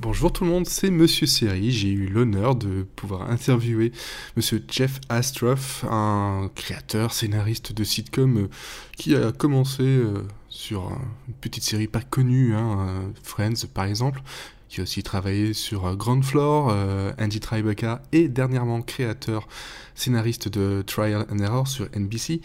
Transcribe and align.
Bonjour 0.00 0.32
tout 0.32 0.42
le 0.42 0.50
monde, 0.50 0.66
c'est 0.66 0.90
Monsieur 0.90 1.24
Seri. 1.24 1.70
J'ai 1.70 1.90
eu 1.90 2.08
l'honneur 2.08 2.56
de 2.56 2.82
pouvoir 2.96 3.30
interviewer 3.30 3.92
Monsieur 4.36 4.60
Jeff 4.68 5.00
Astroff, 5.08 5.84
un 5.88 6.50
créateur, 6.56 7.12
scénariste 7.12 7.72
de 7.72 7.84
sitcom 7.84 8.36
euh, 8.36 8.48
qui 8.96 9.14
a 9.14 9.30
commencé 9.30 9.84
euh, 9.84 10.26
sur 10.48 10.90
une 11.28 11.34
petite 11.34 11.62
série 11.62 11.86
pas 11.86 12.00
connue, 12.00 12.56
hein, 12.56 12.88
euh, 12.88 13.08
Friends 13.22 13.68
par 13.72 13.84
exemple, 13.84 14.20
qui 14.68 14.80
a 14.80 14.82
aussi 14.82 15.04
travaillé 15.04 15.52
sur 15.52 15.94
Grand 15.96 16.22
Floor, 16.22 16.74
Andy 17.16 17.38
Tribeca 17.38 18.02
et 18.10 18.26
dernièrement 18.26 18.82
créateur, 18.82 19.46
scénariste 19.94 20.48
de 20.48 20.82
Trial 20.84 21.24
and 21.30 21.38
Error 21.38 21.68
sur 21.68 21.86
NBC. 21.96 22.40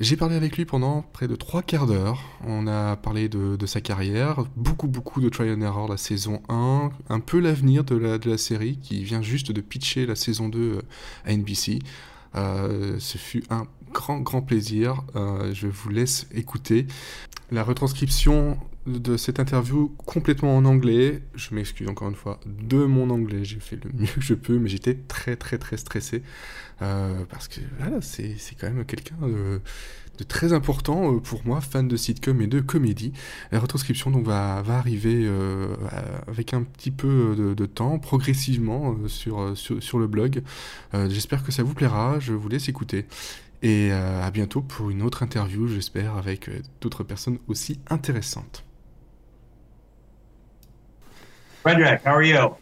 J'ai 0.00 0.16
parlé 0.16 0.34
avec 0.34 0.56
lui 0.56 0.64
pendant 0.64 1.02
près 1.02 1.28
de 1.28 1.36
trois 1.36 1.60
quarts 1.60 1.86
d'heure. 1.86 2.22
On 2.46 2.66
a 2.66 2.96
parlé 2.96 3.28
de, 3.28 3.66
sa 3.66 3.82
carrière, 3.82 4.44
beaucoup 4.56 4.88
beaucoup 4.88 5.20
de 5.20 5.28
Try 5.28 5.52
and 5.52 5.60
Error 5.60 5.88
la 5.88 5.98
saison 5.98 6.40
1, 6.48 6.90
un 7.10 7.20
peu 7.20 7.38
l'avenir 7.38 7.84
de 7.84 7.96
la, 7.96 8.16
de 8.16 8.30
la 8.30 8.38
série 8.38 8.78
qui 8.78 9.04
vient 9.04 9.20
juste 9.20 9.52
de 9.52 9.60
pitcher 9.60 10.06
la 10.06 10.14
saison 10.14 10.48
2 10.48 10.58
euh, 10.58 10.82
à 11.26 11.36
NBC. 11.36 11.80
Euh, 12.34 12.96
ce 12.98 13.18
fut 13.18 13.44
un 13.50 13.66
grand 13.92 14.20
grand 14.20 14.40
plaisir. 14.40 15.02
Euh, 15.16 15.52
je 15.52 15.66
vous 15.66 15.90
laisse 15.90 16.26
écouter 16.32 16.86
la 17.50 17.62
retranscription 17.62 18.56
de 18.98 19.16
cette 19.16 19.40
interview 19.40 19.94
complètement 20.06 20.56
en 20.56 20.64
anglais. 20.64 21.22
Je 21.34 21.54
m'excuse 21.54 21.88
encore 21.88 22.08
une 22.08 22.14
fois 22.14 22.40
de 22.46 22.84
mon 22.84 23.10
anglais. 23.10 23.44
J'ai 23.44 23.60
fait 23.60 23.82
le 23.82 23.90
mieux 23.92 24.06
que 24.06 24.20
je 24.20 24.34
peux, 24.34 24.58
mais 24.58 24.68
j'étais 24.68 24.94
très 24.94 25.36
très 25.36 25.58
très 25.58 25.76
stressé. 25.76 26.22
Euh, 26.82 27.24
parce 27.28 27.48
que 27.48 27.60
voilà, 27.78 28.00
c'est 28.00 28.36
quand 28.58 28.70
même 28.70 28.84
quelqu'un 28.84 29.16
de, 29.20 29.60
très 30.28 30.52
important 30.52 31.14
euh, 31.14 31.18
pour 31.18 31.46
moi, 31.46 31.60
fan 31.60 31.88
de 31.88 31.96
sitcom 31.96 32.40
et 32.40 32.46
de 32.46 32.60
comédie. 32.60 33.12
La 33.52 33.60
retranscription 33.60 34.10
donc 34.10 34.26
va, 34.26 34.62
va 34.62 34.78
arriver 34.78 35.24
euh, 35.24 35.74
avec 36.26 36.54
un 36.54 36.62
petit 36.62 36.90
peu 36.90 37.54
de, 37.56 37.66
temps, 37.66 37.98
progressivement 37.98 38.96
sur, 39.06 39.56
sur, 39.56 39.82
sur, 39.82 39.98
le 39.98 40.06
blog. 40.06 40.42
j'espère 40.92 41.44
que 41.44 41.52
ça 41.52 41.62
vous 41.62 41.74
plaira, 41.74 42.18
je 42.18 42.32
vous 42.32 42.48
laisse 42.48 42.68
écouter. 42.68 43.06
Et 43.62 43.92
à 43.92 44.30
bientôt 44.30 44.62
pour 44.62 44.90
une 44.90 45.02
autre 45.02 45.22
interview, 45.22 45.68
j'espère, 45.68 46.16
avec 46.16 46.50
d'autres 46.80 47.04
personnes 47.04 47.38
aussi 47.46 47.78
intéressantes. 47.88 48.64
Frederick, 51.62 52.02
how 52.04 52.14
are 52.14 52.22
you? 52.22 52.56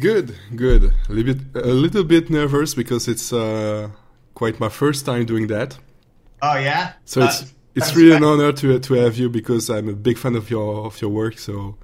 Good, 0.00 0.34
good. 0.54 0.92
A 1.08 1.12
little 1.12 1.34
bit, 1.34 1.64
a 1.64 1.66
little 1.68 2.04
bit 2.04 2.30
nervous 2.30 2.74
because 2.74 3.08
it's 3.08 3.32
uh, 3.32 3.90
quite 4.34 4.60
my 4.60 4.68
first 4.68 5.04
time 5.04 5.24
doing 5.24 5.48
that. 5.48 5.78
Oh 6.42 6.56
yeah. 6.56 6.92
So 7.04 7.22
uh, 7.22 7.24
it's 7.24 7.54
it's 7.74 7.96
really 7.96 8.16
an 8.16 8.24
honor 8.24 8.52
to 8.52 8.78
to 8.78 8.94
have 8.94 9.16
you 9.16 9.28
because 9.28 9.70
I'm 9.70 9.88
a 9.88 9.92
big 9.92 10.18
fan 10.18 10.36
of 10.36 10.50
your 10.50 10.86
of 10.86 11.00
your 11.00 11.10
work. 11.10 11.38
So. 11.38 11.76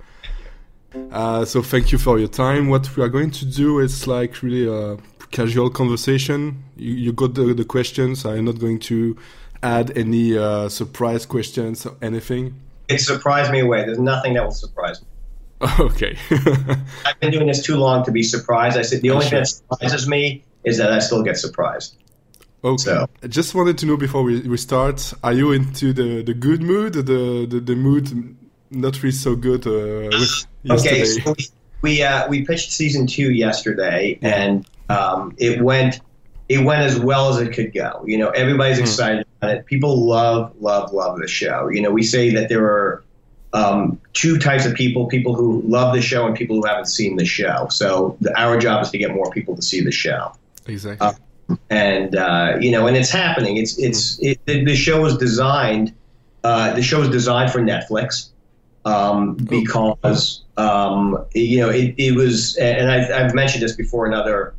Uh, 1.11 1.45
so 1.45 1.61
thank 1.61 1.91
you 1.91 1.99
for 1.99 2.21
your 2.21 2.29
time. 2.29 2.69
What 2.69 2.97
we 2.97 3.03
are 3.03 3.09
going 3.09 3.33
to 3.33 3.45
do 3.45 3.81
is 3.81 4.07
like 4.07 4.41
really 4.45 4.69
a 4.69 4.97
casual 5.33 5.69
conversation. 5.69 6.63
You, 6.77 6.93
you 6.93 7.13
got 7.13 7.35
the, 7.35 7.53
the 7.53 7.65
questions. 7.65 8.25
I'm 8.25 8.45
not 8.45 8.61
going 8.61 8.79
to 8.91 9.17
add 9.61 9.99
any 9.99 10.39
uh, 10.39 10.69
surprise 10.69 11.27
questions 11.27 11.85
or 11.85 11.97
anything. 12.01 12.61
It 12.87 12.99
surprised 12.99 13.51
me 13.51 13.59
away. 13.59 13.85
There's 13.85 13.99
nothing 13.99 14.35
that 14.35 14.45
will 14.45 14.53
surprise 14.53 15.03
me. 15.03 15.09
Okay. 15.81 16.17
I've 16.31 17.21
been 17.21 17.31
doing 17.31 17.47
this 17.47 17.63
too 17.63 17.77
long 17.77 18.05
to 18.05 18.13
be 18.13 18.23
surprised. 18.23 18.77
I 18.77 18.83
said 18.83 19.01
the 19.01 19.11
only 19.11 19.27
thing 19.27 19.39
that 19.39 19.47
surprises 19.47 20.07
me 20.09 20.45
is 20.65 20.77
that 20.79 20.93
I 20.93 20.99
still 20.99 21.23
get 21.23 21.39
surprised. 21.39 21.97
Okay. 22.63 22.83
So. 22.83 23.09
I 23.23 23.27
just 23.29 23.55
wanted 23.55 23.79
to 23.79 23.87
know 23.87 23.97
before 23.97 24.23
we, 24.23 24.41
we 24.41 24.57
start, 24.57 25.15
are 25.23 25.33
you 25.33 25.53
into 25.53 25.93
the, 25.93 26.23
the 26.23 26.35
good 26.35 26.63
mood, 26.63 26.95
the, 26.95 27.47
the, 27.49 27.61
the 27.61 27.77
mood 27.77 28.37
not 28.71 29.03
really 29.03 29.13
so 29.13 29.37
good 29.37 29.67
uh, 29.67 30.11
Okay, 30.71 31.05
so 31.05 31.35
we 31.37 31.47
we, 31.83 32.03
uh, 32.03 32.27
we 32.29 32.47
pitched 32.47 32.73
season 32.73 33.07
two 33.07 33.31
yesterday, 33.31 34.19
and 34.23 34.67
um, 34.89 35.35
it 35.37 35.61
went 35.61 36.01
it 36.49 36.65
went 36.65 36.81
as 36.83 36.99
well 36.99 37.29
as 37.29 37.41
it 37.41 37.53
could 37.53 37.75
go. 37.75 38.03
You 38.07 38.17
know, 38.17 38.31
everybody's 38.31 38.79
hmm. 38.79 38.85
excited 38.85 39.27
about 39.39 39.57
it. 39.57 39.67
People 39.67 40.07
love 40.07 40.55
love 40.61 40.93
love 40.95 41.19
the 41.19 41.29
show. 41.29 41.69
You 41.69 41.83
know, 41.83 41.91
we 41.91 42.03
say 42.03 42.31
that 42.31 42.49
there 42.49 42.65
are 42.65 43.05
um, 43.55 44.01
two 44.13 44.37
types 44.39 44.67
of 44.67 44.75
people 44.75 45.07
people 45.07 45.35
who 45.35 45.63
love 45.63 45.95
the 45.95 46.03
show 46.03 46.27
and 46.27 46.37
people 46.37 46.57
who 46.57 46.67
haven't 46.67 46.87
seen 46.87 47.17
the 47.17 47.25
show. 47.25 47.69
So 47.71 48.17
the, 48.21 48.39
our 48.39 48.59
job 48.59 48.83
is 48.83 48.91
to 48.91 48.99
get 48.99 49.15
more 49.15 49.31
people 49.31 49.57
to 49.57 49.63
see 49.63 49.81
the 49.81 49.93
show. 49.93 50.33
Exactly. 50.67 51.07
Uh, 51.07 51.57
and 51.71 52.17
uh, 52.17 52.57
you 52.61 52.71
know, 52.71 52.87
and 52.87 52.97
it's 52.97 53.11
happening. 53.11 53.57
It's 53.57 53.79
it's 53.79 54.19
it, 54.21 54.45
the 54.47 54.75
show 54.75 55.01
was 55.01 55.17
designed. 55.17 55.95
Uh, 56.43 56.75
the 56.75 56.83
show 56.83 56.99
was 57.01 57.09
designed 57.09 57.51
for 57.53 57.61
Netflix 57.61 58.31
um, 58.85 59.35
because 59.37 60.43
um, 60.57 61.25
you 61.35 61.59
know 61.59 61.71
it, 61.71 61.95
it 61.97 62.15
was, 62.17 62.57
and 62.57 62.91
I've, 62.91 63.11
I've 63.11 63.35
mentioned 63.35 63.63
this 63.63 63.77
before 63.77 64.07
in 64.07 64.15
other 64.15 64.55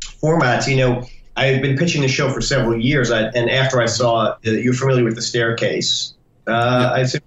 formats. 0.00 0.66
You 0.66 0.76
know, 0.76 1.06
I've 1.36 1.60
been 1.60 1.76
pitching 1.76 2.02
the 2.02 2.08
show 2.08 2.32
for 2.32 2.40
several 2.40 2.80
years, 2.80 3.10
I, 3.10 3.24
and 3.28 3.50
after 3.50 3.80
I 3.82 3.86
saw, 3.86 4.20
uh, 4.22 4.36
you're 4.42 4.74
familiar 4.74 5.04
with 5.04 5.16
the 5.16 5.22
staircase. 5.22 6.14
Uh. 6.46 6.90
I 6.94 7.04
said, 7.04 7.22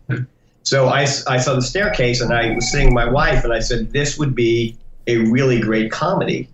so 0.64 0.88
I, 0.88 1.02
I 1.28 1.38
saw 1.38 1.56
the 1.56 1.62
staircase 1.62 2.22
and 2.22 2.34
I 2.34 2.56
was 2.56 2.72
sitting 2.72 2.88
with 2.88 2.96
my 2.96 3.10
wife 3.10 3.44
and 3.44 3.54
I 3.54 3.60
said, 3.60 3.92
this 3.92 4.18
would 4.18 4.34
be 4.34 4.78
a 5.08 5.18
really 5.18 5.60
great 5.60 5.92
comedy. 5.92 6.50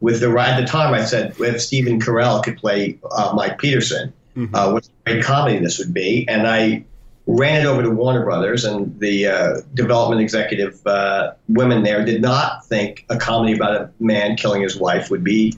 With 0.00 0.20
the 0.20 0.30
at 0.38 0.60
the 0.60 0.66
time, 0.66 0.94
I 0.94 1.04
said 1.04 1.34
if 1.40 1.60
Stephen 1.60 2.00
Carell 2.00 2.42
could 2.42 2.56
play 2.56 2.98
uh, 3.10 3.32
Mike 3.34 3.58
Peterson, 3.58 4.12
mm-hmm. 4.36 4.54
uh, 4.54 4.72
what 4.72 4.88
a 5.06 5.10
great 5.10 5.24
comedy 5.24 5.58
this 5.58 5.76
would 5.78 5.92
be. 5.92 6.24
And 6.28 6.46
I 6.46 6.84
ran 7.26 7.62
it 7.62 7.66
over 7.66 7.82
to 7.82 7.90
Warner 7.90 8.24
Brothers, 8.24 8.64
and 8.64 8.98
the 9.00 9.26
uh, 9.26 9.60
development 9.74 10.22
executive 10.22 10.84
uh, 10.86 11.32
women 11.48 11.82
there 11.82 12.04
did 12.04 12.22
not 12.22 12.64
think 12.66 13.04
a 13.10 13.18
comedy 13.18 13.54
about 13.54 13.74
a 13.74 13.90
man 13.98 14.36
killing 14.36 14.62
his 14.62 14.76
wife 14.76 15.10
would 15.10 15.24
be 15.24 15.54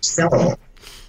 sellable. 0.00 0.58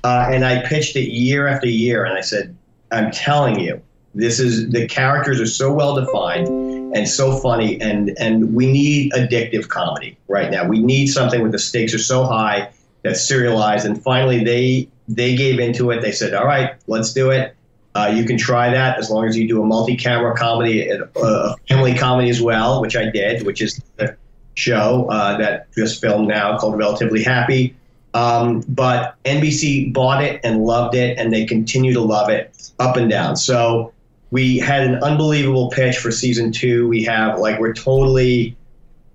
Uh, 0.04 0.30
and 0.32 0.46
I 0.46 0.62
pitched 0.62 0.96
it 0.96 1.10
year 1.10 1.48
after 1.48 1.68
year, 1.68 2.06
and 2.06 2.16
I 2.16 2.22
said, 2.22 2.56
I'm 2.92 3.12
telling 3.12 3.60
you, 3.60 3.82
this 4.18 4.40
is 4.40 4.70
the 4.70 4.88
characters 4.88 5.40
are 5.40 5.46
so 5.46 5.72
well 5.72 5.96
defined 5.96 6.48
and 6.96 7.08
so 7.08 7.38
funny, 7.38 7.80
and 7.80 8.18
and 8.20 8.56
we 8.56 8.72
need 8.72 9.12
addictive 9.14 9.68
comedy 9.68 10.18
right 10.28 10.50
now. 10.50 10.66
We 10.66 10.80
need 10.80 11.08
something 11.08 11.42
where 11.42 11.52
the 11.52 11.60
stakes 11.60 11.94
are 11.94 12.00
so 12.00 12.24
high 12.24 12.70
that's 13.04 13.26
serialized. 13.26 13.86
And 13.86 14.02
finally, 14.02 14.44
they 14.44 14.90
they 15.08 15.36
gave 15.36 15.60
into 15.60 15.92
it. 15.92 16.02
They 16.02 16.12
said, 16.12 16.34
"All 16.34 16.46
right, 16.46 16.76
let's 16.88 17.14
do 17.14 17.30
it. 17.30 17.56
Uh, 17.96 18.12
you 18.14 18.26
can 18.26 18.38
try 18.38 18.72
that 18.72 18.98
as 18.98 19.10
long 19.10 19.28
as 19.28 19.38
you 19.38 19.48
do 19.48 19.62
a 19.62 19.66
multi-camera 19.66 20.36
comedy, 20.36 20.88
a, 20.88 21.04
a 21.16 21.56
family 21.68 21.96
comedy 21.96 22.30
as 22.30 22.42
well, 22.42 22.82
which 22.82 22.96
I 22.96 23.10
did, 23.10 23.46
which 23.46 23.62
is 23.62 23.82
the 23.96 24.16
show 24.54 25.08
uh, 25.10 25.38
that 25.38 25.72
just 25.74 26.00
filmed 26.02 26.28
now 26.28 26.58
called 26.58 26.78
Relatively 26.78 27.24
Happy." 27.24 27.76
Um, 28.14 28.64
but 28.68 29.16
NBC 29.26 29.94
bought 29.94 30.24
it 30.24 30.42
and 30.44 30.64
loved 30.64 30.96
it, 30.96 31.20
and 31.20 31.32
they 31.32 31.46
continue 31.46 31.94
to 31.94 32.02
love 32.02 32.30
it 32.30 32.72
up 32.80 32.98
and 32.98 33.10
down. 33.10 33.36
So 33.36 33.94
we 34.32 34.58
had 34.58 34.84
an 34.84 34.96
unbelievable 35.04 35.70
pitch 35.70 35.98
for 35.98 36.12
season 36.12 36.52
two. 36.52 36.88
We 36.88 37.04
have 37.04 37.40
like 37.40 37.60
we're 37.60 37.74
totally, 37.74 38.56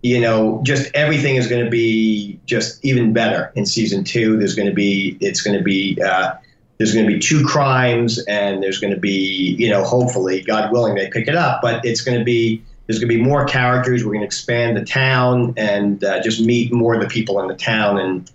you 0.03 0.21
know, 0.21 0.61
just 0.65 0.91
everything 0.95 1.37
is 1.37 1.49
going 1.49 1.65
to 1.65 1.71
be 1.71 2.39
just 2.47 2.83
even 2.85 3.13
better 3.13 3.53
in 3.55 3.67
season 3.67 4.05
two. 4.05 4.39
There's 4.39 4.55
going 4.55 4.69
to 4.69 4.75
be 4.75 5.19
it's 5.21 5.43
going 5.43 5.57
to 5.57 5.63
be 5.63 6.01
uh, 6.03 6.35
there's 6.79 6.95
going 6.95 7.07
to 7.07 7.13
be 7.13 7.19
two 7.19 7.45
crimes, 7.45 8.19
and 8.27 8.63
there's 8.63 8.79
going 8.79 8.95
to 8.95 9.01
be 9.01 9.55
you 9.59 9.69
know 9.69 9.85
hopefully 9.85 10.43
God 10.43 10.73
willing 10.73 10.95
they 10.95 11.11
pick 11.11 11.29
it 11.29 11.37
up, 11.37 11.61
but 11.63 11.85
it's 11.85 12.01
going 12.01 12.19
to 12.19 12.25
be 12.25 12.63
there's 12.87 12.99
going 12.99 13.11
to 13.11 13.17
be 13.17 13.23
more 13.23 13.45
characters. 13.45 14.05
We're 14.05 14.13
going 14.13 14.21
to 14.21 14.27
expand 14.27 14.77
the 14.77 14.85
town 14.85 15.55
and 15.57 16.03
uh, 16.03 16.23
just 16.23 16.41
meet 16.41 16.73
more 16.73 16.95
of 16.95 17.01
the 17.01 17.09
people 17.09 17.41
in 17.41 17.49
the 17.49 17.57
town 17.57 17.99
and 17.99 18.31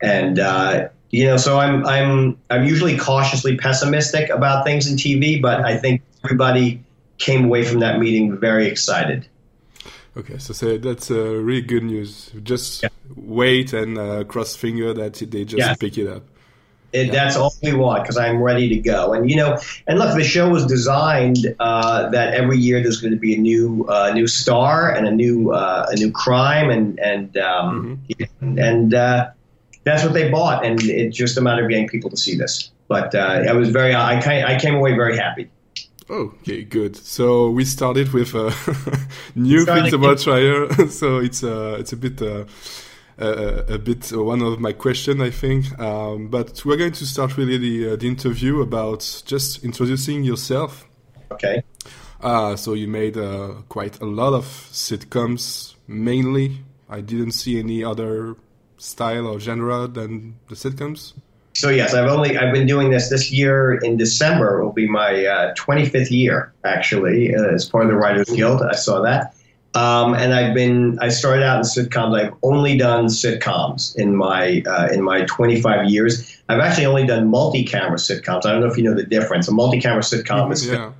and 0.00 0.38
uh, 0.38 0.88
you 1.12 1.26
know 1.26 1.36
so 1.36 1.58
I'm 1.58 1.86
I'm 1.86 2.38
I'm 2.50 2.64
usually 2.64 2.96
cautiously 2.96 3.56
pessimistic 3.56 4.30
about 4.30 4.64
things 4.64 4.90
in 4.90 4.96
TV, 4.96 5.40
but 5.40 5.64
I 5.64 5.76
think 5.76 6.02
everybody 6.24 6.82
came 7.18 7.44
away 7.44 7.64
from 7.64 7.80
that 7.80 8.00
meeting 8.00 8.36
very 8.36 8.66
excited. 8.66 9.28
Okay, 10.16 10.36
so, 10.38 10.52
so 10.52 10.76
that's 10.76 11.10
uh, 11.10 11.14
really 11.14 11.62
good 11.62 11.84
news. 11.84 12.32
Just 12.42 12.82
yeah. 12.82 12.90
wait 13.16 13.72
and 13.72 13.96
uh, 13.96 14.24
cross 14.24 14.54
finger 14.54 14.92
that 14.92 15.14
they 15.14 15.44
just 15.44 15.58
yeah. 15.58 15.74
pick 15.74 15.96
it 15.96 16.06
up. 16.06 16.24
It, 16.92 17.06
yeah. 17.06 17.12
That's 17.12 17.36
all 17.36 17.54
we 17.62 17.72
want 17.72 18.02
because 18.02 18.18
I'm 18.18 18.42
ready 18.42 18.68
to 18.68 18.76
go. 18.76 19.14
And 19.14 19.30
you 19.30 19.36
know, 19.36 19.58
and 19.86 19.98
look, 19.98 20.14
the 20.14 20.24
show 20.24 20.50
was 20.50 20.66
designed 20.66 21.54
uh, 21.58 22.10
that 22.10 22.34
every 22.34 22.58
year 22.58 22.82
there's 22.82 23.00
going 23.00 23.14
to 23.14 23.18
be 23.18 23.34
a 23.34 23.38
new 23.38 23.86
uh, 23.88 24.12
new 24.12 24.26
star 24.26 24.94
and 24.94 25.06
a 25.06 25.10
new 25.10 25.52
uh, 25.52 25.86
a 25.90 25.96
new 25.96 26.10
crime, 26.10 26.68
and 26.68 27.00
and 27.00 27.38
um, 27.38 28.02
mm-hmm. 28.08 28.58
and 28.58 28.92
uh, 28.92 29.30
that's 29.84 30.04
what 30.04 30.12
they 30.12 30.30
bought. 30.30 30.64
And 30.64 30.80
it's 30.82 31.16
just 31.16 31.36
a 31.36 31.40
matter 31.40 31.64
of 31.64 31.70
getting 31.70 31.88
people 31.88 32.10
to 32.10 32.16
see 32.16 32.36
this. 32.36 32.70
But 32.88 33.14
uh, 33.14 33.44
I 33.48 33.52
was 33.52 33.70
very 33.70 33.94
I 33.94 34.18
I 34.18 34.58
came 34.58 34.74
away 34.74 34.94
very 34.94 35.16
happy. 35.16 35.50
Okay, 36.10 36.64
good. 36.64 36.96
So 36.96 37.48
we 37.48 37.64
started 37.64 38.12
with 38.12 38.34
uh, 38.34 38.52
new 39.34 39.64
things 39.64 39.92
about 39.92 40.18
Trier. 40.18 40.88
so 40.88 41.18
it's 41.18 41.42
uh, 41.42 41.76
it's 41.78 41.92
a 41.92 41.96
bit 41.96 42.20
uh, 42.20 42.44
a, 43.18 43.74
a 43.74 43.78
bit 43.78 44.12
one 44.12 44.42
of 44.42 44.60
my 44.60 44.72
question, 44.72 45.20
I 45.20 45.30
think. 45.30 45.78
Um, 45.78 46.28
but 46.28 46.64
we're 46.64 46.76
going 46.76 46.92
to 46.92 47.06
start 47.06 47.36
really 47.36 47.58
the, 47.58 47.92
uh, 47.92 47.96
the 47.96 48.08
interview 48.08 48.60
about 48.60 49.22
just 49.24 49.64
introducing 49.64 50.24
yourself. 50.24 50.86
Okay. 51.30 51.62
Uh, 52.20 52.56
so 52.56 52.74
you 52.74 52.88
made 52.88 53.16
uh, 53.16 53.54
quite 53.68 54.00
a 54.00 54.06
lot 54.06 54.32
of 54.32 54.44
sitcoms, 54.72 55.74
mainly. 55.86 56.64
I 56.88 57.00
didn't 57.00 57.32
see 57.32 57.58
any 57.58 57.82
other 57.82 58.36
style 58.82 59.26
or 59.26 59.38
genre 59.38 59.86
than 59.86 60.34
the 60.48 60.54
sitcoms. 60.54 61.12
So 61.54 61.68
yes, 61.68 61.94
I've 61.94 62.10
only 62.10 62.36
I've 62.36 62.52
been 62.52 62.66
doing 62.66 62.90
this 62.90 63.10
this 63.10 63.30
year 63.30 63.74
in 63.74 63.96
December 63.96 64.64
will 64.64 64.72
be 64.72 64.88
my 64.88 65.26
uh, 65.26 65.54
25th 65.54 66.10
year 66.10 66.52
actually 66.64 67.34
uh, 67.34 67.54
as 67.54 67.68
part 67.68 67.84
of 67.84 67.90
the 67.90 67.96
Writers 67.96 68.30
Guild. 68.30 68.62
I 68.62 68.74
saw 68.74 69.02
that, 69.02 69.34
um, 69.74 70.14
and 70.14 70.32
I've 70.32 70.54
been 70.54 70.98
I 71.00 71.10
started 71.10 71.44
out 71.44 71.58
in 71.58 71.62
sitcoms. 71.62 72.18
I've 72.18 72.34
only 72.42 72.76
done 72.78 73.06
sitcoms 73.06 73.94
in 73.96 74.16
my 74.16 74.62
uh, 74.66 74.88
in 74.90 75.02
my 75.02 75.24
25 75.26 75.90
years. 75.90 76.42
I've 76.48 76.60
actually 76.60 76.86
only 76.86 77.06
done 77.06 77.28
multi-camera 77.28 77.98
sitcoms. 77.98 78.46
I 78.46 78.52
don't 78.52 78.62
know 78.62 78.68
if 78.68 78.78
you 78.78 78.84
know 78.84 78.94
the 78.94 79.06
difference. 79.06 79.46
A 79.46 79.52
multi-camera 79.52 80.02
sitcom 80.02 80.52
is 80.52 80.66
yeah. 80.66 80.92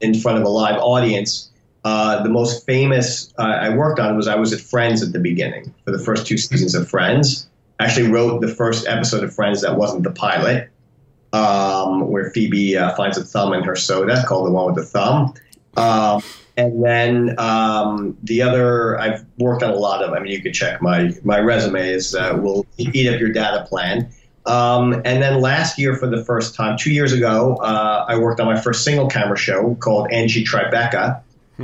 in 0.00 0.18
front 0.18 0.38
of 0.38 0.44
a 0.44 0.48
live 0.48 0.80
audience. 0.80 1.50
Uh, 1.84 2.22
the 2.22 2.28
most 2.28 2.66
famous 2.66 3.32
uh, 3.38 3.42
I 3.42 3.74
worked 3.74 3.98
on 3.98 4.16
was 4.16 4.28
I 4.28 4.36
was 4.36 4.52
at 4.52 4.60
Friends 4.60 5.02
at 5.02 5.12
the 5.12 5.18
beginning 5.18 5.72
for 5.84 5.92
the 5.92 5.98
first 5.98 6.26
two 6.26 6.36
seasons 6.36 6.74
of 6.74 6.88
Friends. 6.88 7.48
I 7.78 7.84
actually 7.84 8.10
wrote 8.10 8.42
the 8.42 8.54
first 8.54 8.86
episode 8.86 9.24
of 9.24 9.34
Friends 9.34 9.62
that 9.62 9.76
wasn't 9.76 10.02
the 10.02 10.10
pilot, 10.10 10.68
um, 11.32 12.08
where 12.08 12.30
Phoebe 12.30 12.76
uh, 12.76 12.94
finds 12.94 13.16
a 13.16 13.24
thumb 13.24 13.54
in 13.54 13.62
her 13.64 13.76
soda, 13.76 14.22
called 14.26 14.46
the 14.46 14.50
one 14.50 14.66
with 14.66 14.74
the 14.74 14.84
thumb. 14.84 15.32
Um, 15.76 16.22
and 16.56 16.84
then 16.84 17.38
um, 17.38 18.18
the 18.22 18.42
other, 18.42 18.98
I've 19.00 19.24
worked 19.38 19.62
on 19.62 19.70
a 19.70 19.76
lot 19.76 20.02
of. 20.02 20.12
I 20.12 20.18
mean, 20.18 20.32
you 20.32 20.42
could 20.42 20.52
check 20.52 20.82
my 20.82 21.14
my 21.24 21.38
resume 21.38 21.88
is 21.88 22.14
uh, 22.14 22.38
will 22.40 22.66
eat 22.76 23.12
up 23.12 23.18
your 23.18 23.32
data 23.32 23.64
plan. 23.66 24.10
Um, 24.46 24.94
and 25.04 25.22
then 25.22 25.40
last 25.40 25.78
year, 25.78 25.96
for 25.96 26.06
the 26.06 26.24
first 26.24 26.54
time, 26.54 26.76
two 26.76 26.92
years 26.92 27.12
ago, 27.12 27.56
uh, 27.56 28.04
I 28.08 28.18
worked 28.18 28.40
on 28.40 28.46
my 28.46 28.60
first 28.60 28.84
single 28.84 29.08
camera 29.08 29.38
show 29.38 29.74
called 29.76 30.10
Angie 30.12 30.44
Tribeca, 30.44 31.22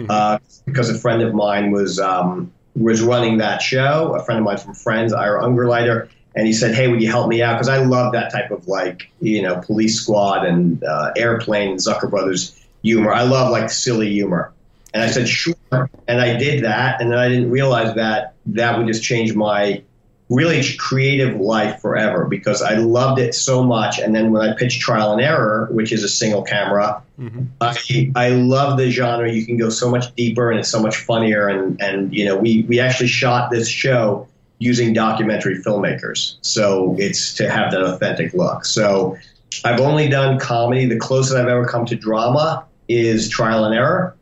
uh, 0.09 0.39
because 0.65 0.91
a 0.91 0.99
friend 0.99 1.23
of 1.23 1.35
mine 1.35 1.71
was 1.71 1.99
um, 1.99 2.53
was 2.75 3.03
running 3.03 3.39
that 3.39 3.63
show. 3.63 4.15
A 4.15 4.25
friend 4.25 4.39
of 4.39 4.45
mine 4.45 4.59
from 4.59 4.75
Friends, 4.75 5.13
Ira 5.13 5.43
Ungerleider, 5.43 6.09
and 6.35 6.47
he 6.47 6.53
said, 6.53 6.75
"Hey, 6.75 6.89
would 6.89 7.01
you 7.01 7.09
help 7.09 7.29
me 7.29 7.43
out?" 7.43 7.55
Because 7.55 7.69
I 7.69 7.79
love 7.79 8.13
that 8.13 8.31
type 8.33 8.51
of 8.51 8.69
like 8.69 9.11
you 9.21 9.43
know 9.43 9.61
Police 9.65 10.01
Squad 10.01 10.45
and 10.45 10.83
uh, 10.85 11.13
Airplane, 11.17 11.77
Zucker 11.77 12.11
Brothers 12.11 12.67
humor. 12.83 13.13
I 13.13 13.23
love 13.23 13.51
like 13.51 13.71
silly 13.71 14.11
humor. 14.11 14.53
And 14.95 15.03
I 15.03 15.09
said, 15.09 15.29
"Sure," 15.29 15.91
and 16.09 16.21
I 16.21 16.37
did 16.37 16.65
that, 16.65 17.01
and 17.01 17.11
then 17.11 17.19
I 17.19 17.29
didn't 17.29 17.51
realize 17.51 17.95
that 17.97 18.35
that 18.47 18.79
would 18.79 18.87
just 18.87 19.03
change 19.03 19.35
my 19.35 19.83
really 20.29 20.63
creative 20.79 21.41
life 21.41 21.81
forever 21.81 22.25
because 22.25 22.61
I 22.61 22.75
loved 22.75 23.21
it 23.21 23.35
so 23.35 23.63
much. 23.63 23.99
And 23.99 24.15
then 24.15 24.33
when 24.33 24.49
I 24.49 24.57
pitched 24.57 24.81
Trial 24.81 25.13
and 25.13 25.21
Error, 25.21 25.69
which 25.71 25.93
is 25.93 26.03
a 26.03 26.09
single 26.09 26.43
camera, 26.43 27.03
Mm-hmm. 27.21 27.45
I 27.63 28.13
I 28.15 28.29
love 28.31 28.77
the 28.77 28.91
genre. 28.91 29.31
You 29.31 29.47
can 29.47 29.57
go 29.57 29.71
so 29.71 29.91
much 29.91 30.15
deeper 30.17 30.51
and 30.51 30.61
it's 30.61 30.69
so 30.69 30.83
much 30.83 30.97
funnier. 30.97 31.49
And 31.49 31.81
and 31.81 32.15
you 32.15 32.25
know 32.25 32.37
we 32.37 32.63
we 32.69 32.79
actually 32.79 33.09
shot 33.09 33.51
this 33.51 33.69
show 33.69 34.29
using 34.59 34.93
documentary 34.93 35.63
filmmakers, 35.63 36.37
so 36.43 36.95
it's 36.99 37.35
to 37.35 37.51
have 37.51 37.73
that 37.73 37.83
authentic 37.83 38.35
look. 38.35 38.65
So 38.67 39.17
I've 39.65 39.81
only 39.81 40.09
done 40.09 40.39
comedy. 40.39 40.85
The 40.85 40.99
closest 40.99 41.37
I've 41.37 41.49
ever 41.49 41.67
come 41.67 41.87
to 41.87 41.97
drama 41.97 42.67
is 42.89 43.29
Trial 43.29 43.65
and 43.65 43.75
Error. 43.75 44.15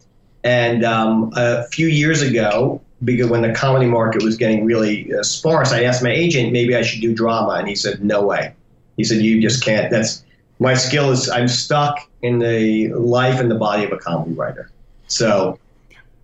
And 0.44 0.84
um, 0.84 1.32
a 1.34 1.64
few 1.68 1.88
years 1.88 2.22
ago, 2.22 2.80
because 3.04 3.28
when 3.28 3.42
the 3.42 3.52
comedy 3.52 3.86
market 3.86 4.22
was 4.22 4.36
getting 4.36 4.64
really 4.64 5.12
uh, 5.14 5.22
sparse, 5.22 5.72
I 5.72 5.82
asked 5.84 6.02
my 6.02 6.10
agent 6.10 6.52
maybe 6.52 6.74
I 6.76 6.82
should 6.82 7.00
do 7.00 7.14
drama, 7.14 7.52
and 7.52 7.68
he 7.68 7.74
said 7.76 8.02
no 8.04 8.22
way. 8.22 8.54
He 8.96 9.04
said 9.04 9.18
you 9.22 9.40
just 9.40 9.64
can't. 9.64 9.90
That's 9.90 10.24
my 10.58 10.74
skill 10.74 11.10
is 11.10 11.28
I'm 11.28 11.48
stuck 11.48 11.98
in 12.22 12.38
the 12.38 12.88
life 12.94 13.40
and 13.40 13.50
the 13.50 13.56
body 13.56 13.84
of 13.84 13.92
a 13.92 13.98
comedy 13.98 14.32
writer. 14.32 14.70
So 15.08 15.58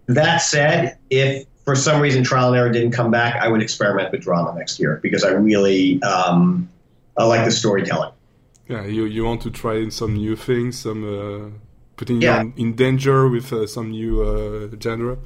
that 0.06 0.38
said, 0.38 0.96
if 1.10 1.46
for 1.64 1.76
some 1.76 2.00
reason 2.00 2.24
Trial 2.24 2.48
and 2.48 2.56
Error 2.56 2.70
didn't 2.70 2.92
come 2.92 3.10
back, 3.10 3.36
I 3.42 3.48
would 3.48 3.62
experiment 3.62 4.10
with 4.12 4.22
drama 4.22 4.54
next 4.56 4.78
year 4.80 4.98
because 5.02 5.24
I 5.24 5.30
really 5.30 6.02
um, 6.02 6.68
I 7.16 7.24
like 7.24 7.44
the 7.44 7.50
storytelling. 7.50 8.12
Yeah, 8.68 8.86
you 8.86 9.04
you 9.04 9.24
want 9.24 9.42
to 9.42 9.50
try 9.50 9.76
in 9.76 9.90
some 9.90 10.14
new 10.14 10.36
things, 10.36 10.78
some 10.78 11.02
uh, 11.04 11.50
putting 11.96 12.22
Yeah. 12.22 12.42
you 12.44 12.52
in 12.56 12.74
danger 12.76 13.28
with 13.28 13.52
uh, 13.52 13.66
some 13.66 13.90
new 13.90 14.22
uh, 14.22 14.68
genre, 14.80 15.18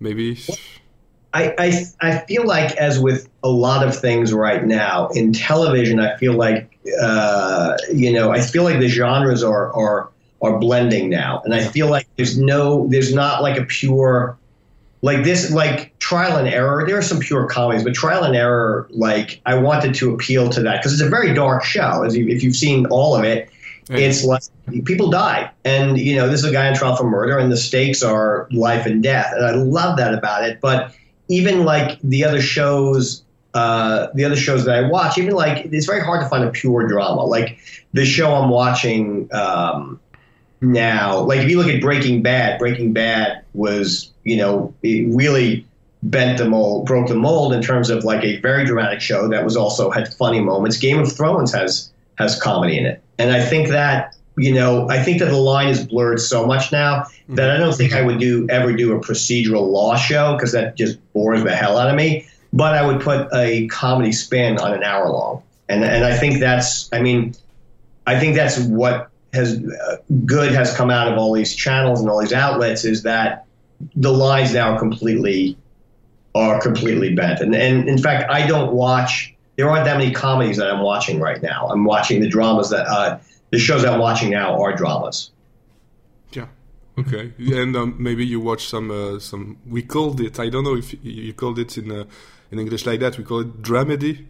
maybe. 0.00 0.38
I, 1.34 1.54
I 1.58 1.84
I 2.00 2.18
feel 2.20 2.46
like 2.46 2.74
as 2.76 2.98
with 2.98 3.28
a 3.42 3.48
lot 3.48 3.86
of 3.86 3.98
things 3.98 4.32
right 4.32 4.64
now 4.64 5.08
in 5.08 5.32
television, 5.32 6.00
I 6.00 6.16
feel 6.16 6.34
like 6.34 6.78
uh, 7.00 7.76
you 7.92 8.12
know 8.12 8.30
I 8.30 8.40
feel 8.40 8.64
like 8.64 8.80
the 8.80 8.88
genres 8.88 9.42
are 9.42 9.72
are 9.74 10.08
are 10.40 10.58
blending 10.58 11.10
now, 11.10 11.42
and 11.44 11.54
I 11.54 11.64
feel 11.64 11.88
like 11.88 12.08
there's 12.16 12.38
no 12.38 12.86
there's 12.88 13.14
not 13.14 13.42
like 13.42 13.58
a 13.58 13.64
pure 13.64 14.38
like 15.02 15.22
this 15.22 15.52
like 15.52 15.96
trial 15.98 16.38
and 16.38 16.48
error. 16.48 16.84
There 16.86 16.96
are 16.96 17.02
some 17.02 17.20
pure 17.20 17.46
comedies, 17.46 17.84
but 17.84 17.94
trial 17.94 18.24
and 18.24 18.34
error 18.34 18.88
like 18.90 19.40
I 19.44 19.54
wanted 19.56 19.94
to 19.96 20.14
appeal 20.14 20.48
to 20.50 20.62
that 20.62 20.78
because 20.78 20.94
it's 20.94 21.02
a 21.02 21.10
very 21.10 21.34
dark 21.34 21.62
show. 21.62 22.04
As 22.04 22.16
you, 22.16 22.26
if 22.28 22.42
you've 22.42 22.56
seen 22.56 22.86
all 22.86 23.14
of 23.14 23.24
it, 23.24 23.50
it's 23.90 24.24
like 24.24 24.42
people 24.84 25.10
die, 25.10 25.50
and 25.64 25.98
you 25.98 26.16
know 26.16 26.28
this 26.28 26.40
is 26.40 26.50
a 26.50 26.52
guy 26.52 26.68
in 26.68 26.74
trial 26.74 26.96
for 26.96 27.04
murder, 27.04 27.38
and 27.38 27.52
the 27.52 27.56
stakes 27.56 28.02
are 28.02 28.48
life 28.50 28.86
and 28.86 29.02
death, 29.02 29.32
and 29.34 29.44
I 29.44 29.52
love 29.52 29.98
that 29.98 30.14
about 30.14 30.44
it. 30.44 30.60
But 30.60 30.94
even 31.28 31.64
like 31.64 32.00
the 32.02 32.24
other 32.24 32.40
shows, 32.40 33.22
uh, 33.54 34.08
the 34.14 34.24
other 34.24 34.36
shows 34.36 34.64
that 34.64 34.84
I 34.84 34.88
watch, 34.88 35.18
even 35.18 35.34
like 35.34 35.66
it's 35.66 35.86
very 35.86 36.00
hard 36.00 36.22
to 36.22 36.28
find 36.28 36.44
a 36.44 36.50
pure 36.50 36.86
drama. 36.86 37.24
Like 37.24 37.58
the 37.92 38.04
show 38.04 38.34
I'm 38.34 38.50
watching 38.50 39.28
um, 39.32 40.00
now, 40.60 41.20
like 41.20 41.40
if 41.40 41.50
you 41.50 41.58
look 41.58 41.68
at 41.68 41.80
Breaking 41.80 42.22
Bad, 42.22 42.58
Breaking 42.58 42.92
Bad 42.92 43.44
was 43.54 44.12
you 44.24 44.36
know 44.36 44.74
it 44.82 45.06
really 45.14 45.66
bent 46.04 46.38
the 46.38 46.48
mold, 46.48 46.86
broke 46.86 47.08
the 47.08 47.14
mold 47.14 47.52
in 47.52 47.60
terms 47.60 47.90
of 47.90 48.04
like 48.04 48.24
a 48.24 48.40
very 48.40 48.64
dramatic 48.64 49.00
show 49.00 49.28
that 49.28 49.44
was 49.44 49.56
also 49.56 49.90
had 49.90 50.12
funny 50.14 50.40
moments. 50.40 50.76
Game 50.76 50.98
of 50.98 51.12
Thrones 51.12 51.52
has 51.52 51.90
has 52.16 52.40
comedy 52.40 52.78
in 52.78 52.86
it, 52.86 53.02
and 53.18 53.32
I 53.32 53.44
think 53.44 53.68
that 53.68 54.16
you 54.38 54.54
know 54.54 54.88
I 54.88 55.02
think 55.02 55.18
that 55.20 55.26
the 55.26 55.36
line 55.36 55.68
is 55.68 55.86
blurred 55.86 56.20
so 56.20 56.46
much 56.46 56.72
now 56.72 57.06
that 57.28 57.50
I 57.50 57.58
don't 57.58 57.74
think 57.74 57.92
I 57.92 58.02
would 58.02 58.18
do 58.18 58.46
ever 58.48 58.72
do 58.72 58.96
a 58.96 59.00
procedural 59.00 59.70
law 59.70 59.96
show 59.96 60.34
because 60.34 60.52
that 60.52 60.76
just 60.76 60.98
bores 61.12 61.44
the 61.44 61.54
hell 61.54 61.76
out 61.76 61.90
of 61.90 61.96
me. 61.96 62.26
But 62.52 62.74
I 62.74 62.86
would 62.86 63.00
put 63.00 63.28
a 63.34 63.66
comedy 63.68 64.12
spin 64.12 64.58
on 64.58 64.72
an 64.72 64.82
hour 64.82 65.08
long, 65.10 65.42
and 65.68 65.84
and 65.84 66.04
I 66.04 66.16
think 66.16 66.40
that's 66.40 66.90
I 66.92 67.00
mean, 67.00 67.34
I 68.06 68.18
think 68.18 68.36
that's 68.36 68.58
what 68.60 69.10
has 69.34 69.62
uh, 69.62 69.96
good 70.24 70.52
has 70.52 70.74
come 70.74 70.90
out 70.90 71.12
of 71.12 71.18
all 71.18 71.32
these 71.34 71.54
channels 71.54 72.00
and 72.00 72.08
all 72.08 72.20
these 72.20 72.32
outlets 72.32 72.84
is 72.84 73.02
that 73.02 73.44
the 73.96 74.12
lines 74.12 74.54
now 74.54 74.72
are 74.72 74.78
completely 74.78 75.56
are 76.34 76.60
completely 76.60 77.14
bent. 77.14 77.40
And 77.40 77.54
and 77.54 77.88
in 77.88 77.98
fact, 77.98 78.30
I 78.30 78.46
don't 78.46 78.72
watch. 78.72 79.34
There 79.56 79.68
aren't 79.68 79.84
that 79.86 79.98
many 79.98 80.12
comedies 80.12 80.56
that 80.58 80.70
I'm 80.70 80.82
watching 80.82 81.20
right 81.20 81.42
now. 81.42 81.68
I'm 81.68 81.84
watching 81.84 82.20
the 82.20 82.28
dramas 82.28 82.70
that 82.70 82.86
uh, 82.86 83.18
the 83.50 83.58
shows 83.58 83.84
I'm 83.84 83.98
watching 84.00 84.30
now 84.30 84.60
are 84.62 84.74
dramas. 84.76 85.30
Yeah. 86.32 86.46
Okay. 86.98 87.32
And 87.38 87.76
um, 87.76 87.94
maybe 87.98 88.26
you 88.26 88.40
watch 88.40 88.66
some 88.68 88.90
uh, 88.90 89.18
some. 89.20 89.56
We 89.66 89.82
called 89.82 90.20
it. 90.20 90.38
I 90.40 90.48
don't 90.48 90.64
know 90.64 90.76
if 90.76 90.92
you- 90.92 91.00
you 91.28 91.32
called 91.32 91.58
it 91.58 91.78
in 91.78 91.90
uh, 91.90 92.04
in 92.50 92.58
English 92.58 92.84
like 92.86 93.00
that. 93.00 93.16
We 93.18 93.24
call 93.24 93.40
it 93.40 93.62
dramedy. 93.62 94.26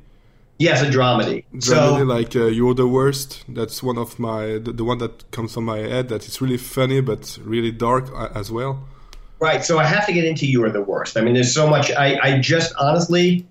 Yes, 0.59 0.83
a 0.83 0.87
dramedy. 0.87 1.45
Dramedy, 1.55 1.63
So 1.63 2.03
like 2.05 2.35
uh, 2.37 2.47
you're 2.47 2.75
the 2.75 2.87
worst. 2.89 3.45
That's 3.49 3.81
one 3.83 3.97
of 3.97 4.19
my 4.19 4.59
the, 4.59 4.73
the 4.73 4.85
one 4.85 4.99
that 4.99 5.31
comes 5.31 5.55
from 5.55 5.65
my 5.65 5.79
head. 5.79 6.09
That 6.09 6.27
it's 6.27 6.41
really 6.43 6.57
funny 6.59 7.01
but 7.01 7.39
really 7.45 7.71
dark 7.73 8.11
uh, 8.15 8.29
as 8.35 8.51
well. 8.51 8.81
right. 9.41 9.65
So 9.65 9.79
I 9.79 9.85
have 9.85 10.05
to 10.07 10.13
get 10.13 10.25
into 10.25 10.47
you 10.47 10.65
are 10.65 10.71
the 10.71 10.83
worst. 10.83 11.17
I 11.17 11.21
mean, 11.23 11.35
there's 11.35 11.55
so 11.55 11.67
much. 11.69 11.91
I 11.93 12.19
I 12.23 12.39
just 12.41 12.75
honestly, 12.79 13.47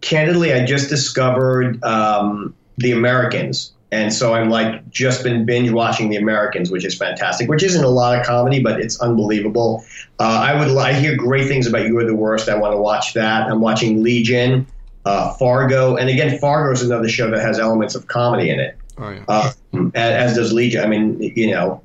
candidly, 0.00 0.52
I 0.52 0.64
just 0.66 0.88
discovered 0.90 1.82
um, 1.84 2.54
the 2.76 2.92
Americans. 2.92 3.72
And 3.90 4.12
so 4.12 4.34
I'm 4.34 4.50
like 4.50 4.88
just 4.90 5.24
been 5.24 5.46
binge 5.46 5.70
watching 5.70 6.10
The 6.10 6.16
Americans, 6.16 6.70
which 6.70 6.84
is 6.84 6.96
fantastic. 6.96 7.48
Which 7.48 7.62
isn't 7.62 7.82
a 7.82 7.88
lot 7.88 8.18
of 8.18 8.26
comedy, 8.26 8.62
but 8.62 8.80
it's 8.80 9.00
unbelievable. 9.00 9.84
Uh, 10.20 10.24
I 10.24 10.58
would 10.58 10.76
I 10.76 10.92
hear 10.92 11.16
great 11.16 11.48
things 11.48 11.66
about 11.66 11.86
You 11.86 11.98
Are 11.98 12.04
the 12.04 12.14
Worst. 12.14 12.48
I 12.48 12.56
want 12.56 12.74
to 12.74 12.78
watch 12.78 13.14
that. 13.14 13.50
I'm 13.50 13.60
watching 13.60 14.02
Legion, 14.02 14.66
uh, 15.06 15.32
Fargo, 15.34 15.96
and 15.96 16.10
again, 16.10 16.38
Fargo 16.38 16.72
is 16.72 16.82
another 16.82 17.08
show 17.08 17.30
that 17.30 17.40
has 17.40 17.58
elements 17.58 17.94
of 17.94 18.06
comedy 18.08 18.50
in 18.50 18.60
it, 18.60 18.76
Oh 18.98 19.10
yeah. 19.10 19.24
uh, 19.26 19.52
as, 19.94 20.30
as 20.30 20.36
does 20.36 20.52
Legion. 20.52 20.84
I 20.84 20.86
mean, 20.86 21.22
you 21.22 21.50
know, 21.50 21.80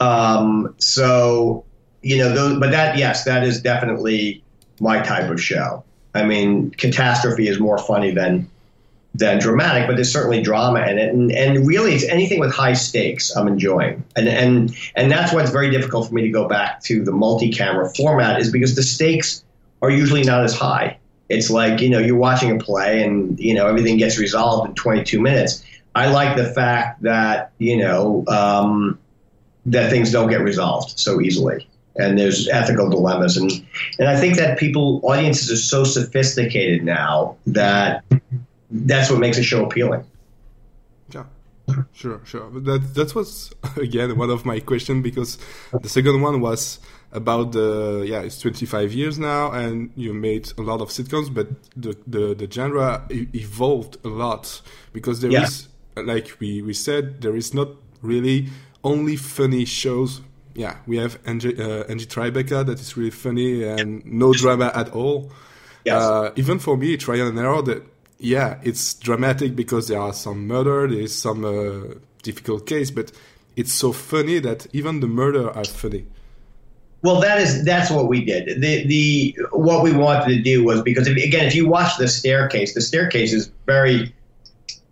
um, 0.00 0.74
so 0.78 1.64
you 2.02 2.18
know, 2.18 2.34
those, 2.34 2.60
but 2.60 2.70
that 2.70 2.98
yes, 2.98 3.24
that 3.24 3.44
is 3.44 3.62
definitely 3.62 4.44
my 4.78 5.00
type 5.00 5.30
of 5.30 5.40
show. 5.40 5.82
I 6.14 6.24
mean, 6.24 6.70
catastrophe 6.72 7.48
is 7.48 7.58
more 7.58 7.78
funny 7.78 8.10
than 8.10 8.50
than 9.14 9.38
dramatic, 9.38 9.86
but 9.86 9.94
there's 9.94 10.12
certainly 10.12 10.42
drama 10.42 10.80
in 10.86 10.98
it, 10.98 11.14
and 11.14 11.30
and 11.32 11.66
really, 11.66 11.94
it's 11.94 12.04
anything 12.04 12.40
with 12.40 12.52
high 12.52 12.72
stakes. 12.72 13.34
I'm 13.36 13.46
enjoying, 13.46 14.04
and 14.16 14.28
and 14.28 14.76
and 14.96 15.10
that's 15.10 15.32
what's 15.32 15.50
very 15.50 15.70
difficult 15.70 16.08
for 16.08 16.14
me 16.14 16.22
to 16.22 16.30
go 16.30 16.48
back 16.48 16.82
to 16.84 17.04
the 17.04 17.12
multi-camera 17.12 17.90
format 17.94 18.40
is 18.40 18.50
because 18.50 18.74
the 18.74 18.82
stakes 18.82 19.44
are 19.82 19.90
usually 19.90 20.24
not 20.24 20.42
as 20.42 20.54
high. 20.54 20.98
It's 21.28 21.48
like 21.48 21.80
you 21.80 21.90
know 21.90 22.00
you're 22.00 22.16
watching 22.16 22.50
a 22.50 22.62
play, 22.62 23.02
and 23.02 23.38
you 23.38 23.54
know 23.54 23.68
everything 23.68 23.96
gets 23.98 24.18
resolved 24.18 24.68
in 24.68 24.74
22 24.74 25.20
minutes. 25.20 25.64
I 25.94 26.08
like 26.08 26.36
the 26.36 26.52
fact 26.52 27.02
that 27.02 27.52
you 27.58 27.76
know 27.76 28.24
um, 28.26 28.98
that 29.66 29.90
things 29.90 30.10
don't 30.10 30.28
get 30.28 30.40
resolved 30.40 30.98
so 30.98 31.20
easily. 31.20 31.68
and 31.96 32.18
there's 32.18 32.48
ethical 32.48 32.90
dilemmas, 32.90 33.36
and 33.36 33.50
and 34.00 34.08
I 34.08 34.18
think 34.18 34.36
that 34.36 34.58
people 34.58 35.00
audiences 35.04 35.52
are 35.52 35.56
so 35.56 35.84
sophisticated 35.84 36.82
now 36.82 37.36
that 37.46 38.02
that's 38.74 39.10
what 39.10 39.20
makes 39.20 39.38
a 39.38 39.42
show 39.42 39.64
appealing. 39.64 40.04
Yeah. 41.10 41.24
Sure, 41.92 42.20
sure. 42.24 42.50
That 42.50 42.94
that 42.94 43.14
was 43.14 43.52
again 43.76 44.16
one 44.18 44.30
of 44.30 44.44
my 44.44 44.60
questions 44.60 45.02
because 45.02 45.38
the 45.80 45.88
second 45.88 46.20
one 46.20 46.40
was 46.40 46.80
about 47.12 47.52
the 47.52 48.04
yeah 48.06 48.20
it's 48.20 48.40
25 48.40 48.92
years 48.92 49.18
now 49.18 49.50
and 49.52 49.90
you 49.94 50.12
made 50.12 50.52
a 50.58 50.62
lot 50.62 50.80
of 50.80 50.88
sitcoms 50.88 51.32
but 51.32 51.46
the 51.76 51.96
the, 52.08 52.34
the 52.34 52.50
genre 52.50 53.06
evolved 53.10 53.96
a 54.04 54.08
lot 54.08 54.60
because 54.92 55.20
there 55.20 55.30
yeah. 55.30 55.44
is 55.44 55.68
like 55.96 56.36
we 56.40 56.60
we 56.60 56.74
said 56.74 57.22
there 57.22 57.36
is 57.36 57.54
not 57.54 57.68
really 58.02 58.48
only 58.82 59.14
funny 59.14 59.64
shows 59.64 60.20
yeah 60.54 60.76
we 60.88 60.96
have 60.96 61.20
Angie, 61.24 61.56
uh, 61.56 61.84
Angie 61.84 62.06
Tribeca 62.06 62.66
that 62.66 62.80
is 62.80 62.96
really 62.96 63.10
funny 63.10 63.62
and 63.62 64.04
no 64.04 64.32
drama 64.32 64.72
at 64.74 64.90
all 64.92 65.30
yes. 65.84 66.02
Uh, 66.02 66.32
even 66.34 66.58
for 66.58 66.76
me 66.76 66.96
trial 66.96 67.28
and 67.28 67.38
error 67.38 67.62
that 67.62 67.93
yeah 68.24 68.58
it's 68.62 68.94
dramatic 68.94 69.54
because 69.54 69.88
there 69.88 70.00
are 70.00 70.12
some 70.12 70.46
murder 70.46 70.88
there 70.88 71.00
is 71.00 71.14
some 71.14 71.44
uh, 71.44 71.94
difficult 72.22 72.66
case 72.66 72.90
but 72.90 73.12
it's 73.56 73.72
so 73.72 73.92
funny 73.92 74.38
that 74.38 74.66
even 74.72 75.00
the 75.00 75.06
murder 75.06 75.50
are 75.50 75.64
funny 75.64 76.06
well, 77.04 77.20
that 77.20 77.38
is 77.38 77.62
that's 77.66 77.90
what 77.90 78.08
we 78.08 78.24
did. 78.24 78.62
The 78.62 78.86
the 78.86 79.36
what 79.52 79.84
we 79.84 79.92
wanted 79.92 80.34
to 80.36 80.42
do 80.42 80.64
was 80.64 80.80
because 80.80 81.06
if, 81.06 81.22
again, 81.22 81.44
if 81.44 81.54
you 81.54 81.68
watch 81.68 81.98
the 81.98 82.08
staircase, 82.08 82.72
the 82.72 82.80
staircase 82.80 83.34
is 83.34 83.50
very. 83.66 84.14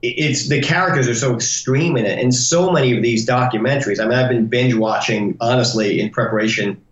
It's 0.02 0.48
the 0.48 0.60
characters 0.60 1.08
are 1.08 1.14
so 1.14 1.34
extreme 1.34 1.96
in 1.96 2.04
it, 2.04 2.18
and 2.18 2.34
so 2.34 2.70
many 2.70 2.94
of 2.94 3.02
these 3.02 3.26
documentaries. 3.26 3.98
I 3.98 4.04
mean, 4.04 4.18
I've 4.18 4.28
been 4.28 4.46
binge 4.46 4.74
watching 4.74 5.38
honestly 5.40 6.02
in 6.02 6.10
preparation 6.10 6.82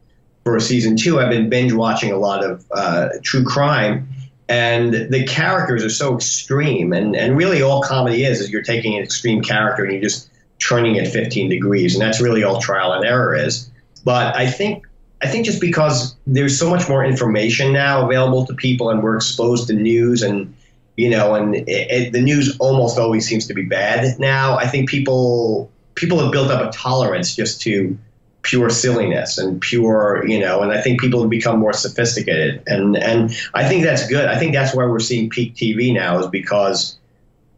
for 0.44 0.58
season 0.58 0.96
two. 0.96 1.20
I've 1.20 1.28
been 1.28 1.50
binge 1.50 1.74
watching 1.74 2.12
a 2.12 2.16
lot 2.16 2.42
of 2.42 2.64
uh, 2.70 3.10
true 3.22 3.44
crime, 3.44 4.08
and 4.50 4.92
the 5.12 5.24
characters 5.26 5.84
are 5.84 5.90
so 5.90 6.16
extreme. 6.16 6.92
And 6.92 7.14
and 7.16 7.36
really, 7.36 7.62
all 7.62 7.80
comedy 7.82 8.24
is 8.24 8.40
is 8.40 8.50
you're 8.50 8.62
taking 8.62 8.96
an 8.96 9.02
extreme 9.02 9.40
character 9.42 9.84
and 9.84 9.92
you're 9.92 10.02
just 10.02 10.28
turning 10.58 10.96
it 10.96 11.08
15 11.08 11.48
degrees, 11.48 11.94
and 11.94 12.02
that's 12.02 12.20
really 12.20 12.42
all 12.42 12.60
trial 12.60 12.92
and 12.92 13.04
error 13.04 13.34
is. 13.34 13.70
But 14.04 14.36
I 14.36 14.50
think 14.50 14.86
I 15.22 15.28
think 15.28 15.46
just 15.46 15.60
because 15.60 16.16
there's 16.26 16.58
so 16.58 16.68
much 16.68 16.88
more 16.88 17.04
information 17.04 17.72
now 17.72 18.04
available 18.04 18.44
to 18.46 18.54
people, 18.54 18.90
and 18.90 19.02
we're 19.02 19.16
exposed 19.16 19.68
to 19.68 19.72
news, 19.72 20.20
and 20.22 20.52
you 20.96 21.08
know, 21.08 21.36
and 21.36 21.54
it, 21.54 21.68
it, 21.68 22.12
the 22.12 22.20
news 22.20 22.56
almost 22.58 22.98
always 22.98 23.26
seems 23.26 23.46
to 23.46 23.54
be 23.54 23.62
bad 23.62 24.18
now. 24.18 24.58
I 24.58 24.66
think 24.66 24.90
people 24.90 25.70
people 25.94 26.18
have 26.18 26.32
built 26.32 26.50
up 26.50 26.68
a 26.68 26.76
tolerance 26.76 27.36
just 27.36 27.62
to 27.62 27.96
pure 28.42 28.70
silliness 28.70 29.38
and 29.38 29.60
pure, 29.60 30.26
you 30.26 30.38
know, 30.38 30.62
and 30.62 30.72
I 30.72 30.80
think 30.80 31.00
people 31.00 31.20
have 31.20 31.30
become 31.30 31.58
more 31.58 31.72
sophisticated, 31.72 32.62
and 32.66 32.96
and 32.96 33.36
I 33.54 33.68
think 33.68 33.84
that's 33.84 34.06
good. 34.08 34.26
I 34.26 34.38
think 34.38 34.54
that's 34.54 34.74
why 34.74 34.84
we're 34.86 35.00
seeing 35.00 35.28
peak 35.30 35.54
TV 35.54 35.92
now 35.92 36.18
is 36.18 36.26
because 36.26 36.98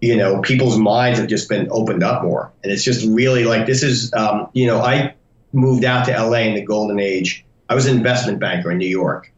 you 0.00 0.16
know 0.16 0.40
people's 0.40 0.78
minds 0.78 1.18
have 1.18 1.28
just 1.28 1.48
been 1.48 1.68
opened 1.70 2.02
up 2.02 2.22
more, 2.22 2.50
and 2.62 2.72
it's 2.72 2.84
just 2.84 3.06
really 3.06 3.44
like 3.44 3.66
this 3.66 3.82
is, 3.82 4.12
um, 4.14 4.48
you 4.52 4.66
know, 4.66 4.80
I 4.80 5.14
moved 5.52 5.84
out 5.84 6.06
to 6.06 6.12
LA 6.12 6.38
in 6.38 6.54
the 6.54 6.62
golden 6.62 6.98
age. 6.98 7.44
I 7.68 7.74
was 7.74 7.86
an 7.86 7.96
investment 7.96 8.40
banker 8.40 8.70
in 8.70 8.78
New 8.78 8.88
York, 8.88 9.30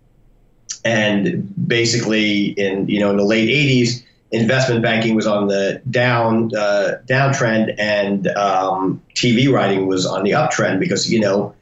and 0.85 1.53
basically 1.69 2.47
in 2.51 2.89
you 2.89 3.01
know 3.01 3.11
in 3.11 3.17
the 3.17 3.25
late 3.25 3.49
'80s, 3.49 4.04
investment 4.35 4.83
banking 4.83 5.15
was 5.15 5.27
on 5.27 5.47
the 5.49 5.81
down 5.91 6.55
uh, 6.55 6.99
downtrend, 7.07 7.75
and 7.79 8.27
um, 8.29 9.01
TV 9.15 9.51
writing 9.51 9.87
was 9.87 10.07
on 10.07 10.25
the 10.25 10.33
uptrend 10.33 10.81
because 10.81 11.11
you 11.11 11.21
know. 11.21 11.55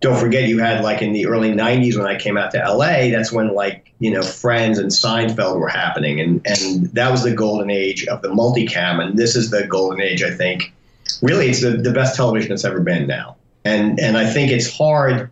Don't 0.00 0.20
forget, 0.20 0.48
you 0.50 0.58
had 0.58 0.84
like 0.84 1.00
in 1.00 1.14
the 1.14 1.26
early 1.26 1.50
'90s 1.50 1.96
when 1.96 2.06
I 2.06 2.18
came 2.18 2.36
out 2.36 2.50
to 2.50 2.58
LA. 2.58 3.08
That's 3.08 3.32
when 3.32 3.54
like 3.54 3.90
you 4.00 4.10
know 4.10 4.20
Friends 4.20 4.78
and 4.78 4.90
Seinfeld 4.90 5.58
were 5.58 5.68
happening, 5.68 6.20
and 6.20 6.46
and 6.46 6.92
that 6.92 7.10
was 7.10 7.22
the 7.22 7.32
golden 7.32 7.70
age 7.70 8.06
of 8.08 8.20
the 8.20 8.28
multicam. 8.28 9.00
And 9.00 9.18
this 9.18 9.34
is 9.34 9.48
the 9.48 9.66
golden 9.66 10.02
age, 10.02 10.22
I 10.22 10.30
think. 10.30 10.74
Really, 11.22 11.48
it's 11.48 11.62
the, 11.62 11.70
the 11.70 11.92
best 11.92 12.16
television 12.16 12.50
that's 12.50 12.66
ever 12.66 12.80
been 12.80 13.06
now. 13.06 13.36
And 13.64 13.98
and 13.98 14.18
I 14.18 14.28
think 14.28 14.50
it's 14.50 14.70
hard 14.76 15.30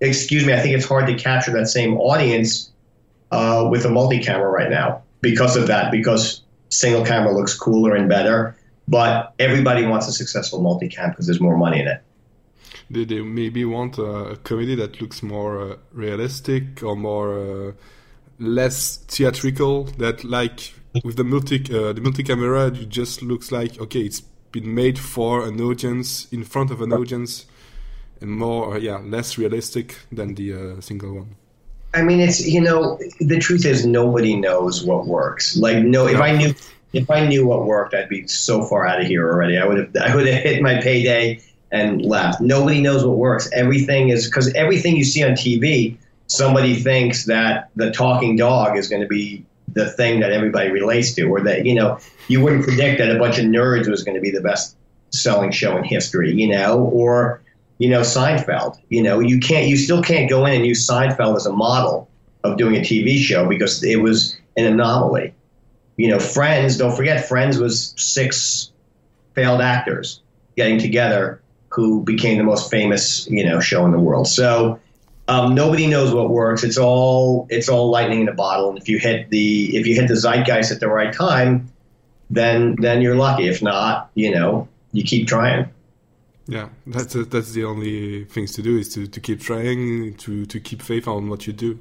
excuse 0.00 0.44
me, 0.44 0.52
I 0.52 0.58
think 0.58 0.74
it's 0.74 0.86
hard 0.86 1.06
to 1.06 1.14
capture 1.14 1.52
that 1.52 1.68
same 1.68 1.96
audience 1.98 2.72
uh, 3.30 3.68
with 3.70 3.84
a 3.84 3.88
multi-camera 3.88 4.50
right 4.50 4.68
now 4.68 5.02
because 5.22 5.56
of 5.56 5.66
that. 5.68 5.90
Because 5.90 6.42
single 6.68 7.04
camera 7.04 7.34
looks 7.34 7.54
cooler 7.54 7.94
and 7.94 8.08
better, 8.08 8.56
but 8.86 9.34
everybody 9.38 9.86
wants 9.86 10.06
a 10.08 10.12
successful 10.12 10.60
multi-cam 10.60 11.10
because 11.10 11.26
there's 11.26 11.40
more 11.40 11.56
money 11.56 11.80
in 11.80 11.88
it. 11.88 12.02
Do 12.90 13.06
they 13.06 13.22
maybe 13.22 13.64
want 13.64 13.98
a, 13.98 14.38
comedy 14.44 14.74
that 14.74 15.00
looks 15.00 15.22
more 15.22 15.72
uh, 15.72 15.76
realistic 15.92 16.82
or 16.82 16.94
more 16.94 17.38
uh, 17.38 17.72
less 18.38 18.98
theatrical? 19.08 19.84
That 19.96 20.24
like 20.24 20.74
with 21.02 21.16
the 21.16 21.24
multi 21.24 21.56
uh, 21.74 21.94
the 21.94 22.02
multi 22.02 22.22
camera, 22.22 22.66
it 22.66 22.90
just 22.90 23.22
looks 23.22 23.50
like 23.50 23.80
okay, 23.80 24.00
it's 24.00 24.20
been 24.20 24.74
made 24.74 24.98
for 24.98 25.46
an 25.46 25.58
audience 25.60 26.30
in 26.30 26.44
front 26.44 26.70
of 26.70 26.82
an 26.82 26.92
audience 26.92 27.46
and 28.22 28.30
more, 28.30 28.74
uh, 28.74 28.78
yeah, 28.78 28.98
less 28.98 29.36
realistic 29.36 29.96
than 30.10 30.34
the 30.34 30.52
uh, 30.52 30.80
single 30.80 31.14
one. 31.14 31.36
I 31.94 32.02
mean, 32.02 32.20
it's 32.20 32.46
you 32.46 32.60
know, 32.60 32.98
the 33.20 33.38
truth 33.38 33.64
is 33.66 33.84
nobody 33.84 34.36
knows 34.36 34.84
what 34.84 35.06
works. 35.06 35.56
Like, 35.56 35.84
no, 35.84 36.06
if 36.06 36.20
I 36.20 36.32
knew 36.36 36.54
if 36.92 37.10
I 37.10 37.26
knew 37.26 37.46
what 37.46 37.64
worked, 37.64 37.94
I'd 37.94 38.08
be 38.08 38.26
so 38.26 38.64
far 38.64 38.86
out 38.86 39.00
of 39.00 39.06
here 39.06 39.28
already. 39.28 39.58
I 39.58 39.66
would 39.66 39.78
have 39.78 39.96
I 39.96 40.14
would 40.14 40.26
have 40.26 40.42
hit 40.42 40.62
my 40.62 40.80
payday 40.80 41.40
and 41.70 42.02
left. 42.02 42.40
Nobody 42.40 42.80
knows 42.80 43.04
what 43.04 43.16
works. 43.16 43.48
Everything 43.52 44.10
is 44.10 44.26
because 44.26 44.52
everything 44.54 44.96
you 44.96 45.04
see 45.04 45.22
on 45.24 45.32
TV, 45.32 45.96
somebody 46.26 46.74
thinks 46.74 47.24
that 47.26 47.70
the 47.76 47.90
talking 47.90 48.36
dog 48.36 48.76
is 48.76 48.88
going 48.88 49.02
to 49.02 49.08
be 49.08 49.44
the 49.68 49.90
thing 49.90 50.20
that 50.20 50.32
everybody 50.32 50.70
relates 50.70 51.14
to, 51.14 51.24
or 51.24 51.40
that 51.40 51.66
you 51.66 51.74
know 51.74 51.98
you 52.28 52.42
wouldn't 52.42 52.64
predict 52.64 52.98
that 52.98 53.14
a 53.14 53.18
bunch 53.18 53.38
of 53.38 53.46
nerds 53.46 53.88
was 53.88 54.02
going 54.02 54.14
to 54.14 54.20
be 54.20 54.30
the 54.30 54.40
best 54.40 54.76
selling 55.10 55.50
show 55.50 55.76
in 55.76 55.84
history, 55.84 56.32
you 56.32 56.48
know, 56.48 56.84
or 56.84 57.42
you 57.78 57.88
know, 57.88 58.00
Seinfeld. 58.00 58.78
You 58.88 59.02
know, 59.02 59.20
you 59.20 59.38
can't, 59.38 59.66
you 59.66 59.76
still 59.76 60.02
can't 60.02 60.28
go 60.28 60.46
in 60.46 60.54
and 60.54 60.66
use 60.66 60.86
Seinfeld 60.86 61.36
as 61.36 61.46
a 61.46 61.52
model 61.52 62.08
of 62.44 62.56
doing 62.56 62.76
a 62.76 62.80
TV 62.80 63.18
show 63.18 63.48
because 63.48 63.82
it 63.82 63.96
was 63.96 64.36
an 64.56 64.64
anomaly. 64.66 65.34
You 65.96 66.08
know, 66.08 66.18
Friends, 66.18 66.76
don't 66.76 66.96
forget, 66.96 67.28
Friends 67.28 67.58
was 67.58 67.94
six 67.96 68.72
failed 69.34 69.60
actors 69.60 70.20
getting 70.56 70.78
together 70.78 71.40
who 71.68 72.02
became 72.02 72.38
the 72.38 72.44
most 72.44 72.70
famous, 72.70 73.26
you 73.30 73.44
know, 73.44 73.60
show 73.60 73.84
in 73.86 73.92
the 73.92 73.98
world. 73.98 74.28
So 74.28 74.78
um, 75.28 75.54
nobody 75.54 75.86
knows 75.86 76.12
what 76.12 76.30
works. 76.30 76.64
It's 76.64 76.76
all 76.76 77.46
it's 77.48 77.68
all 77.68 77.90
lightning 77.90 78.20
in 78.20 78.28
a 78.28 78.34
bottle. 78.34 78.68
And 78.68 78.78
if 78.78 78.88
you 78.88 78.98
hit 78.98 79.30
the 79.30 79.76
if 79.76 79.86
you 79.86 79.94
hit 79.94 80.08
the 80.08 80.16
zeitgeist 80.16 80.70
at 80.70 80.80
the 80.80 80.88
right 80.88 81.12
time, 81.12 81.70
then 82.28 82.76
then 82.78 83.00
you're 83.00 83.14
lucky. 83.14 83.48
If 83.48 83.62
not, 83.62 84.10
you 84.14 84.34
know, 84.34 84.68
you 84.92 85.02
keep 85.04 85.28
trying. 85.28 85.68
Yeah, 86.52 86.68
that's 86.86 87.14
a, 87.14 87.24
that's 87.24 87.52
the 87.52 87.64
only 87.64 88.24
things 88.24 88.52
to 88.52 88.62
do 88.62 88.76
is 88.78 88.92
to, 88.94 89.06
to 89.06 89.20
keep 89.20 89.40
trying 89.40 90.14
to 90.18 90.44
to 90.46 90.60
keep 90.60 90.82
faith 90.82 91.08
on 91.08 91.28
what 91.28 91.46
you 91.46 91.52
do. 91.52 91.80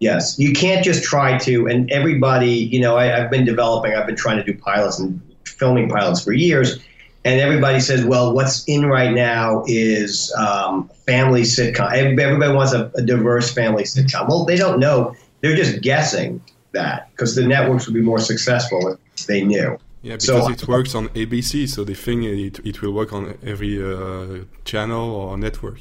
Yes, 0.00 0.38
you 0.38 0.52
can't 0.52 0.84
just 0.84 1.02
try 1.02 1.38
to. 1.38 1.66
And 1.66 1.90
everybody, 1.90 2.50
you 2.50 2.80
know, 2.80 2.96
I, 2.96 3.06
have 3.06 3.30
been 3.30 3.44
developing. 3.44 3.94
I've 3.94 4.06
been 4.06 4.16
trying 4.16 4.36
to 4.36 4.44
do 4.44 4.56
pilots 4.56 4.98
and 4.98 5.20
filming 5.44 5.88
pilots 5.88 6.22
for 6.22 6.32
years. 6.32 6.78
And 7.24 7.40
everybody 7.40 7.80
says, 7.80 8.04
well, 8.04 8.32
what's 8.32 8.64
in 8.64 8.86
right 8.86 9.12
now 9.12 9.64
is 9.66 10.32
um, 10.34 10.88
family 11.04 11.42
sitcom. 11.42 11.92
Everybody 11.92 12.54
wants 12.54 12.72
a, 12.72 12.92
a 12.94 13.02
diverse 13.02 13.52
family 13.52 13.82
sitcom. 13.82 14.28
Well, 14.28 14.44
they 14.44 14.56
don't 14.56 14.78
know. 14.78 15.16
They're 15.40 15.56
just 15.56 15.82
guessing 15.82 16.40
that 16.72 17.10
because 17.10 17.34
the 17.34 17.46
networks 17.46 17.86
would 17.86 17.94
be 17.94 18.00
more 18.00 18.18
successful 18.18 18.96
if 19.16 19.26
they 19.26 19.44
knew. 19.44 19.78
Yeah, 20.02 20.14
because 20.14 20.26
so, 20.26 20.50
it 20.50 20.68
works 20.68 20.94
on 20.94 21.08
ABC, 21.08 21.68
so 21.68 21.82
they 21.84 21.94
think 21.94 22.24
it, 22.24 22.60
it 22.64 22.82
will 22.82 22.92
work 22.92 23.12
on 23.12 23.36
every 23.44 23.82
uh, 23.82 24.44
channel 24.64 25.10
or 25.10 25.36
network. 25.36 25.80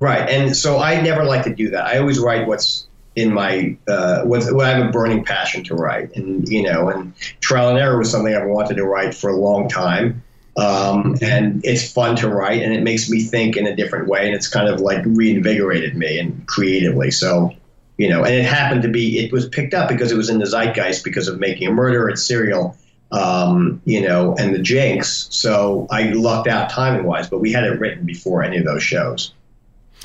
Right, 0.00 0.28
and 0.28 0.56
so 0.56 0.78
I 0.78 1.00
never 1.00 1.24
like 1.24 1.44
to 1.44 1.54
do 1.54 1.70
that. 1.70 1.86
I 1.86 1.98
always 1.98 2.18
write 2.18 2.46
what's 2.46 2.86
in 3.16 3.32
my 3.32 3.76
uh, 3.88 4.22
what's 4.22 4.50
what 4.52 4.66
I 4.66 4.70
have 4.70 4.86
a 4.86 4.90
burning 4.90 5.24
passion 5.24 5.64
to 5.64 5.74
write, 5.74 6.14
and 6.14 6.48
you 6.48 6.62
know, 6.62 6.88
and 6.88 7.14
trial 7.40 7.70
and 7.70 7.78
error 7.78 7.98
was 7.98 8.10
something 8.10 8.34
I've 8.34 8.46
wanted 8.46 8.76
to 8.76 8.84
write 8.84 9.14
for 9.14 9.30
a 9.30 9.36
long 9.36 9.68
time. 9.68 10.22
Um, 10.56 11.16
and 11.22 11.64
it's 11.64 11.92
fun 11.92 12.16
to 12.16 12.28
write, 12.28 12.62
and 12.62 12.72
it 12.72 12.82
makes 12.82 13.08
me 13.08 13.22
think 13.22 13.56
in 13.56 13.66
a 13.66 13.76
different 13.76 14.08
way, 14.08 14.26
and 14.26 14.34
it's 14.34 14.48
kind 14.48 14.68
of 14.68 14.80
like 14.80 15.04
reinvigorated 15.06 15.96
me 15.96 16.18
and 16.18 16.46
creatively. 16.48 17.12
So, 17.12 17.54
you 17.96 18.08
know, 18.08 18.24
and 18.24 18.34
it 18.34 18.44
happened 18.44 18.82
to 18.82 18.88
be 18.88 19.18
it 19.20 19.32
was 19.32 19.48
picked 19.48 19.72
up 19.72 19.88
because 19.88 20.10
it 20.12 20.16
was 20.16 20.28
in 20.28 20.38
the 20.38 20.46
zeitgeist 20.46 21.04
because 21.04 21.28
of 21.28 21.38
making 21.38 21.68
a 21.68 21.70
murder 21.70 22.08
and 22.08 22.18
serial 22.18 22.76
um, 23.10 23.80
you 23.84 24.00
know, 24.00 24.34
and 24.38 24.54
the 24.54 24.58
Jinx. 24.58 25.28
So 25.30 25.86
I 25.90 26.10
lucked 26.10 26.48
out 26.48 26.70
timing 26.70 27.04
wise, 27.06 27.28
but 27.28 27.38
we 27.38 27.52
had 27.52 27.64
it 27.64 27.80
written 27.80 28.04
before 28.04 28.42
any 28.42 28.58
of 28.58 28.64
those 28.64 28.82
shows. 28.82 29.32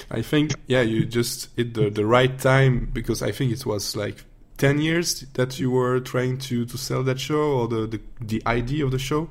I 0.10 0.22
think, 0.22 0.53
yeah, 0.67 0.81
you 0.81 1.05
just 1.05 1.50
hit 1.55 1.74
the, 1.74 1.89
the 1.89 2.05
right 2.05 2.38
time 2.39 2.89
because 2.91 3.22
I 3.22 3.31
think 3.31 3.51
it 3.51 3.65
was 3.65 3.95
like 3.95 4.24
10 4.57 4.79
years 4.79 5.22
that 5.33 5.60
you 5.60 5.69
were 5.69 6.00
trying 6.00 6.38
to, 6.39 6.65
to 6.65 6.77
sell 6.77 7.03
that 7.03 7.19
show 7.19 7.60
or 7.60 7.67
the, 7.67 7.88
the, 7.88 8.01
the 8.22 8.43
idea 8.48 8.86
of 8.86 8.91
the 8.91 9.00
show? 9.00 9.29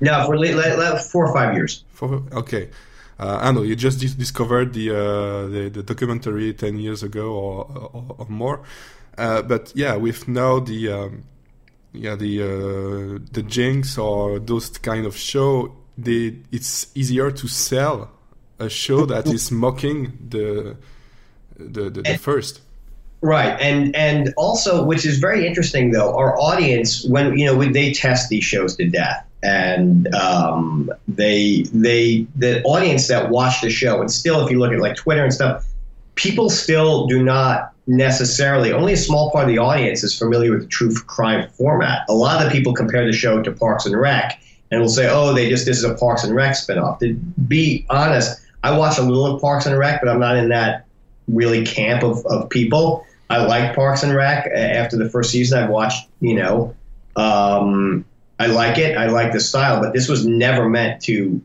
No, 0.00 0.24
for 0.26 0.36
late 0.36 0.56
four 1.12 1.26
or 1.28 1.34
five 1.34 1.54
years. 1.54 1.84
For, 1.92 2.22
okay. 2.32 2.70
uh, 3.20 3.38
I 3.40 3.52
know 3.52 3.62
you 3.62 3.76
just 3.76 4.00
dis- 4.00 4.14
discovered 4.14 4.72
the, 4.72 4.90
uh, 4.90 5.46
the, 5.46 5.70
the 5.72 5.82
documentary 5.84 6.52
ten 6.54 6.78
years 6.78 7.04
ago 7.04 7.32
or 7.32 7.64
or, 7.92 8.16
or 8.18 8.26
more, 8.28 8.62
uh, 9.16 9.42
but 9.42 9.70
yeah, 9.76 9.94
with 9.94 10.26
now 10.26 10.58
the 10.58 10.90
um, 10.90 11.24
yeah 11.92 12.14
the 12.14 12.42
uh, 12.42 13.18
the 13.32 13.42
Jinx 13.42 13.98
or 13.98 14.38
those 14.38 14.68
kind 14.78 15.06
of 15.06 15.16
show, 15.16 15.76
they 15.96 16.36
it's 16.50 16.86
easier 16.94 17.30
to 17.30 17.48
sell 17.48 18.10
a 18.58 18.68
show 18.68 19.06
that 19.06 19.26
is 19.26 19.50
mocking 19.50 20.18
the 20.28 20.76
the, 21.56 21.90
the, 21.90 22.02
the 22.02 22.18
first. 22.18 22.60
Right, 23.20 23.56
and 23.60 23.94
and 23.94 24.34
also, 24.36 24.84
which 24.84 25.06
is 25.06 25.18
very 25.18 25.46
interesting, 25.46 25.92
though, 25.92 26.16
our 26.16 26.36
audience 26.40 27.04
when 27.04 27.38
you 27.38 27.46
know 27.46 27.56
when 27.56 27.72
they 27.72 27.92
test 27.92 28.28
these 28.30 28.42
shows 28.42 28.74
to 28.76 28.88
death, 28.88 29.24
and 29.44 30.12
um, 30.12 30.90
they 31.06 31.62
they 31.72 32.26
the 32.34 32.62
audience 32.64 33.06
that 33.08 33.30
watch 33.30 33.60
the 33.60 33.70
show, 33.70 34.00
and 34.00 34.10
still, 34.10 34.44
if 34.44 34.50
you 34.50 34.58
look 34.58 34.72
at 34.72 34.80
like 34.80 34.96
Twitter 34.96 35.22
and 35.22 35.32
stuff, 35.32 35.64
people 36.16 36.50
still 36.50 37.06
do 37.06 37.22
not 37.22 37.71
necessarily. 37.86 38.72
Only 38.72 38.92
a 38.92 38.96
small 38.96 39.30
part 39.30 39.44
of 39.44 39.50
the 39.50 39.58
audience 39.58 40.02
is 40.02 40.16
familiar 40.16 40.52
with 40.52 40.62
the 40.62 40.68
true 40.68 40.94
crime 40.94 41.48
format. 41.50 42.04
A 42.08 42.14
lot 42.14 42.44
of 42.44 42.52
people 42.52 42.72
compare 42.72 43.04
the 43.04 43.12
show 43.12 43.42
to 43.42 43.52
Parks 43.52 43.86
and 43.86 43.98
Rec, 43.98 44.40
and 44.70 44.80
will 44.80 44.88
say, 44.88 45.08
"Oh, 45.10 45.32
they 45.34 45.48
just 45.48 45.66
this 45.66 45.78
is 45.78 45.84
a 45.84 45.94
Parks 45.94 46.24
and 46.24 46.34
Rec 46.34 46.52
spinoff." 46.52 46.98
To 47.00 47.14
be 47.14 47.86
honest, 47.90 48.40
I 48.62 48.76
watch 48.76 48.98
a 48.98 49.02
little 49.02 49.26
of 49.26 49.40
Parks 49.40 49.66
and 49.66 49.76
Rec, 49.76 50.00
but 50.00 50.08
I'm 50.08 50.20
not 50.20 50.36
in 50.36 50.48
that 50.50 50.86
really 51.28 51.64
camp 51.64 52.02
of, 52.02 52.24
of 52.26 52.48
people. 52.50 53.04
I 53.30 53.44
like 53.44 53.74
Parks 53.74 54.02
and 54.02 54.14
Rec. 54.14 54.46
After 54.46 54.96
the 54.96 55.08
first 55.08 55.30
season, 55.30 55.62
I've 55.62 55.70
watched, 55.70 56.08
you 56.20 56.34
know, 56.34 56.74
um, 57.16 58.04
I 58.38 58.46
like 58.46 58.78
it. 58.78 58.96
I 58.96 59.06
like 59.06 59.32
the 59.32 59.40
style, 59.40 59.80
but 59.80 59.92
this 59.92 60.08
was 60.08 60.26
never 60.26 60.68
meant 60.68 61.02
to. 61.04 61.40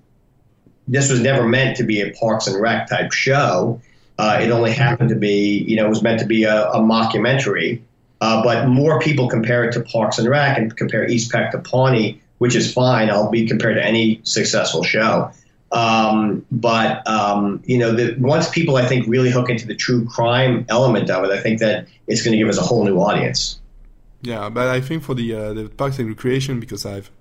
This 0.89 1.11
was 1.11 1.19
never 1.19 1.47
meant 1.47 1.75
to 1.77 1.83
be 1.83 2.01
a 2.01 2.11
Parks 2.11 2.47
and 2.47 2.61
Rec 2.61 2.87
type 2.87 3.11
show. 3.11 3.81
Uh, 4.17 4.39
it 4.41 4.49
only 4.49 4.71
happened 4.71 5.09
to 5.09 5.15
be, 5.15 5.59
you 5.67 5.75
know, 5.75 5.85
it 5.85 5.89
was 5.89 6.01
meant 6.01 6.19
to 6.19 6.25
be 6.25 6.43
a, 6.43 6.69
a 6.71 6.79
mockumentary. 6.79 7.81
Uh, 8.19 8.43
but 8.43 8.67
more 8.67 8.99
people 8.99 9.27
compare 9.29 9.63
it 9.63 9.71
to 9.73 9.81
Parks 9.81 10.17
and 10.17 10.27
Rec 10.27 10.57
and 10.57 10.75
compare 10.75 11.07
East 11.07 11.31
Peck 11.31 11.51
to 11.51 11.59
Pawnee, 11.59 12.19
which 12.39 12.55
is 12.55 12.73
fine. 12.73 13.09
I'll 13.09 13.29
be 13.29 13.47
compared 13.47 13.75
to 13.75 13.85
any 13.85 14.21
successful 14.23 14.83
show. 14.83 15.31
Um, 15.71 16.45
but 16.51 17.05
um, 17.07 17.61
you 17.65 17.77
know, 17.77 17.91
the, 17.91 18.15
once 18.19 18.49
people 18.49 18.77
I 18.77 18.85
think 18.85 19.05
really 19.07 19.29
hook 19.29 19.49
into 19.49 19.67
the 19.67 19.75
true 19.75 20.05
crime 20.05 20.65
element 20.69 21.09
of 21.09 21.25
it, 21.25 21.31
I 21.31 21.39
think 21.39 21.59
that 21.59 21.87
it's 22.07 22.23
going 22.23 22.31
to 22.31 22.37
give 22.37 22.47
us 22.47 22.57
a 22.57 22.61
whole 22.61 22.85
new 22.85 22.97
audience. 22.97 23.59
Yeah, 24.21 24.49
but 24.49 24.67
I 24.67 24.81
think 24.81 25.03
for 25.03 25.13
the 25.13 25.33
uh, 25.33 25.53
the 25.53 25.69
Parks 25.69 25.99
and 25.99 26.07
Recreation, 26.07 26.59
because 26.59 26.85
I've 26.85 27.11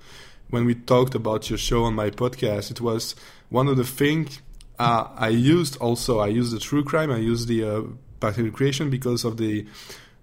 when 0.49 0.65
we 0.65 0.75
talked 0.75 1.15
about 1.15 1.51
your 1.51 1.59
show 1.59 1.85
on 1.85 1.95
my 1.95 2.11
podcast, 2.11 2.71
it 2.71 2.81
was 2.81 3.15
one 3.51 3.69
of 3.69 3.77
the 3.77 3.85
things 3.85 4.41
uh, 4.79 5.09
I 5.17 5.29
used. 5.29 5.77
Also, 5.79 6.19
I 6.21 6.29
used 6.29 6.55
the 6.55 6.61
true 6.61 6.85
crime. 6.85 7.11
I 7.11 7.19
used 7.19 7.49
the 7.49 7.65
uh, 7.65 7.83
Parks 8.21 8.39
and 8.39 8.47
Recreation 8.47 8.91
because 8.91 9.25
of 9.25 9.37
the 9.37 9.67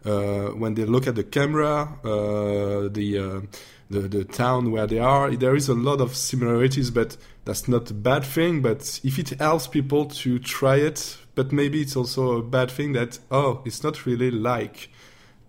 uh, 0.05 0.50
when 0.50 0.75
they 0.75 0.86
look 0.86 1.07
at 1.07 1.15
the 1.15 1.24
camera, 1.24 1.88
uh, 2.03 2.89
the 2.89 3.17
uh, 3.17 3.41
the 3.89 4.01
the 4.01 4.24
town 4.24 4.72
where 4.72 4.88
they 4.88 5.00
are. 5.00 5.31
There 5.31 5.55
is 5.55 5.69
a 5.69 5.74
lot 5.74 6.01
of 6.01 6.15
similarities, 6.15 6.91
but 6.91 7.17
that's 7.45 7.67
not 7.67 7.89
a 7.91 7.93
bad 7.93 8.24
thing. 8.24 8.62
But 8.62 9.00
if 9.03 9.17
it 9.17 9.29
helps 9.39 9.67
people 9.67 10.05
to 10.05 10.39
try 10.39 10.77
it, 10.77 11.17
but 11.36 11.51
maybe 11.51 11.81
it's 11.81 11.95
also 11.95 12.38
a 12.38 12.43
bad 12.43 12.69
thing 12.69 12.93
that 12.93 13.19
oh, 13.31 13.62
it's 13.65 13.83
not 13.83 14.05
really 14.05 14.31
like. 14.31 14.89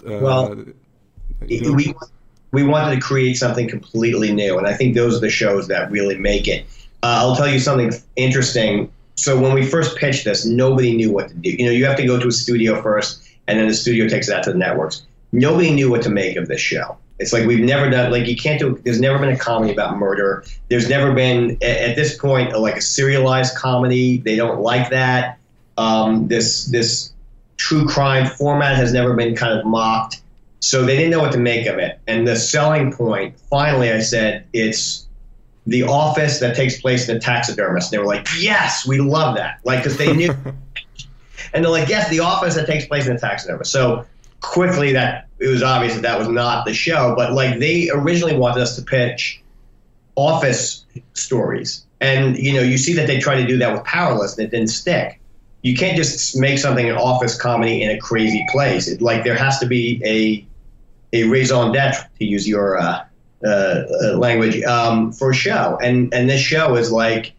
Uh, 0.07 0.19
well, 0.19 0.65
you 1.47 1.61
know. 1.63 1.73
we 1.73 1.95
we 2.53 2.63
wanted 2.63 2.95
to 2.95 3.01
create 3.01 3.35
something 3.35 3.69
completely 3.69 4.33
new, 4.33 4.57
and 4.59 4.67
I 4.67 4.75
think 4.75 4.95
those 4.95 5.17
are 5.17 5.21
the 5.21 5.31
shows 5.31 5.69
that 5.69 5.91
really 5.91 6.17
make 6.17 6.47
it. 6.47 6.67
Uh, 7.03 7.19
I'll 7.21 7.37
tell 7.37 7.49
you 7.49 7.59
something 7.59 7.93
interesting. 8.17 8.91
So 9.17 9.41
when 9.41 9.55
we 9.55 9.65
first 9.65 9.97
pitched 9.97 10.25
this, 10.25 10.45
nobody 10.45 10.97
knew 10.97 11.13
what 11.13 11.29
to 11.29 11.35
do. 11.35 11.51
You 11.51 11.67
know, 11.67 11.71
you 11.71 11.85
have 11.85 11.97
to 11.97 12.07
go 12.07 12.19
to 12.19 12.29
a 12.29 12.33
studio 12.33 12.83
first, 12.83 13.29
and 13.47 13.59
then 13.59 13.69
the 13.69 13.75
studio 13.75 14.09
takes 14.09 14.29
it 14.29 14.35
out 14.35 14.43
to 14.45 14.53
the 14.53 14.59
networks. 14.59 15.07
Nobody 15.33 15.73
knew 15.73 15.91
what 15.91 16.03
to 16.03 16.11
make 16.11 16.37
of 16.37 16.49
this 16.49 16.61
show. 16.61 16.97
It's 17.21 17.33
like 17.33 17.47
we've 17.47 17.65
never 17.65 17.91
done 17.91 18.11
like 18.11 18.27
you 18.27 18.37
can't 18.37 18.59
do. 18.59 18.81
There's 18.85 19.01
never 19.01 19.19
been 19.19 19.31
a 19.31 19.37
comedy 19.37 19.73
about 19.73 19.99
murder. 19.99 20.45
There's 20.69 20.89
never 20.89 21.13
been 21.13 21.53
at, 21.63 21.95
this 21.95 22.19
point 22.19 22.53
a, 22.53 22.59
like 22.59 22.77
a 22.77 22.81
serialized 22.81 23.57
comedy. 23.57 24.19
They 24.19 24.35
don't 24.35 24.61
like 24.61 24.91
that. 24.91 25.39
Um, 25.79 26.27
this 26.27 26.67
this 26.67 27.13
true 27.57 27.87
crime 27.87 28.27
format 28.27 28.77
has 28.77 28.93
never 28.93 29.15
been 29.15 29.37
kind 29.37 29.59
of 29.59 29.65
mocked. 29.65 30.23
So 30.59 30.85
they 30.85 30.97
didn't 30.97 31.11
know 31.11 31.21
what 31.21 31.33
to 31.33 31.39
make 31.39 31.67
of 31.67 31.79
it. 31.79 32.01
And 32.07 32.27
the 32.27 32.37
selling 32.37 32.93
point, 32.93 33.39
finally, 33.39 33.93
I 33.93 34.01
said 34.01 34.47
it's 34.53 35.07
the 35.67 35.83
office 35.83 36.41
that 36.41 36.55
takes 36.55 36.81
place 36.81 37.09
in 37.09 37.17
a 37.17 37.21
taxidermist. 37.21 37.93
And 37.93 37.99
they 37.99 38.03
were 38.03 38.13
like, 38.13 38.27
yes, 38.39 38.87
we 38.87 39.01
love 39.01 39.37
that. 39.37 39.61
Like, 39.65 39.81
because 39.81 39.97
they 39.97 40.15
knew. 40.15 40.31
and 41.55 41.65
they're 41.65 41.73
like, 41.73 41.89
yes, 41.89 42.11
the 42.11 42.21
office 42.21 42.55
that 42.55 42.67
takes 42.67 42.87
place 42.87 43.07
in 43.07 43.17
a 43.17 43.19
taxidermist. 43.19 43.73
So 43.73 44.05
quickly 44.45 44.93
that 44.93 45.27
it 45.39 45.49
was 45.49 45.63
obvious 45.63 45.95
that 45.95 46.03
that 46.03 46.19
was 46.19 46.29
not 46.29 46.67
the 46.67 46.75
show. 46.75 47.15
But 47.17 47.33
like 47.33 47.59
they 47.59 47.91
originally 47.91 48.37
wanted 48.37 48.63
us 48.63 48.77
to 48.77 48.83
pitch 48.83 49.41
office 50.17 50.85
stories, 51.15 51.85
and 52.01 52.39
you 52.39 52.53
know 52.53 52.63
you 52.63 52.79
see 52.79 52.93
that 52.95 53.07
they 53.07 53.19
try 53.19 53.35
to 53.35 53.47
do 53.47 53.59
that 53.59 53.73
with 53.73 53.83
Powerless, 53.85 54.37
and 54.37 54.47
it 54.47 54.51
didn't 54.51 54.69
stick. 54.69 55.21
You 55.63 55.75
can't 55.75 55.97
just 55.97 56.37
make 56.37 56.59
something 56.59 56.89
an 56.89 56.97
office 56.97 57.41
comedy 57.41 57.83
in 57.83 57.91
a 57.91 57.99
crazy 57.99 58.45
place. 58.53 58.87
It, 58.87 59.01
like 59.01 59.25
there 59.25 59.37
has 59.37 59.59
to 59.61 59.67
be 59.67 60.01
a 60.05 60.47
a 61.17 61.29
raison 61.29 61.73
d'être 61.73 62.09
to 62.19 62.25
use 62.25 62.47
your 62.47 62.79
uh, 62.79 63.05
uh, 63.45 63.85
uh, 64.03 64.17
language 64.17 64.63
um, 64.63 65.13
for 65.13 65.31
a 65.31 65.35
show, 65.35 65.79
and 65.83 66.13
and 66.15 66.29
this 66.29 66.41
show 66.41 66.77
is 66.77 66.91
like 66.91 67.33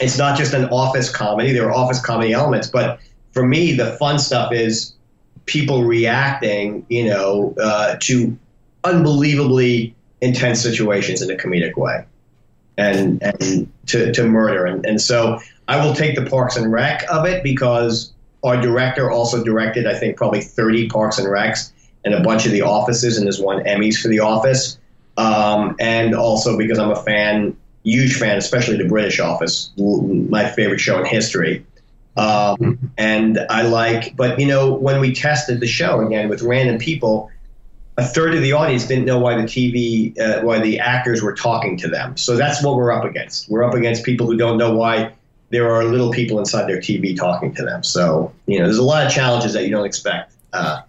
it's 0.00 0.18
not 0.18 0.36
just 0.36 0.54
an 0.54 0.66
office 0.70 1.10
comedy. 1.10 1.52
There 1.52 1.68
are 1.68 1.72
office 1.72 2.00
comedy 2.00 2.32
elements, 2.32 2.68
but 2.68 2.98
for 3.32 3.46
me, 3.46 3.72
the 3.74 3.92
fun 3.98 4.18
stuff 4.18 4.52
is 4.52 4.94
people 5.46 5.84
reacting, 5.84 6.86
you 6.88 7.04
know, 7.04 7.54
uh, 7.60 7.96
to 8.00 8.36
unbelievably 8.84 9.94
intense 10.20 10.60
situations 10.60 11.22
in 11.22 11.30
a 11.30 11.34
comedic 11.34 11.76
way, 11.76 12.04
and 12.76 13.22
and 13.22 13.70
to, 13.86 14.12
to 14.12 14.24
murder, 14.24 14.66
and 14.66 14.84
and 14.86 15.00
so 15.00 15.38
I 15.68 15.84
will 15.84 15.94
take 15.94 16.16
the 16.16 16.28
Parks 16.28 16.56
and 16.56 16.72
Rec 16.72 17.04
of 17.10 17.26
it 17.26 17.42
because 17.42 18.12
our 18.44 18.60
director 18.60 19.10
also 19.10 19.42
directed, 19.44 19.86
I 19.86 19.94
think, 19.94 20.16
probably 20.16 20.40
30 20.40 20.88
Parks 20.88 21.18
and 21.18 21.28
Recs 21.28 21.70
and 22.04 22.14
a 22.14 22.20
bunch 22.20 22.44
of 22.44 22.52
The 22.52 22.62
Offices, 22.62 23.16
and 23.16 23.26
has 23.26 23.40
won 23.40 23.62
Emmys 23.64 23.96
for 23.96 24.08
The 24.08 24.18
Office, 24.18 24.78
um, 25.16 25.76
and 25.78 26.14
also 26.14 26.56
because 26.56 26.78
I'm 26.78 26.90
a 26.90 27.02
fan, 27.02 27.56
huge 27.84 28.16
fan, 28.16 28.38
especially 28.38 28.76
the 28.76 28.88
British 28.88 29.20
Office, 29.20 29.70
my 29.76 30.48
favorite 30.50 30.80
show 30.80 30.98
in 30.98 31.04
history. 31.04 31.64
Um, 32.16 32.90
and 32.98 33.38
I 33.48 33.62
like, 33.62 34.16
but 34.16 34.38
you 34.38 34.46
know, 34.46 34.74
when 34.74 35.00
we 35.00 35.14
tested 35.14 35.60
the 35.60 35.66
show 35.66 36.06
again 36.06 36.28
with 36.28 36.42
random 36.42 36.78
people, 36.78 37.30
a 37.96 38.04
third 38.04 38.34
of 38.34 38.42
the 38.42 38.52
audience 38.52 38.86
didn't 38.86 39.04
know 39.04 39.18
why 39.18 39.36
the 39.36 39.42
TV, 39.42 40.18
uh, 40.18 40.42
why 40.42 40.60
the 40.60 40.78
actors 40.80 41.22
were 41.22 41.34
talking 41.34 41.76
to 41.78 41.88
them. 41.88 42.16
So 42.16 42.36
that's 42.36 42.62
what 42.62 42.76
we're 42.76 42.92
up 42.92 43.04
against. 43.04 43.50
We're 43.50 43.64
up 43.64 43.74
against 43.74 44.04
people 44.04 44.26
who 44.26 44.36
don't 44.36 44.58
know 44.58 44.74
why 44.74 45.12
there 45.50 45.70
are 45.70 45.84
little 45.84 46.10
people 46.10 46.38
inside 46.38 46.66
their 46.66 46.78
TV 46.78 47.16
talking 47.16 47.54
to 47.54 47.62
them. 47.62 47.82
So 47.82 48.32
you 48.46 48.58
know, 48.58 48.64
there's 48.64 48.78
a 48.78 48.82
lot 48.82 49.06
of 49.06 49.12
challenges 49.12 49.52
that 49.52 49.64
you 49.64 49.70
don't 49.70 49.84
expect. 49.84 50.32
Uh, 50.52 50.82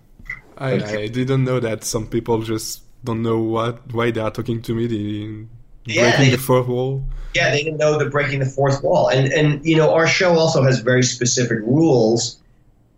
I, 0.57 0.71
I, 0.73 1.07
didn't 1.07 1.45
know 1.45 1.59
that 1.59 1.83
some 1.83 2.07
people 2.07 2.41
just 2.41 2.83
don't 3.03 3.21
know 3.21 3.39
what 3.39 3.93
why 3.93 4.11
they 4.11 4.21
are 4.21 4.31
talking 4.31 4.61
to 4.61 4.73
me. 4.73 4.87
They, 4.87 5.47
yeah, 5.85 6.11
breaking 6.11 6.25
they, 6.25 6.35
the 6.35 6.41
fourth 6.41 6.67
wall. 6.67 7.03
Yeah, 7.33 7.51
they 7.51 7.63
didn't 7.63 7.77
know 7.77 7.97
the 7.97 8.09
breaking 8.09 8.39
the 8.39 8.45
fourth 8.45 8.83
wall, 8.83 9.09
and 9.09 9.31
and 9.33 9.65
you 9.65 9.75
know 9.75 9.93
our 9.93 10.07
show 10.07 10.37
also 10.37 10.63
has 10.63 10.79
very 10.79 11.03
specific 11.03 11.59
rules 11.59 12.39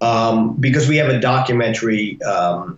um, 0.01 0.55
because 0.57 0.87
we 0.87 0.97
have 0.97 1.09
a 1.09 1.19
documentary 1.19 2.21
um, 2.23 2.77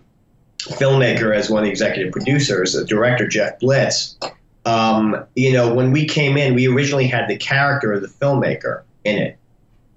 filmmaker 0.58 1.34
as 1.34 1.50
one 1.50 1.60
of 1.60 1.64
the 1.64 1.70
executive 1.70 2.12
producers, 2.12 2.72
the 2.72 2.84
director 2.84 3.26
Jeff 3.26 3.58
Blitz. 3.60 4.16
Um, 4.64 5.24
you 5.34 5.52
know, 5.52 5.72
when 5.72 5.92
we 5.92 6.06
came 6.06 6.36
in, 6.36 6.54
we 6.54 6.68
originally 6.68 7.06
had 7.06 7.28
the 7.28 7.36
character 7.36 7.92
of 7.92 8.02
the 8.02 8.08
filmmaker 8.08 8.82
in 9.04 9.18
it, 9.18 9.38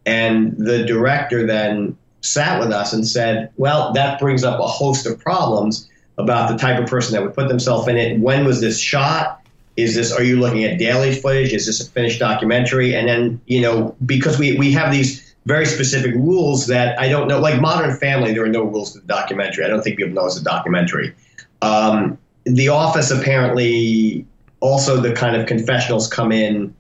and 0.06 0.58
the 0.58 0.84
director 0.86 1.46
then 1.46 1.98
sat 2.22 2.60
with 2.60 2.72
us 2.72 2.92
and 2.92 3.08
said, 3.08 3.50
"Well, 3.56 3.94
that 3.94 4.20
brings 4.20 4.44
up 4.44 4.60
a 4.60 4.68
host 4.68 5.06
of 5.06 5.20
problems." 5.20 5.88
About 6.22 6.52
the 6.52 6.58
type 6.58 6.82
of 6.82 6.90
person 6.90 7.14
that 7.14 7.24
would 7.24 7.34
put 7.34 7.48
themselves 7.48 7.88
in 7.88 7.98
it. 7.98 8.20
When 8.20 8.46
was 8.46 8.62
this 8.62 8.80
shot? 8.80 9.42
is 9.78 9.96
this 9.96 10.12
are 10.12 10.24
you 10.24 10.40
looking 10.40 10.64
at 10.64 10.78
daily 10.78 11.16
footage? 11.16 11.54
Is 11.54 11.66
this 11.66 11.86
a 11.86 11.90
finished 11.90 12.20
documentary? 12.20 12.96
And 12.96 13.08
then 13.08 13.42
you 13.46 13.62
know 13.62 13.96
because 14.06 14.38
we 14.38 14.58
we 14.58 14.72
have 14.74 14.92
these 14.92 15.34
very 15.46 15.66
specific 15.66 16.14
rules 16.14 16.68
that 16.68 17.00
i 17.00 17.10
don't 17.10 17.28
know 17.28 17.40
like 17.40 17.60
modern 17.60 17.98
family 17.98 18.32
there 18.32 18.44
are 18.44 18.50
no 18.50 18.64
rules 18.64 18.94
to 18.94 19.00
the 19.00 19.08
documentary. 19.08 19.66
I 19.66 19.68
don't 19.68 19.84
think 19.84 19.98
people 19.98 20.14
know 20.14 20.26
it's 20.26 20.38
a 20.38 20.44
documentary. 20.44 21.16
Um, 21.62 22.18
the 22.44 22.70
office 22.70 23.12
apparently 23.12 24.26
also 24.60 24.98
the 24.98 25.14
kind 25.14 25.36
of 25.36 25.48
confessionals 25.48 26.08
come 26.08 26.32
in 26.32 26.76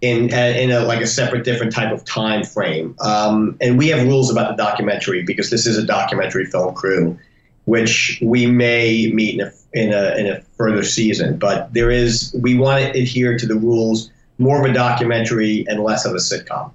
in 0.00 0.32
in 0.32 0.70
a 0.70 0.80
like 0.80 1.00
a 1.00 1.06
separate 1.06 1.44
different 1.44 1.72
type 1.72 1.92
of 1.92 2.04
time 2.04 2.44
frame. 2.44 2.96
Um, 3.00 3.56
and 3.60 3.78
we 3.78 3.88
have 3.88 4.06
rules 4.06 4.30
about 4.30 4.56
the 4.56 4.62
documentary 4.62 5.22
because 5.22 5.50
this 5.50 5.66
is 5.66 5.76
a 5.76 5.84
documentary 5.84 6.46
film 6.46 6.74
crew 6.74 7.18
which 7.66 8.18
we 8.22 8.46
may 8.46 9.10
meet 9.12 9.38
in 9.38 9.46
a, 9.46 9.52
in 9.72 9.92
a, 9.92 10.14
in 10.16 10.26
a 10.26 10.40
further 10.56 10.82
season. 10.82 11.38
But 11.38 11.72
there 11.74 11.90
is, 11.90 12.34
we 12.40 12.56
want 12.56 12.82
to 12.82 12.98
adhere 12.98 13.38
to 13.38 13.46
the 13.46 13.56
rules 13.56 14.10
more 14.38 14.64
of 14.64 14.70
a 14.70 14.74
documentary 14.74 15.64
and 15.68 15.82
less 15.82 16.04
of 16.06 16.12
a 16.12 16.18
sitcom. 16.18 16.72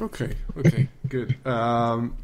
Okay, 0.00 0.36
okay, 0.56 0.88
good. 1.08 1.34
Um, 1.44 2.16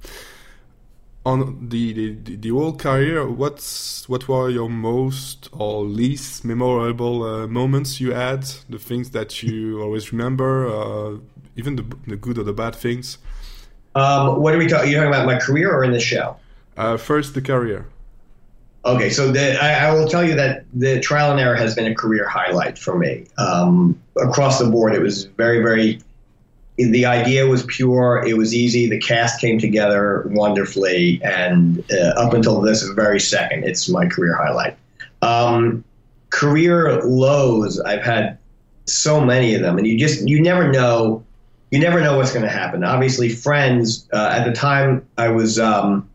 on 1.26 1.68
the, 1.68 1.92
the 1.92 2.36
the 2.36 2.48
whole 2.50 2.76
career, 2.76 3.28
what's 3.28 4.08
what 4.08 4.28
were 4.28 4.50
your 4.50 4.68
most 4.68 5.48
or 5.52 5.82
least 5.82 6.44
memorable 6.44 7.22
uh, 7.24 7.46
moments 7.46 8.00
you 8.00 8.12
had? 8.12 8.42
The 8.68 8.78
things 8.78 9.10
that 9.10 9.42
you 9.42 9.80
always 9.82 10.12
remember, 10.12 10.68
uh, 10.68 11.18
even 11.56 11.76
the 11.76 11.84
the 12.06 12.16
good 12.16 12.38
or 12.38 12.44
the 12.44 12.52
bad 12.52 12.76
things. 12.76 13.18
Um, 13.94 14.40
what 14.40 14.54
are 14.54 14.58
we 14.58 14.66
talking? 14.66 14.88
Are 14.88 14.90
you 14.90 14.96
talking 14.96 15.08
about 15.08 15.26
my 15.26 15.38
career 15.38 15.72
or 15.72 15.82
in 15.82 15.92
the 15.92 16.00
show? 16.00 16.36
Uh, 16.76 16.96
first, 16.96 17.34
the 17.34 17.42
career. 17.42 17.86
Okay, 18.86 19.08
so 19.08 19.32
the, 19.32 19.62
I, 19.62 19.88
I, 19.88 19.94
will 19.94 20.06
tell 20.06 20.22
you 20.22 20.34
that 20.34 20.66
the 20.74 21.00
trial 21.00 21.30
and 21.30 21.40
error 21.40 21.56
has 21.56 21.74
been 21.74 21.90
a 21.90 21.94
career 21.94 22.28
highlight 22.28 22.78
for 22.78 22.98
me. 22.98 23.26
Um, 23.38 23.98
across 24.22 24.58
the 24.58 24.66
board, 24.66 24.94
it 24.94 25.00
was 25.00 25.24
very, 25.24 25.62
very. 25.62 26.00
The 26.76 27.06
idea 27.06 27.46
was 27.46 27.62
pure. 27.64 28.22
It 28.26 28.36
was 28.36 28.52
easy. 28.52 28.90
The 28.90 28.98
cast 28.98 29.40
came 29.40 29.58
together 29.58 30.28
wonderfully, 30.32 31.20
and 31.22 31.82
uh, 31.92 32.20
up 32.20 32.34
until 32.34 32.60
this 32.60 32.82
very 32.90 33.20
second, 33.20 33.64
it's 33.64 33.88
my 33.88 34.06
career 34.06 34.34
highlight. 34.34 34.76
Um, 35.22 35.84
career 36.30 37.00
lows, 37.04 37.80
I've 37.80 38.02
had 38.02 38.38
so 38.86 39.24
many 39.24 39.54
of 39.54 39.62
them, 39.62 39.78
and 39.78 39.86
you 39.86 39.98
just 39.98 40.28
you 40.28 40.42
never 40.42 40.70
know. 40.70 41.24
You 41.70 41.80
never 41.80 42.00
know 42.00 42.16
what's 42.18 42.32
going 42.32 42.44
to 42.44 42.52
happen. 42.52 42.84
Obviously, 42.84 43.28
Friends. 43.30 44.06
Uh, 44.12 44.28
at 44.32 44.44
the 44.44 44.52
time, 44.52 45.06
I 45.16 45.28
was 45.28 45.58
um, 45.58 46.08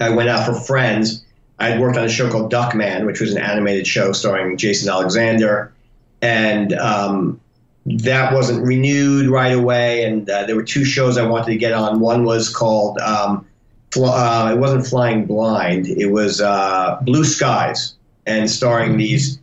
I 0.00 0.10
went 0.10 0.28
out 0.28 0.46
for 0.46 0.54
Friends 0.54 1.24
I 1.60 1.68
had 1.68 1.80
worked 1.80 1.98
on 1.98 2.04
a 2.04 2.08
show 2.08 2.30
called 2.30 2.50
Duckman, 2.50 3.04
which 3.04 3.20
was 3.20 3.32
an 3.32 3.42
animated 3.42 3.86
show 3.86 4.12
starring 4.12 4.56
Jason 4.56 4.88
Alexander, 4.88 5.72
and 6.22 6.72
um, 6.72 7.38
that 7.84 8.32
wasn't 8.32 8.66
renewed 8.66 9.28
right 9.28 9.52
away. 9.52 10.04
And 10.04 10.28
uh, 10.28 10.46
there 10.46 10.56
were 10.56 10.62
two 10.62 10.86
shows 10.86 11.18
I 11.18 11.26
wanted 11.26 11.52
to 11.52 11.56
get 11.56 11.72
on. 11.72 12.00
One 12.00 12.24
was 12.24 12.48
called 12.48 12.98
um, 12.98 13.46
uh, 13.94 14.52
it 14.54 14.58
wasn't 14.58 14.86
Flying 14.86 15.26
Blind. 15.26 15.86
It 15.86 16.06
was 16.06 16.40
uh, 16.40 16.98
Blue 17.02 17.24
Skies, 17.24 17.94
and 18.24 18.50
starring 18.50 18.96
these 18.96 19.38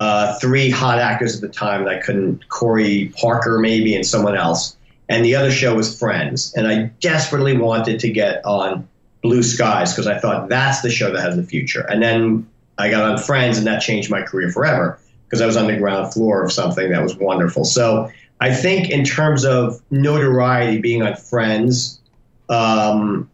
uh, 0.00 0.38
three 0.38 0.70
hot 0.70 0.98
actors 0.98 1.34
at 1.34 1.42
the 1.42 1.48
time 1.48 1.84
that 1.84 1.94
I 1.96 1.98
couldn't 1.98 2.48
Corey 2.48 3.12
Parker 3.20 3.58
maybe 3.58 3.94
and 3.94 4.06
someone 4.06 4.36
else. 4.36 4.74
And 5.10 5.24
the 5.24 5.34
other 5.34 5.50
show 5.50 5.74
was 5.74 5.98
Friends, 5.98 6.54
and 6.54 6.66
I 6.66 6.84
desperately 7.00 7.58
wanted 7.58 8.00
to 8.00 8.08
get 8.08 8.42
on 8.46 8.88
Blue 9.22 9.42
Skies 9.42 9.92
because 9.92 10.06
I 10.06 10.18
thought 10.18 10.48
that's 10.48 10.80
the 10.80 10.90
show 10.90 11.12
that 11.12 11.20
has 11.20 11.36
the 11.36 11.42
future. 11.42 11.80
And 11.88 12.02
then 12.02 12.48
I 12.78 12.90
got 12.90 13.10
on 13.10 13.18
Friends, 13.18 13.58
and 13.58 13.66
that 13.66 13.80
changed 13.80 14.10
my 14.10 14.22
career 14.22 14.50
forever 14.50 14.98
because 15.26 15.40
I 15.40 15.46
was 15.46 15.56
on 15.56 15.66
the 15.66 15.76
ground 15.76 16.12
floor 16.12 16.44
of 16.44 16.52
something 16.52 16.90
that 16.90 17.02
was 17.02 17.16
wonderful. 17.16 17.64
So 17.64 18.10
I 18.40 18.54
think 18.54 18.90
in 18.90 19.04
terms 19.04 19.44
of 19.44 19.82
notoriety, 19.90 20.80
being 20.80 21.02
on 21.02 21.16
Friends 21.16 22.00
um, 22.48 23.28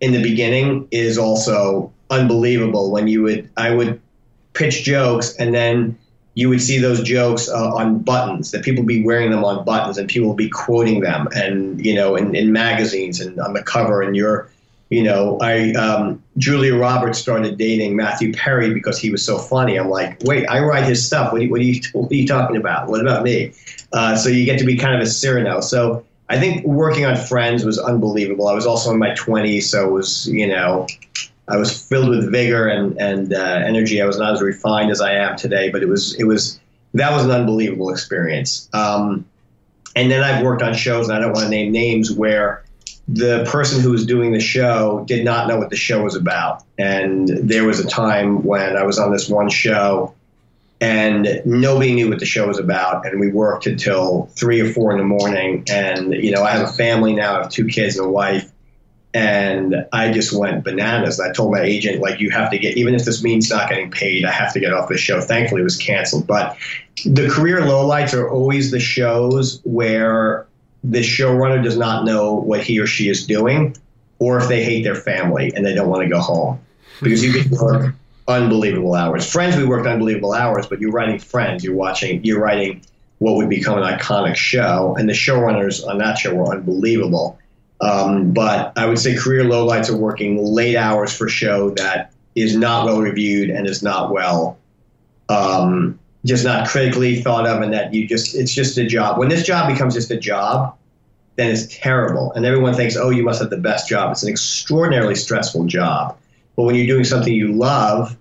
in 0.00 0.12
the 0.12 0.22
beginning 0.22 0.88
is 0.90 1.18
also 1.18 1.92
unbelievable. 2.10 2.90
When 2.90 3.06
you 3.08 3.22
would, 3.22 3.50
I 3.56 3.74
would 3.74 4.00
pitch 4.54 4.82
jokes, 4.82 5.36
and 5.36 5.54
then 5.54 5.98
you 6.34 6.48
would 6.48 6.62
see 6.62 6.78
those 6.78 7.02
jokes 7.02 7.48
uh, 7.48 7.74
on 7.74 7.98
buttons 7.98 8.50
that 8.52 8.64
people 8.64 8.84
be 8.84 9.04
wearing 9.04 9.30
them 9.30 9.44
on 9.44 9.64
buttons 9.64 9.98
and 9.98 10.08
people 10.08 10.28
will 10.28 10.34
be 10.34 10.48
quoting 10.48 11.00
them 11.00 11.28
and 11.34 11.84
you 11.84 11.94
know 11.94 12.16
in, 12.16 12.34
in 12.34 12.52
magazines 12.52 13.20
and 13.20 13.38
on 13.38 13.52
the 13.52 13.62
cover 13.62 14.00
and 14.00 14.16
you're 14.16 14.48
you 14.92 15.02
know, 15.02 15.38
I 15.40 15.72
um, 15.72 16.22
Julia 16.36 16.76
Roberts 16.76 17.18
started 17.18 17.56
dating 17.56 17.96
Matthew 17.96 18.30
Perry 18.34 18.74
because 18.74 18.98
he 18.98 19.10
was 19.10 19.24
so 19.24 19.38
funny. 19.38 19.78
I'm 19.78 19.88
like, 19.88 20.20
wait, 20.24 20.46
I 20.48 20.60
write 20.60 20.84
his 20.84 21.04
stuff. 21.04 21.32
What 21.32 21.40
are 21.40 21.44
you, 21.44 21.50
what 21.50 21.60
are 21.60 21.64
you, 21.64 21.80
what 21.94 22.12
are 22.12 22.14
you 22.14 22.26
talking 22.26 22.56
about? 22.56 22.88
What 22.88 23.00
about 23.00 23.22
me? 23.22 23.54
Uh, 23.94 24.16
so 24.16 24.28
you 24.28 24.44
get 24.44 24.58
to 24.58 24.66
be 24.66 24.76
kind 24.76 24.94
of 24.94 25.00
a 25.00 25.06
Cyrano. 25.06 25.62
So 25.62 26.04
I 26.28 26.38
think 26.38 26.66
working 26.66 27.06
on 27.06 27.16
Friends 27.16 27.64
was 27.64 27.78
unbelievable. 27.78 28.48
I 28.48 28.52
was 28.52 28.66
also 28.66 28.90
in 28.90 28.98
my 28.98 29.12
20s, 29.12 29.62
so 29.62 29.88
it 29.88 29.92
was, 29.92 30.28
you 30.28 30.46
know, 30.46 30.86
I 31.48 31.56
was 31.56 31.82
filled 31.82 32.10
with 32.10 32.30
vigor 32.30 32.68
and 32.68 32.94
and 33.00 33.32
uh, 33.32 33.62
energy. 33.64 34.02
I 34.02 34.04
was 34.04 34.18
not 34.18 34.34
as 34.34 34.42
refined 34.42 34.90
as 34.90 35.00
I 35.00 35.14
am 35.14 35.36
today, 35.38 35.70
but 35.70 35.82
it 35.82 35.88
was 35.88 36.14
it 36.20 36.24
was 36.24 36.60
that 36.92 37.12
was 37.12 37.24
an 37.24 37.30
unbelievable 37.30 37.88
experience. 37.88 38.68
Um, 38.74 39.24
and 39.96 40.10
then 40.10 40.22
I've 40.22 40.44
worked 40.44 40.60
on 40.60 40.74
shows, 40.74 41.08
and 41.08 41.16
I 41.16 41.20
don't 41.20 41.32
want 41.32 41.44
to 41.44 41.50
name 41.50 41.72
names 41.72 42.12
where 42.12 42.61
the 43.08 43.44
person 43.48 43.80
who 43.80 43.90
was 43.90 44.06
doing 44.06 44.32
the 44.32 44.40
show 44.40 45.04
did 45.06 45.24
not 45.24 45.48
know 45.48 45.58
what 45.58 45.70
the 45.70 45.76
show 45.76 46.02
was 46.02 46.14
about. 46.14 46.62
And 46.78 47.28
there 47.28 47.64
was 47.64 47.80
a 47.80 47.86
time 47.86 48.44
when 48.44 48.76
I 48.76 48.84
was 48.84 48.98
on 48.98 49.12
this 49.12 49.28
one 49.28 49.50
show 49.50 50.14
and 50.80 51.42
nobody 51.44 51.94
knew 51.94 52.08
what 52.08 52.18
the 52.18 52.26
show 52.26 52.48
was 52.48 52.58
about. 52.58 53.06
And 53.06 53.20
we 53.20 53.30
worked 53.30 53.66
until 53.66 54.26
three 54.34 54.60
or 54.60 54.72
four 54.72 54.92
in 54.92 54.98
the 54.98 55.04
morning. 55.04 55.64
And, 55.70 56.12
you 56.12 56.30
know, 56.30 56.42
I 56.42 56.50
have 56.50 56.68
a 56.68 56.72
family 56.72 57.12
now, 57.12 57.36
I 57.36 57.42
have 57.42 57.50
two 57.50 57.66
kids 57.66 57.96
and 57.96 58.06
a 58.06 58.10
wife. 58.10 58.50
And 59.14 59.86
I 59.92 60.10
just 60.10 60.32
went 60.32 60.64
bananas. 60.64 61.20
I 61.20 61.32
told 61.32 61.52
my 61.52 61.60
agent, 61.60 62.00
like, 62.00 62.18
you 62.18 62.30
have 62.30 62.50
to 62.50 62.58
get, 62.58 62.78
even 62.78 62.94
if 62.94 63.04
this 63.04 63.22
means 63.22 63.50
not 63.50 63.68
getting 63.68 63.90
paid, 63.90 64.24
I 64.24 64.30
have 64.30 64.54
to 64.54 64.60
get 64.60 64.72
off 64.72 64.88
the 64.88 64.96
show. 64.96 65.20
Thankfully, 65.20 65.60
it 65.60 65.64
was 65.64 65.76
canceled. 65.76 66.26
But 66.26 66.56
the 67.04 67.28
career 67.28 67.60
lowlights 67.60 68.14
are 68.14 68.30
always 68.30 68.70
the 68.70 68.80
shows 68.80 69.60
where 69.64 70.46
the 70.84 71.00
showrunner 71.00 71.62
does 71.62 71.76
not 71.76 72.04
know 72.04 72.34
what 72.34 72.62
he 72.62 72.78
or 72.80 72.86
she 72.86 73.08
is 73.08 73.26
doing, 73.26 73.76
or 74.18 74.38
if 74.38 74.48
they 74.48 74.64
hate 74.64 74.82
their 74.82 74.94
family 74.94 75.52
and 75.54 75.64
they 75.64 75.74
don't 75.74 75.88
want 75.88 76.02
to 76.02 76.08
go 76.08 76.20
home. 76.20 76.60
Because 77.00 77.24
you 77.24 77.32
can 77.32 77.50
work 77.56 77.94
unbelievable 78.28 78.94
hours. 78.94 79.30
Friends, 79.30 79.56
we 79.56 79.64
worked 79.64 79.86
unbelievable 79.86 80.32
hours, 80.32 80.66
but 80.66 80.80
you're 80.80 80.92
writing 80.92 81.18
Friends, 81.18 81.64
you're 81.64 81.74
watching, 81.74 82.24
you're 82.24 82.40
writing 82.40 82.82
what 83.18 83.36
would 83.36 83.48
become 83.48 83.78
an 83.78 83.84
iconic 83.84 84.36
show, 84.36 84.96
and 84.98 85.08
the 85.08 85.12
showrunners 85.12 85.86
on 85.86 85.98
that 85.98 86.18
show 86.18 86.34
were 86.34 86.52
unbelievable. 86.52 87.38
Um, 87.80 88.32
but 88.32 88.72
I 88.76 88.86
would 88.86 88.98
say 88.98 89.16
career 89.16 89.44
lowlights 89.44 89.90
are 89.90 89.96
working 89.96 90.44
late 90.44 90.76
hours 90.76 91.12
for 91.12 91.26
a 91.26 91.30
show 91.30 91.70
that 91.70 92.12
is 92.34 92.56
not 92.56 92.86
well 92.86 93.00
reviewed 93.00 93.50
and 93.50 93.66
is 93.66 93.82
not 93.82 94.12
well 94.12 94.58
um, 95.28 95.98
just 96.24 96.44
not 96.44 96.68
critically 96.68 97.20
thought 97.20 97.46
of 97.46 97.62
and 97.62 97.72
that 97.72 97.92
you 97.92 98.06
just 98.06 98.34
it's 98.34 98.52
just 98.52 98.78
a 98.78 98.86
job. 98.86 99.18
When 99.18 99.28
this 99.28 99.44
job 99.44 99.72
becomes 99.72 99.94
just 99.94 100.10
a 100.10 100.16
job 100.16 100.76
then 101.36 101.50
it's 101.50 101.66
terrible. 101.74 102.30
And 102.32 102.44
everyone 102.44 102.74
thinks 102.74 102.96
oh 102.96 103.10
you 103.10 103.22
must 103.22 103.40
have 103.40 103.50
the 103.50 103.56
best 103.56 103.88
job. 103.88 104.12
It's 104.12 104.22
an 104.22 104.28
extraordinarily 104.28 105.14
stressful 105.14 105.64
job. 105.66 106.16
But 106.56 106.64
when 106.64 106.74
you're 106.74 106.86
doing 106.86 107.04
something 107.04 107.32
you 107.32 107.52
love 107.52 108.16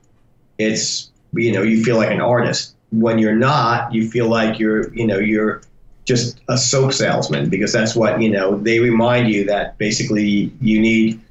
it's 0.58 1.10
you 1.34 1.52
know 1.52 1.62
you 1.62 1.84
feel 1.84 1.98
like 1.98 2.12
an 2.12 2.22
artist. 2.22 2.76
When 2.92 3.20
you're 3.20 3.36
not 3.36 3.94
you 3.94 4.10
feel 4.10 4.28
like 4.28 4.60
you're 4.60 4.94
you 4.94 5.06
know 5.06 5.20
you're 5.20 5.62
just 6.06 6.42
a 6.50 6.58
soap 6.58 6.94
salesman 6.94 7.50
because 7.50 7.72
that's 7.72 7.96
what 7.96 8.20
you 8.22 8.30
know 8.30 8.58
they 8.58 8.80
remind 8.80 9.30
you 9.30 9.46
that 9.46 9.78
basically 9.78 10.52
you 10.60 10.82
need 10.82 11.22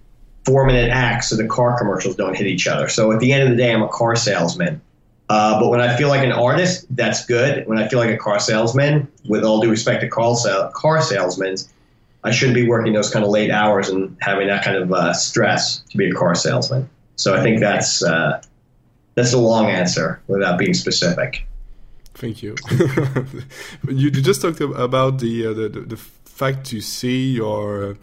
four 0.44 0.64
minute 0.64 0.90
acts 0.90 1.28
so 1.28 1.37
the 1.37 1.46
car 1.46 1.76
commercials 1.76 2.14
don't 2.14 2.37
hit 2.37 2.46
each 2.46 2.68
other. 2.68 2.88
So 2.88 3.11
at 3.12 3.18
the 3.18 3.33
end 3.33 3.42
of 3.42 3.50
the 3.50 3.56
day 3.56 3.74
i'm 3.74 3.83
a 3.83 3.88
car 3.88 4.14
salesman 4.14 4.80
uh, 5.30 5.60
but 5.60 5.68
when 5.68 5.80
I 5.80 5.96
feel 5.96 6.08
like 6.08 6.24
an 6.24 6.32
artist, 6.32 6.86
that's 6.90 7.24
good. 7.24 7.64
When 7.68 7.78
I 7.78 7.86
feel 7.86 8.00
like 8.00 8.10
a 8.10 8.16
car 8.16 8.40
salesman, 8.40 9.06
with 9.28 9.44
all 9.44 9.60
due 9.60 9.70
respect 9.70 10.00
to 10.00 10.08
car, 10.08 10.34
sal- 10.34 10.72
car 10.72 11.00
salesmen, 11.00 11.54
I 12.24 12.32
shouldn't 12.32 12.56
be 12.56 12.66
working 12.66 12.92
those 12.92 13.10
kind 13.10 13.24
of 13.24 13.30
late 13.30 13.52
hours 13.52 13.90
and 13.90 14.16
having 14.20 14.48
that 14.48 14.64
kind 14.64 14.76
of 14.76 14.92
uh, 14.92 15.12
stress 15.12 15.82
to 15.90 15.96
be 15.96 16.10
a 16.10 16.12
car 16.12 16.34
salesman. 16.34 16.90
So 17.14 17.36
I 17.36 17.44
think 17.44 17.60
that's 17.60 18.02
uh, 18.02 18.42
that's 19.14 19.32
a 19.32 19.38
long 19.38 19.66
answer 19.66 20.20
without 20.26 20.58
being 20.58 20.74
specific. 20.74 21.46
Thank 22.14 22.42
you. 22.42 22.56
you 23.88 24.10
just 24.10 24.42
talked 24.42 24.60
about 24.60 25.20
the, 25.20 25.46
uh, 25.46 25.52
the, 25.52 25.68
the 25.68 25.96
fact 25.96 26.64
to 26.70 26.80
see 26.80 27.34
your 27.34 27.96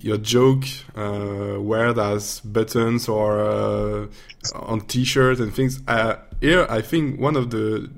your 0.00 0.18
joke 0.18 0.64
uh, 0.96 1.56
wear 1.58 1.98
as 1.98 2.40
buttons 2.40 3.08
or 3.08 3.40
uh, 3.40 4.06
on 4.54 4.80
t-shirts 4.82 5.40
and 5.40 5.54
things. 5.54 5.80
Uh, 5.88 6.16
here, 6.40 6.66
I 6.68 6.80
think 6.80 7.20
one 7.20 7.36
of 7.36 7.50
the 7.50 7.90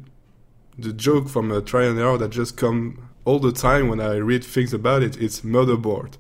the 0.79 0.93
joke 0.93 1.29
from 1.29 1.53
a 1.53 1.61
trial 1.61 1.91
and 1.91 1.99
error 1.99 2.17
that 2.17 2.31
just 2.31 2.57
come 2.57 3.09
all 3.25 3.39
the 3.39 3.53
time 3.53 3.89
when 3.89 4.01
I 4.01 4.17
read 4.17 4.43
things 4.43 4.73
about 4.73 5.03
it. 5.03 5.21
It's 5.21 5.43
motherboard. 5.43 6.15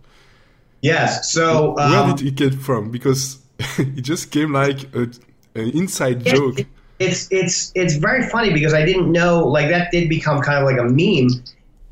Yes. 0.82 1.32
So 1.32 1.76
um, 1.78 1.90
where 1.90 2.14
did 2.14 2.26
it 2.26 2.34
get 2.34 2.54
from? 2.54 2.90
Because 2.90 3.38
it 3.78 4.02
just 4.02 4.30
came 4.30 4.52
like 4.52 4.94
a, 4.94 5.02
an 5.54 5.70
inside 5.70 6.24
joke. 6.24 6.60
it's 6.98 7.28
it's 7.30 7.72
it's 7.74 7.94
very 7.96 8.28
funny 8.28 8.52
because 8.52 8.74
I 8.74 8.84
didn't 8.84 9.10
know 9.10 9.46
like 9.46 9.68
that 9.70 9.90
did 9.90 10.08
become 10.08 10.42
kind 10.42 10.58
of 10.58 10.64
like 10.64 10.78
a 10.78 10.84
meme 10.84 11.42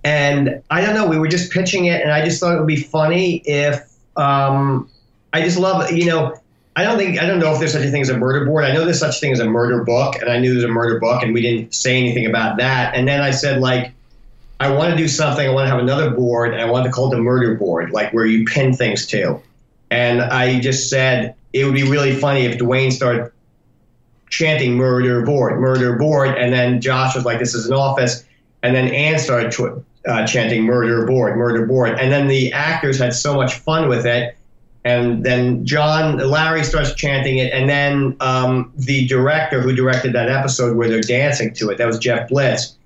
and 0.04 0.62
I 0.70 0.80
don't 0.80 0.94
know, 0.94 1.06
we 1.06 1.18
were 1.18 1.28
just 1.28 1.52
pitching 1.52 1.86
it, 1.86 2.02
and 2.02 2.12
I 2.12 2.24
just 2.24 2.40
thought 2.40 2.54
it 2.54 2.58
would 2.58 2.68
be 2.68 2.82
funny 2.82 3.42
if 3.44 3.80
um, 4.16 4.88
I 5.32 5.42
just 5.42 5.58
love, 5.58 5.90
you 5.90 6.06
know, 6.06 6.40
I 6.78 6.84
don't 6.84 6.96
think 6.96 7.20
I 7.20 7.26
don't 7.26 7.40
know 7.40 7.52
if 7.52 7.58
there's 7.58 7.72
such 7.72 7.84
a 7.84 7.90
thing 7.90 8.02
as 8.02 8.08
a 8.08 8.16
murder 8.16 8.44
board. 8.44 8.64
I 8.64 8.72
know 8.72 8.84
there's 8.84 9.00
such 9.00 9.16
a 9.16 9.18
thing 9.18 9.32
as 9.32 9.40
a 9.40 9.48
murder 9.48 9.82
book, 9.82 10.14
and 10.14 10.30
I 10.30 10.38
knew 10.38 10.52
there's 10.52 10.62
a 10.62 10.68
murder 10.68 11.00
book, 11.00 11.24
and 11.24 11.34
we 11.34 11.42
didn't 11.42 11.74
say 11.74 11.98
anything 11.98 12.24
about 12.24 12.58
that. 12.58 12.94
And 12.94 13.08
then 13.08 13.20
I 13.20 13.32
said 13.32 13.60
like, 13.60 13.92
I 14.60 14.70
want 14.70 14.92
to 14.92 14.96
do 14.96 15.08
something. 15.08 15.44
I 15.44 15.50
want 15.52 15.66
to 15.66 15.70
have 15.70 15.80
another 15.80 16.10
board, 16.10 16.52
and 16.52 16.62
I 16.62 16.66
want 16.66 16.86
to 16.86 16.92
call 16.92 17.12
it 17.12 17.16
the 17.16 17.20
murder 17.20 17.56
board, 17.56 17.90
like 17.90 18.12
where 18.12 18.26
you 18.26 18.44
pin 18.44 18.74
things 18.74 19.06
to. 19.08 19.40
And 19.90 20.22
I 20.22 20.60
just 20.60 20.88
said 20.88 21.34
it 21.52 21.64
would 21.64 21.74
be 21.74 21.82
really 21.82 22.14
funny 22.14 22.44
if 22.44 22.58
Dwayne 22.58 22.92
started 22.92 23.32
chanting 24.30 24.76
murder 24.76 25.22
board, 25.22 25.58
murder 25.58 25.96
board, 25.96 26.38
and 26.38 26.52
then 26.52 26.80
Josh 26.80 27.16
was 27.16 27.24
like, 27.24 27.40
"This 27.40 27.54
is 27.54 27.66
an 27.66 27.74
office." 27.74 28.24
and 28.62 28.74
then 28.74 28.88
Ann 28.88 29.18
started 29.18 29.82
uh, 30.06 30.26
chanting 30.26 30.64
"murder 30.64 31.06
board, 31.06 31.36
murder 31.36 31.66
board," 31.66 31.98
and 31.98 32.12
then 32.12 32.28
the 32.28 32.52
actors 32.52 32.98
had 32.98 33.12
so 33.12 33.34
much 33.34 33.54
fun 33.54 33.88
with 33.88 34.06
it. 34.06 34.36
And 34.84 35.24
then 35.24 35.66
John 35.66 36.18
Larry 36.18 36.64
starts 36.64 36.94
chanting 36.94 37.38
it, 37.38 37.52
and 37.52 37.68
then 37.68 38.16
um, 38.20 38.72
the 38.76 39.06
director 39.06 39.60
who 39.60 39.74
directed 39.74 40.12
that 40.14 40.28
episode 40.28 40.76
where 40.76 40.88
they're 40.88 41.00
dancing 41.00 41.52
to 41.54 41.70
it, 41.70 41.78
that 41.78 41.86
was 41.86 41.98
Jeff 41.98 42.28
Blitz. 42.28 42.76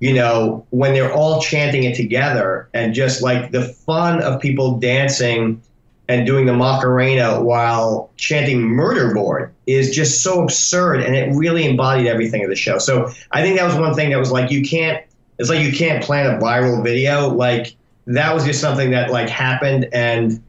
You 0.00 0.14
know, 0.14 0.66
when 0.70 0.94
they're 0.94 1.12
all 1.12 1.40
chanting 1.40 1.84
it 1.84 1.94
together, 1.94 2.68
and 2.74 2.94
just 2.94 3.22
like 3.22 3.52
the 3.52 3.62
fun 3.62 4.20
of 4.22 4.40
people 4.40 4.78
dancing 4.78 5.62
and 6.08 6.26
doing 6.26 6.46
the 6.46 6.52
Macarena 6.52 7.42
while 7.42 8.10
chanting 8.16 8.60
murder 8.60 9.14
board 9.14 9.52
is 9.66 9.94
just 9.94 10.22
so 10.22 10.42
absurd 10.42 11.00
and 11.00 11.14
it 11.14 11.32
really 11.34 11.64
embodied 11.64 12.06
everything 12.06 12.42
of 12.42 12.50
the 12.50 12.56
show. 12.56 12.78
So 12.78 13.10
I 13.30 13.42
think 13.42 13.58
that 13.58 13.64
was 13.64 13.76
one 13.76 13.94
thing 13.94 14.10
that 14.10 14.18
was 14.18 14.32
like 14.32 14.50
you 14.50 14.62
can't 14.62 15.02
it's 15.38 15.48
like 15.48 15.60
you 15.60 15.72
can't 15.72 16.04
plan 16.04 16.26
a 16.26 16.38
viral 16.38 16.82
video. 16.82 17.28
Like 17.28 17.74
that 18.06 18.34
was 18.34 18.44
just 18.44 18.60
something 18.60 18.90
that 18.90 19.10
like 19.10 19.28
happened 19.28 19.88
and 19.92 20.42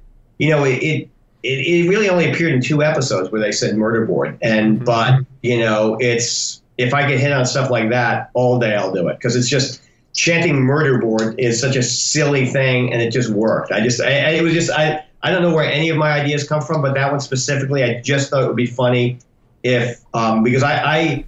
you 0.44 0.50
know 0.50 0.66
it, 0.66 0.84
it 0.84 1.10
it, 1.44 1.90
really 1.90 2.10
only 2.10 2.32
appeared 2.32 2.54
in 2.54 2.62
two 2.62 2.84
episodes 2.84 3.32
where 3.32 3.40
they 3.40 3.52
said 3.52 3.76
murder 3.76 4.06
board 4.06 4.38
and 4.42 4.76
mm-hmm. 4.78 4.86
but 4.86 5.22
you 5.42 5.58
know 5.60 5.98
it's 6.00 6.62
if 6.78 6.94
I 6.94 7.08
get 7.08 7.20
hit 7.20 7.32
on 7.32 7.46
stuff 7.46 7.70
like 7.70 7.90
that 7.92 8.30
all 8.34 8.60
day 8.60 8.76
I'll 8.76 8.94
do 8.94 9.08
it 9.08 9.18
because 9.18 9.36
it's 9.36 9.48
just 9.48 9.82
chanting 10.14 10.62
murder 10.62 11.00
board 11.00 11.40
is 11.40 11.60
such 11.60 11.76
a 11.76 11.84
silly 11.84 12.46
thing 12.46 12.92
and 12.92 13.02
it 13.02 13.12
just 13.12 13.30
worked. 13.30 13.72
I 13.72 13.82
just 13.82 14.02
I, 14.02 14.30
it 14.32 14.44
was 14.44 14.54
just 14.54 14.70
I 14.70 15.06
I 15.22 15.32
don't 15.32 15.42
know 15.42 15.54
where 15.54 15.70
any 15.70 15.90
of 15.90 15.98
my 15.98 16.12
ideas 16.12 16.48
come 16.48 16.62
from, 16.62 16.82
but 16.82 16.94
that 16.96 17.10
one 17.10 17.22
specifically, 17.22 17.84
I 17.84 18.02
just 18.02 18.30
thought 18.30 18.44
it 18.44 18.48
would 18.48 18.58
be 18.58 18.66
funny 18.66 19.20
if 19.64 20.02
um, 20.14 20.44
because 20.44 20.64
I, 20.64 20.84
I 20.84 21.26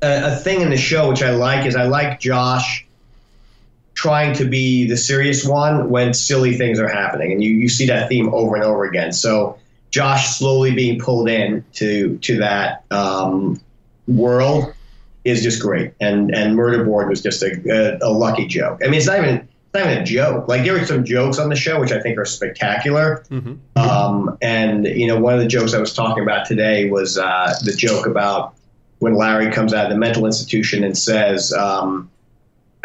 a, 0.00 0.32
a 0.32 0.36
thing 0.36 0.62
in 0.62 0.70
the 0.70 0.78
show 0.78 1.10
which 1.10 1.22
I 1.22 1.32
like 1.32 1.66
is 1.66 1.76
I 1.76 1.84
like 1.84 2.18
Josh 2.18 2.85
trying 3.96 4.34
to 4.34 4.44
be 4.44 4.86
the 4.86 4.96
serious 4.96 5.44
one 5.44 5.88
when 5.88 6.14
silly 6.14 6.54
things 6.54 6.78
are 6.78 6.88
happening, 6.88 7.32
and 7.32 7.42
you, 7.42 7.50
you 7.50 7.68
see 7.68 7.86
that 7.86 8.08
theme 8.08 8.32
over 8.32 8.54
and 8.54 8.64
over 8.64 8.84
again. 8.84 9.12
So 9.12 9.58
Josh 9.90 10.38
slowly 10.38 10.72
being 10.72 11.00
pulled 11.00 11.28
in 11.28 11.64
to 11.74 12.16
to 12.18 12.38
that 12.38 12.84
um, 12.92 13.60
world 14.06 14.72
is 15.24 15.42
just 15.42 15.60
great, 15.60 15.94
and 16.00 16.32
and 16.32 16.54
Murder 16.54 16.84
Board 16.84 17.08
was 17.08 17.20
just 17.22 17.42
a, 17.42 17.98
a, 18.02 18.08
a 18.08 18.12
lucky 18.12 18.46
joke. 18.46 18.80
I 18.84 18.86
mean, 18.86 18.94
it's 18.94 19.06
not 19.06 19.18
even 19.18 19.48
not 19.74 19.86
even 19.86 20.02
a 20.02 20.04
joke. 20.04 20.46
Like 20.46 20.64
there 20.64 20.74
were 20.74 20.84
some 20.84 21.04
jokes 21.04 21.38
on 21.38 21.48
the 21.48 21.56
show 21.56 21.80
which 21.80 21.92
I 21.92 22.00
think 22.00 22.18
are 22.18 22.26
spectacular. 22.26 23.24
Mm-hmm. 23.30 23.54
Um, 23.78 24.36
and 24.42 24.86
you 24.86 25.06
know, 25.06 25.18
one 25.18 25.34
of 25.34 25.40
the 25.40 25.48
jokes 25.48 25.72
I 25.72 25.78
was 25.78 25.94
talking 25.94 26.22
about 26.22 26.46
today 26.46 26.90
was 26.90 27.16
uh, 27.16 27.54
the 27.64 27.72
joke 27.72 28.06
about 28.06 28.54
when 28.98 29.14
Larry 29.14 29.50
comes 29.50 29.72
out 29.74 29.86
of 29.86 29.90
the 29.90 29.98
mental 29.98 30.26
institution 30.26 30.84
and 30.84 30.96
says, 30.96 31.52
um, 31.52 32.10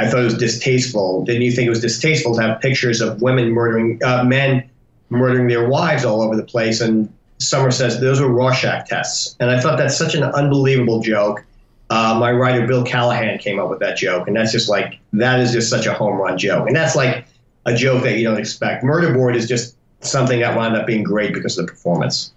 "I 0.02 0.10
thought 0.10 0.22
it 0.22 0.26
was 0.26 0.38
distasteful. 0.38 1.24
Didn't 1.26 1.44
you 1.44 1.52
think 1.52 1.68
it 1.68 1.70
was 1.70 1.82
distasteful 1.82 2.36
to 2.36 2.42
have 2.42 2.60
pictures 2.60 3.02
of 3.02 3.22
women 3.22 3.52
murdering 3.52 4.00
uh, 4.04 4.24
men 4.24 4.70
murdering 5.10 5.48
their 5.48 5.68
wives 5.68 6.06
all 6.06 6.22
over 6.22 6.36
the 6.36 6.44
place?" 6.44 6.82
And 6.82 7.12
Summer 7.38 7.72
says 7.72 8.00
those 8.00 8.22
were 8.22 8.30
Rorschach 8.30 8.88
tests. 8.88 9.36
And 9.40 9.50
I 9.50 9.60
thought 9.60 9.78
that's 9.78 9.98
such 9.98 10.16
an 10.16 10.24
unbelievable 10.24 11.02
joke. 11.02 11.44
Uh, 11.90 12.16
my 12.18 12.32
writer 12.32 12.66
Bill 12.66 12.84
Callahan 12.84 13.38
came 13.40 13.60
up 13.60 13.70
with 13.70 13.80
that 13.80 13.98
joke, 13.98 14.28
and 14.28 14.36
that's 14.36 14.52
just 14.52 14.70
like 14.70 15.00
that 15.14 15.40
is 15.40 15.52
just 15.52 15.70
such 15.70 15.88
a 15.88 15.94
home 15.94 16.18
run 16.18 16.38
joke, 16.38 16.68
and 16.68 16.76
that's 16.76 16.96
like 16.96 17.26
a 17.66 17.76
joke 17.76 18.04
that 18.04 18.18
you 18.18 18.24
don't 18.24 18.40
expect. 18.40 18.84
Murder 18.84 19.14
Board 19.14 19.36
is 19.36 19.48
just 19.48 19.76
something 20.00 20.40
that 20.40 20.56
wound 20.56 20.76
up 20.76 20.88
being 20.88 21.04
great 21.04 21.34
because 21.34 21.58
of 21.58 21.66
the 21.66 21.72
performance. 21.72 22.32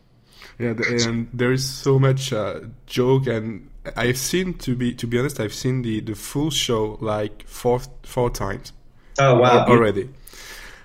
Yeah, 0.58 0.74
and 1.06 1.28
there 1.32 1.52
is 1.52 1.68
so 1.68 1.98
much 1.98 2.32
uh, 2.32 2.60
joke, 2.86 3.26
and 3.26 3.68
I've 3.96 4.18
seen 4.18 4.54
to 4.58 4.76
be 4.76 4.94
to 4.94 5.06
be 5.06 5.18
honest, 5.18 5.40
I've 5.40 5.54
seen 5.54 5.82
the 5.82 6.00
the 6.00 6.14
full 6.14 6.50
show 6.50 6.98
like 7.00 7.46
four 7.46 7.80
four 8.02 8.30
times. 8.30 8.72
Oh 9.18 9.38
wow! 9.38 9.66
Already. 9.66 10.10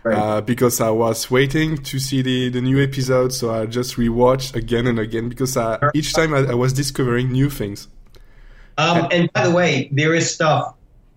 Right. 0.03 0.17
Uh, 0.17 0.41
because 0.41 0.79
I 0.79 0.91
was 0.91 1.29
waiting 1.29 1.77
to 1.77 1.99
see 1.99 2.21
the, 2.21 2.49
the 2.49 2.61
new 2.61 2.81
episode, 2.81 3.33
so 3.33 3.51
I 3.53 3.65
just 3.65 3.97
rewatched 3.97 4.55
again 4.55 4.87
and 4.87 4.97
again 4.97 5.27
because 5.27 5.57
I, 5.57 5.77
each 5.93 6.13
time 6.13 6.33
I, 6.33 6.51
I 6.51 6.53
was 6.53 6.71
discovering 6.71 7.33
new 7.33 7.49
things. 7.49 7.89
Um, 8.77 9.09
and 9.11 9.31
by 9.33 9.45
the 9.45 9.53
way, 9.53 9.89
there 9.91 10.13
is 10.13 10.33
stuff 10.33 10.73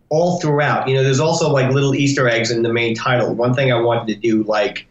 all 0.09 0.41
throughout. 0.41 0.89
You 0.89 0.97
know, 0.97 1.05
there's 1.05 1.21
also 1.21 1.49
like 1.51 1.73
little 1.73 1.95
Easter 1.95 2.29
eggs 2.29 2.51
in 2.51 2.63
the 2.63 2.73
main 2.73 2.97
title. 2.97 3.33
One 3.35 3.55
thing 3.55 3.73
I 3.73 3.81
wanted 3.81 4.09
to 4.15 4.17
do, 4.17 4.43
like 4.43 4.87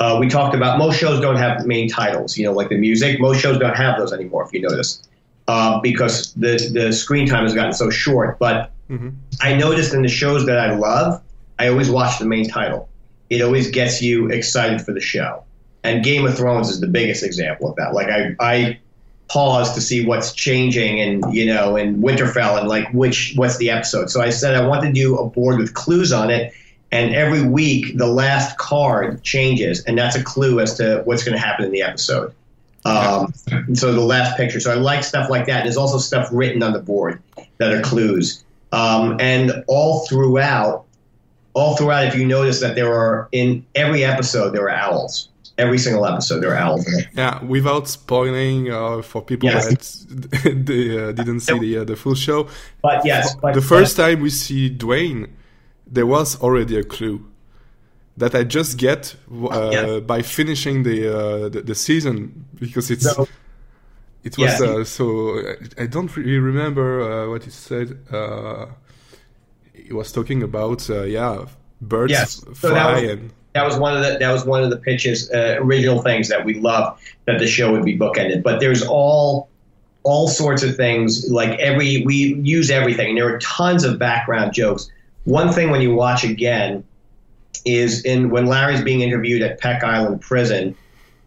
uh, 0.00 0.16
we 0.18 0.28
talked 0.28 0.54
about, 0.54 0.78
most 0.78 0.98
shows 0.98 1.20
don't 1.20 1.36
have 1.36 1.66
main 1.66 1.88
titles. 1.88 2.36
You 2.36 2.46
know, 2.46 2.52
like 2.52 2.70
the 2.70 2.78
music, 2.78 3.20
most 3.20 3.40
shows 3.40 3.58
don't 3.58 3.76
have 3.76 3.98
those 3.98 4.12
anymore. 4.12 4.44
If 4.44 4.52
you 4.52 4.62
notice, 4.62 5.02
uh, 5.46 5.78
because 5.80 6.32
the 6.34 6.70
the 6.72 6.92
screen 6.92 7.26
time 7.28 7.44
has 7.44 7.54
gotten 7.54 7.74
so 7.74 7.90
short. 7.90 8.38
But 8.38 8.72
mm-hmm. 8.88 9.10
I 9.42 9.54
noticed 9.54 9.92
in 9.92 10.02
the 10.02 10.08
shows 10.08 10.46
that 10.46 10.58
I 10.58 10.74
love, 10.74 11.22
I 11.58 11.68
always 11.68 11.90
watch 11.90 12.18
the 12.18 12.24
main 12.24 12.48
title. 12.48 12.88
It 13.28 13.42
always 13.42 13.70
gets 13.70 14.00
you 14.00 14.30
excited 14.30 14.80
for 14.80 14.92
the 14.92 15.00
show. 15.00 15.44
And 15.84 16.02
Game 16.02 16.26
of 16.26 16.36
Thrones 16.36 16.68
is 16.68 16.80
the 16.80 16.88
biggest 16.88 17.22
example 17.22 17.70
of 17.70 17.76
that. 17.76 17.94
Like 17.94 18.08
I, 18.08 18.34
I 18.40 18.78
pause 19.28 19.74
to 19.74 19.80
see 19.80 20.04
what's 20.04 20.32
changing 20.32 21.00
and 21.00 21.32
you 21.32 21.46
know 21.46 21.76
in 21.76 22.02
Winterfell 22.02 22.58
and 22.58 22.68
like 22.68 22.90
which 22.92 23.34
what's 23.36 23.58
the 23.58 23.70
episode. 23.70 24.10
So 24.10 24.20
I 24.22 24.30
said 24.30 24.54
I 24.54 24.66
want 24.66 24.82
to 24.82 24.92
do 24.92 25.18
a 25.18 25.28
board 25.28 25.58
with 25.58 25.74
clues 25.74 26.10
on 26.10 26.30
it, 26.30 26.52
and 26.92 27.14
every 27.14 27.46
week 27.46 27.96
the 27.96 28.06
last 28.06 28.58
card 28.58 29.22
changes, 29.22 29.84
and 29.84 29.96
that's 29.98 30.16
a 30.16 30.22
clue 30.22 30.60
as 30.60 30.74
to 30.74 31.02
what's 31.04 31.22
going 31.22 31.34
to 31.34 31.44
happen 31.44 31.64
in 31.64 31.70
the 31.70 31.82
episode. 31.82 32.34
Um, 32.84 33.32
so 33.74 33.92
the 33.92 34.00
last 34.00 34.36
picture. 34.36 34.58
So 34.58 34.72
I 34.72 34.74
like 34.74 35.04
stuff 35.04 35.28
like 35.28 35.46
that. 35.46 35.64
There's 35.64 35.76
also 35.76 35.98
stuff 35.98 36.28
written 36.32 36.62
on 36.62 36.72
the 36.72 36.80
board 36.80 37.22
that 37.58 37.72
are 37.72 37.82
clues, 37.82 38.44
um, 38.72 39.18
and 39.20 39.64
all 39.66 40.06
throughout, 40.06 40.86
all 41.52 41.76
throughout, 41.76 42.06
if 42.06 42.14
you 42.14 42.26
notice 42.26 42.60
that 42.60 42.74
there 42.74 42.92
are 42.92 43.28
in 43.32 43.64
every 43.74 44.04
episode 44.04 44.54
there 44.54 44.64
are 44.64 44.70
owls 44.70 45.30
every 45.60 45.78
single 45.78 46.06
episode 46.06 46.40
there 46.40 46.52
are 46.52 46.56
owls. 46.56 46.88
Yeah, 47.14 47.42
without 47.44 47.86
spoiling 47.88 48.72
uh, 48.72 49.02
for 49.02 49.22
people 49.22 49.48
yes. 49.48 50.06
that 50.08 50.64
they, 50.66 50.98
uh, 50.98 51.12
didn't 51.12 51.40
see 51.40 51.58
the 51.58 51.78
uh, 51.78 51.84
the 51.84 51.96
full 51.96 52.14
show. 52.14 52.48
But 52.82 53.04
yes, 53.04 53.34
but, 53.36 53.54
the 53.54 53.60
first 53.60 53.96
time 53.96 54.20
we 54.20 54.30
see 54.30 54.70
Dwayne, 54.70 55.28
there 55.90 56.06
was 56.06 56.40
already 56.40 56.76
a 56.78 56.84
clue 56.84 57.26
that 58.16 58.34
I 58.34 58.44
just 58.44 58.78
get 58.78 59.16
uh, 59.32 59.70
yes. 59.72 60.00
by 60.02 60.22
finishing 60.22 60.82
the, 60.82 60.98
uh, 61.08 61.48
the, 61.48 61.62
the 61.62 61.74
season 61.74 62.46
because 62.54 62.90
it's. 62.90 63.10
So, 63.10 63.28
it 64.22 64.36
was 64.36 64.60
yeah. 64.60 64.82
so. 64.84 65.40
I 65.78 65.86
don't 65.86 66.14
really 66.14 66.38
remember 66.38 67.30
what 67.30 67.44
he 67.44 67.50
said. 67.50 67.98
he 69.72 69.92
was 69.94 70.12
talking 70.12 70.42
about 70.42 70.88
yeah, 70.88 71.46
birds 71.80 72.12
yes. 72.12 72.44
fly 72.54 72.54
so 72.54 72.92
was, 72.92 73.02
and 73.10 73.32
that 73.54 73.64
was 73.64 73.76
one 73.76 73.96
of 73.96 74.02
the 74.02 74.18
that 74.18 74.32
was 74.32 74.44
one 74.44 74.62
of 74.62 74.70
the 74.70 74.76
pitches 74.76 75.30
uh, 75.30 75.56
original 75.60 76.02
things 76.02 76.28
that 76.28 76.44
we 76.44 76.54
loved 76.54 77.00
that 77.26 77.38
the 77.38 77.46
show 77.46 77.72
would 77.72 77.84
be 77.84 77.98
bookended. 77.98 78.42
But 78.42 78.60
there's 78.60 78.82
all 78.82 79.48
all 80.02 80.28
sorts 80.28 80.62
of 80.62 80.76
things 80.76 81.30
like 81.30 81.58
every 81.58 82.04
we 82.04 82.34
use 82.42 82.70
everything, 82.70 83.10
and 83.10 83.18
there 83.18 83.34
are 83.34 83.38
tons 83.38 83.84
of 83.84 83.98
background 83.98 84.52
jokes. 84.52 84.90
One 85.24 85.52
thing 85.52 85.70
when 85.70 85.80
you 85.80 85.94
watch 85.94 86.24
again 86.24 86.84
is 87.64 88.04
in 88.04 88.30
when 88.30 88.46
Larry's 88.46 88.82
being 88.82 89.00
interviewed 89.00 89.42
at 89.42 89.60
Peck 89.60 89.84
Island 89.84 90.20
Prison. 90.20 90.76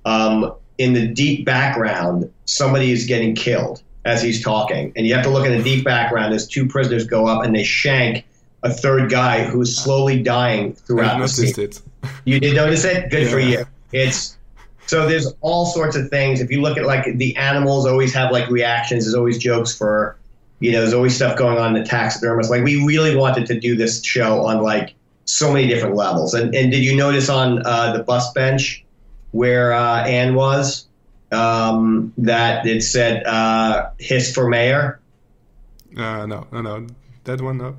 Um, 0.06 0.54
in 0.78 0.94
the 0.94 1.08
deep 1.08 1.46
background, 1.46 2.32
somebody 2.46 2.92
is 2.92 3.06
getting 3.06 3.36
killed 3.36 3.82
as 4.06 4.22
he's 4.22 4.44
talking, 4.44 4.92
and 4.96 5.06
you 5.06 5.14
have 5.14 5.24
to 5.24 5.30
look 5.30 5.46
in 5.46 5.56
the 5.58 5.64
deep 5.64 5.86
background 5.86 6.34
as 6.34 6.48
two 6.48 6.68
prisoners 6.68 7.06
go 7.06 7.28
up 7.28 7.44
and 7.44 7.56
they 7.56 7.64
shank 7.64 8.26
a 8.64 8.70
third 8.70 9.10
guy 9.10 9.44
who's 9.44 9.78
slowly 9.78 10.22
dying 10.22 10.74
throughout 10.74 11.20
the 11.20 11.28
scene. 11.28 11.54
It. 11.64 11.82
You 12.26 12.40
did 12.40 12.56
notice 12.56 12.84
it? 12.86 13.10
Good 13.10 13.24
yeah. 13.24 13.30
for 13.30 13.40
you. 13.40 13.66
It's 13.92 14.38
so 14.88 15.08
there's 15.08 15.34
all 15.42 15.66
sorts 15.66 15.96
of 15.96 16.10
things. 16.10 16.42
If 16.42 16.52
you 16.52 16.62
look 16.62 16.78
at 16.78 16.86
like 16.86 17.18
the 17.18 17.36
animals 17.38 17.86
always 17.86 18.14
have 18.14 18.32
like 18.32 18.50
reactions, 18.50 19.06
there's 19.06 19.16
always 19.16 19.38
jokes 19.38 19.76
for 19.76 20.18
you 20.64 20.72
know, 20.72 20.80
there's 20.80 20.94
always 20.94 21.14
stuff 21.14 21.38
going 21.38 21.58
on 21.58 21.76
in 21.76 21.84
the 21.84 21.86
taxidermist. 21.86 22.50
Like 22.50 22.64
we 22.64 22.86
really 22.86 23.18
wanted 23.18 23.46
to 23.48 23.60
do 23.60 23.76
this 23.76 24.02
show 24.02 24.46
on 24.46 24.62
like 24.62 24.96
so 25.26 25.52
many 25.52 25.68
different 25.68 25.96
levels. 25.96 26.34
And 26.34 26.56
and 26.56 26.72
did 26.72 26.86
you 26.86 26.96
notice 26.96 27.28
on 27.28 27.62
uh, 27.66 27.92
the 27.92 28.02
bus 28.02 28.32
bench 28.32 28.86
where 29.32 29.74
uh, 29.74 30.06
Ann 30.06 30.36
was 30.36 30.88
um, 31.34 32.14
that 32.18 32.66
it 32.66 32.82
said 32.82 33.26
uh, 33.26 33.90
"hiss 34.00 34.34
for 34.34 34.48
mayor"? 34.48 35.02
Uh, 35.98 36.26
no, 36.28 36.48
no, 36.54 36.62
no, 36.62 36.88
that 37.26 37.42
one 37.42 37.58
no. 37.58 37.76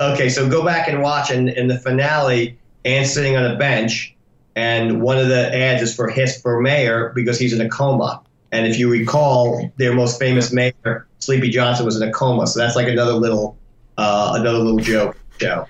Okay, 0.00 0.30
so 0.30 0.48
go 0.48 0.64
back 0.64 0.88
and 0.88 1.02
watch. 1.02 1.30
And 1.30 1.50
in 1.50 1.68
the 1.68 1.78
finale, 1.78 2.58
Ann's 2.86 3.12
sitting 3.12 3.36
on 3.36 3.44
a 3.44 3.56
bench, 3.56 4.16
and 4.56 5.02
one 5.02 5.18
of 5.18 5.28
the 5.28 5.54
ads 5.54 5.82
is 5.82 5.94
for 5.94 6.08
Hiss 6.08 6.40
for 6.40 6.62
mayor 6.62 7.12
because 7.14 7.38
he's 7.38 7.52
in 7.52 7.60
a 7.60 7.68
coma. 7.68 8.22
And 8.52 8.66
if 8.66 8.78
you 8.78 8.90
recall, 8.90 9.72
their 9.78 9.94
most 9.94 10.18
famous 10.20 10.52
mayor, 10.52 11.06
Sleepy 11.18 11.50
Johnson, 11.50 11.86
was 11.86 12.00
in 12.00 12.06
a 12.06 12.12
coma. 12.12 12.46
So 12.46 12.60
that's 12.60 12.76
like 12.76 12.86
another 12.86 13.14
little, 13.14 13.56
uh, 13.96 14.34
another 14.36 14.58
little 14.58 14.78
joke 14.78 15.16
show. 15.40 15.66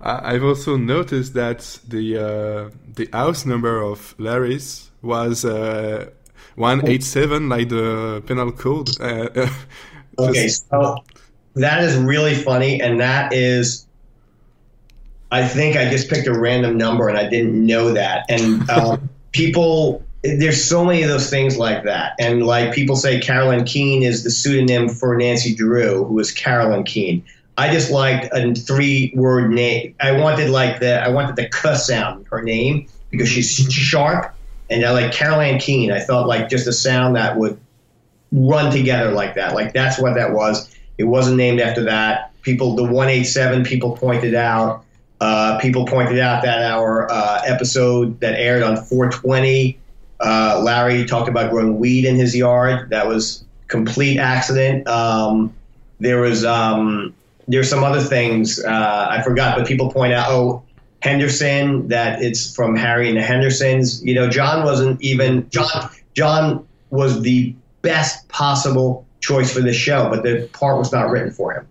I've 0.00 0.44
also 0.44 0.76
noticed 0.76 1.32
that 1.34 1.78
the 1.88 2.18
uh, 2.18 2.70
the 2.94 3.08
house 3.12 3.46
number 3.46 3.80
of 3.80 4.14
Larry's 4.18 4.90
was 5.00 5.46
uh, 5.46 6.10
one 6.56 6.86
eight 6.86 7.02
seven, 7.02 7.48
like 7.48 7.70
the 7.70 8.22
penal 8.26 8.52
code. 8.52 8.90
Uh, 9.00 9.48
okay, 10.18 10.48
so 10.48 11.02
that 11.54 11.82
is 11.82 11.96
really 11.96 12.34
funny, 12.34 12.82
and 12.82 13.00
that 13.00 13.32
is. 13.32 13.86
I 15.30 15.48
think 15.48 15.76
I 15.76 15.90
just 15.90 16.08
picked 16.08 16.28
a 16.28 16.38
random 16.38 16.76
number 16.76 17.08
and 17.08 17.18
I 17.18 17.28
didn't 17.28 17.66
know 17.66 17.92
that. 17.92 18.24
And 18.28 18.70
um, 18.70 19.10
people, 19.32 20.03
there's 20.24 20.64
so 20.64 20.84
many 20.84 21.02
of 21.02 21.10
those 21.10 21.28
things 21.28 21.58
like 21.58 21.84
that. 21.84 22.14
And 22.18 22.46
like 22.46 22.72
people 22.72 22.96
say, 22.96 23.20
Carolyn 23.20 23.64
Keene 23.64 24.02
is 24.02 24.24
the 24.24 24.30
pseudonym 24.30 24.88
for 24.88 25.14
Nancy 25.16 25.54
Drew, 25.54 26.04
who 26.04 26.18
is 26.18 26.32
Carolyn 26.32 26.82
Keene. 26.84 27.22
I 27.58 27.70
just 27.72 27.90
liked 27.90 28.32
a 28.32 28.54
three 28.54 29.12
word 29.14 29.50
name. 29.50 29.94
I 30.00 30.12
wanted 30.12 30.50
like 30.50 30.80
the 30.80 31.00
I 31.00 31.08
wanted 31.08 31.36
the 31.36 31.48
k 31.48 31.74
sound 31.74 32.20
in 32.20 32.26
her 32.26 32.42
name 32.42 32.88
because 33.10 33.28
she's 33.28 33.48
sharp, 33.70 34.34
and 34.70 34.84
I 34.84 34.90
like 34.90 35.12
Carolyn 35.12 35.58
Keene. 35.58 35.92
I 35.92 36.00
thought 36.00 36.26
like 36.26 36.48
just 36.48 36.66
a 36.66 36.72
sound 36.72 37.16
that 37.16 37.36
would 37.36 37.60
run 38.32 38.72
together 38.72 39.12
like 39.12 39.34
that. 39.34 39.54
Like 39.54 39.72
that's 39.72 40.00
what 40.00 40.14
that 40.14 40.32
was. 40.32 40.74
It 40.98 41.04
wasn't 41.04 41.36
named 41.36 41.60
after 41.60 41.84
that. 41.84 42.32
People, 42.42 42.74
the 42.76 42.82
187 42.82 43.64
people 43.64 43.96
pointed 43.96 44.34
out. 44.34 44.84
Uh, 45.20 45.58
people 45.60 45.86
pointed 45.86 46.18
out 46.18 46.42
that 46.42 46.62
our 46.62 47.10
uh, 47.10 47.42
episode 47.46 48.18
that 48.20 48.34
aired 48.34 48.62
on 48.62 48.76
420, 48.76 49.78
uh, 50.24 50.60
Larry 50.62 51.04
talked 51.04 51.28
about 51.28 51.50
growing 51.50 51.78
weed 51.78 52.04
in 52.04 52.16
his 52.16 52.34
yard. 52.34 52.90
That 52.90 53.06
was 53.06 53.44
complete 53.68 54.18
accident. 54.18 54.88
Um, 54.88 55.52
there 56.00 56.20
was 56.20 56.44
um, 56.44 57.14
there's 57.46 57.68
some 57.68 57.84
other 57.84 58.00
things 58.00 58.62
uh, 58.64 59.06
I 59.10 59.22
forgot, 59.22 59.56
but 59.56 59.66
people 59.66 59.92
point 59.92 60.12
out, 60.12 60.30
oh, 60.30 60.62
Henderson, 61.00 61.88
that 61.88 62.22
it's 62.22 62.54
from 62.54 62.74
Harry 62.74 63.08
and 63.08 63.18
the 63.18 63.22
Hendersons. 63.22 64.02
You 64.02 64.14
know, 64.14 64.28
John 64.28 64.64
wasn't 64.64 65.00
even 65.02 65.48
John. 65.50 65.90
John 66.14 66.66
was 66.90 67.22
the 67.22 67.54
best 67.82 68.26
possible 68.28 69.04
choice 69.20 69.52
for 69.52 69.60
this 69.60 69.76
show, 69.76 70.08
but 70.08 70.22
the 70.22 70.48
part 70.52 70.78
was 70.78 70.92
not 70.92 71.10
written 71.10 71.30
for 71.30 71.52
him. 71.52 71.66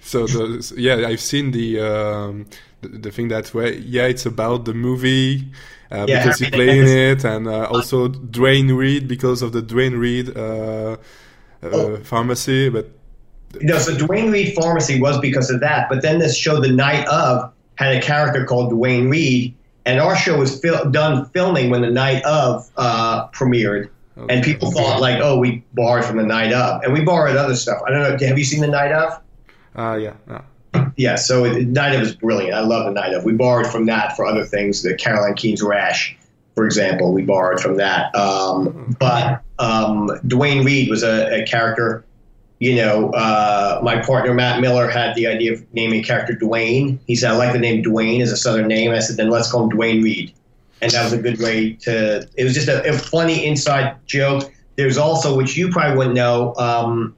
So 0.00 0.26
the, 0.26 0.74
yeah, 0.76 1.08
I've 1.08 1.20
seen 1.20 1.50
the, 1.50 1.80
um, 1.80 2.46
the, 2.82 2.88
the 2.88 3.10
thing 3.10 3.28
that 3.28 3.52
way. 3.52 3.78
Yeah, 3.78 4.06
it's 4.06 4.26
about 4.26 4.64
the 4.64 4.74
movie 4.74 5.50
yeah, 5.92 6.24
because 6.24 6.38
he 6.38 6.50
played 6.50 6.76
in 6.76 6.86
it, 6.86 7.24
and 7.24 7.46
uh, 7.46 7.66
also 7.66 8.08
Dwayne 8.08 8.76
Reed 8.76 9.08
because 9.08 9.42
of 9.42 9.52
the 9.52 9.62
Duane 9.62 9.96
Reade 9.96 10.36
uh, 10.36 10.40
uh 10.40 10.96
oh. 11.62 11.96
pharmacy. 11.98 12.68
But 12.68 12.90
no, 13.60 13.78
so 13.78 13.96
Duane 13.96 14.30
Reade 14.30 14.54
pharmacy 14.54 15.00
was 15.00 15.18
because 15.20 15.50
of 15.50 15.60
that. 15.60 15.88
But 15.88 16.02
then 16.02 16.18
this 16.18 16.36
show, 16.36 16.60
the 16.60 16.72
night 16.72 17.06
of, 17.08 17.52
had 17.76 17.96
a 17.96 18.00
character 18.00 18.44
called 18.44 18.70
Duane 18.70 19.10
Reed, 19.10 19.54
and 19.84 20.00
our 20.00 20.16
show 20.16 20.38
was 20.38 20.60
fil- 20.60 20.90
done 20.90 21.26
filming 21.26 21.70
when 21.70 21.82
the 21.82 21.90
night 21.90 22.24
of 22.24 22.70
uh, 22.76 23.28
premiered. 23.28 23.90
Okay. 24.16 24.34
And 24.34 24.44
people 24.44 24.70
thought 24.70 25.00
like, 25.00 25.20
oh, 25.22 25.38
we 25.38 25.64
borrowed 25.72 26.04
from 26.04 26.18
the 26.18 26.22
night 26.22 26.52
of, 26.52 26.82
and 26.82 26.92
we 26.92 27.00
borrowed 27.00 27.36
other 27.36 27.56
stuff. 27.56 27.80
I 27.86 27.90
don't 27.90 28.02
know. 28.02 28.26
Have 28.26 28.38
you 28.38 28.44
seen 28.44 28.60
the 28.60 28.68
night 28.68 28.92
of? 28.92 29.20
Uh, 29.74 29.96
yeah. 29.96 30.42
Yeah. 30.96 31.16
So 31.16 31.44
night 31.44 31.94
of 31.94 32.02
is 32.02 32.14
brilliant. 32.14 32.54
I 32.54 32.60
love 32.60 32.86
the 32.86 32.92
night 32.92 33.14
of. 33.14 33.24
We 33.24 33.32
borrowed 33.32 33.66
from 33.66 33.86
that 33.86 34.16
for 34.16 34.24
other 34.26 34.44
things. 34.44 34.82
The 34.82 34.94
Carol 34.94 35.24
Anne 35.24 35.34
Keane's 35.34 35.62
rash, 35.62 36.16
for 36.54 36.64
example, 36.64 37.12
we 37.12 37.22
borrowed 37.22 37.60
from 37.60 37.76
that. 37.76 38.14
Um, 38.14 38.96
but 38.98 39.42
um, 39.58 40.08
Dwayne 40.26 40.64
Reed 40.64 40.88
was 40.88 41.02
a, 41.02 41.42
a 41.42 41.46
character 41.46 42.04
you 42.62 42.76
know, 42.76 43.10
uh, 43.10 43.80
my 43.82 43.98
partner 43.98 44.32
Matt 44.32 44.60
Miller 44.60 44.88
had 44.88 45.16
the 45.16 45.26
idea 45.26 45.54
of 45.54 45.74
naming 45.74 46.04
character 46.04 46.32
Dwayne. 46.32 47.00
He 47.08 47.16
said, 47.16 47.32
I 47.32 47.34
like 47.34 47.52
the 47.52 47.58
name 47.58 47.82
Dwayne 47.82 48.22
as 48.22 48.30
a 48.30 48.36
Southern 48.36 48.68
name. 48.68 48.92
I 48.92 49.00
said, 49.00 49.16
then 49.16 49.30
let's 49.30 49.50
call 49.50 49.64
him 49.64 49.76
Dwayne 49.76 50.00
Reed," 50.00 50.32
And 50.80 50.92
that 50.92 51.02
was 51.02 51.12
a 51.12 51.18
good 51.20 51.40
way 51.40 51.72
to, 51.80 52.28
it 52.36 52.44
was 52.44 52.54
just 52.54 52.68
a, 52.68 52.88
a 52.88 52.92
funny 52.92 53.44
inside 53.44 53.96
joke. 54.06 54.52
There's 54.76 54.96
also, 54.96 55.36
which 55.36 55.56
you 55.56 55.70
probably 55.70 55.96
wouldn't 55.96 56.14
know, 56.14 56.54
um, 56.54 57.16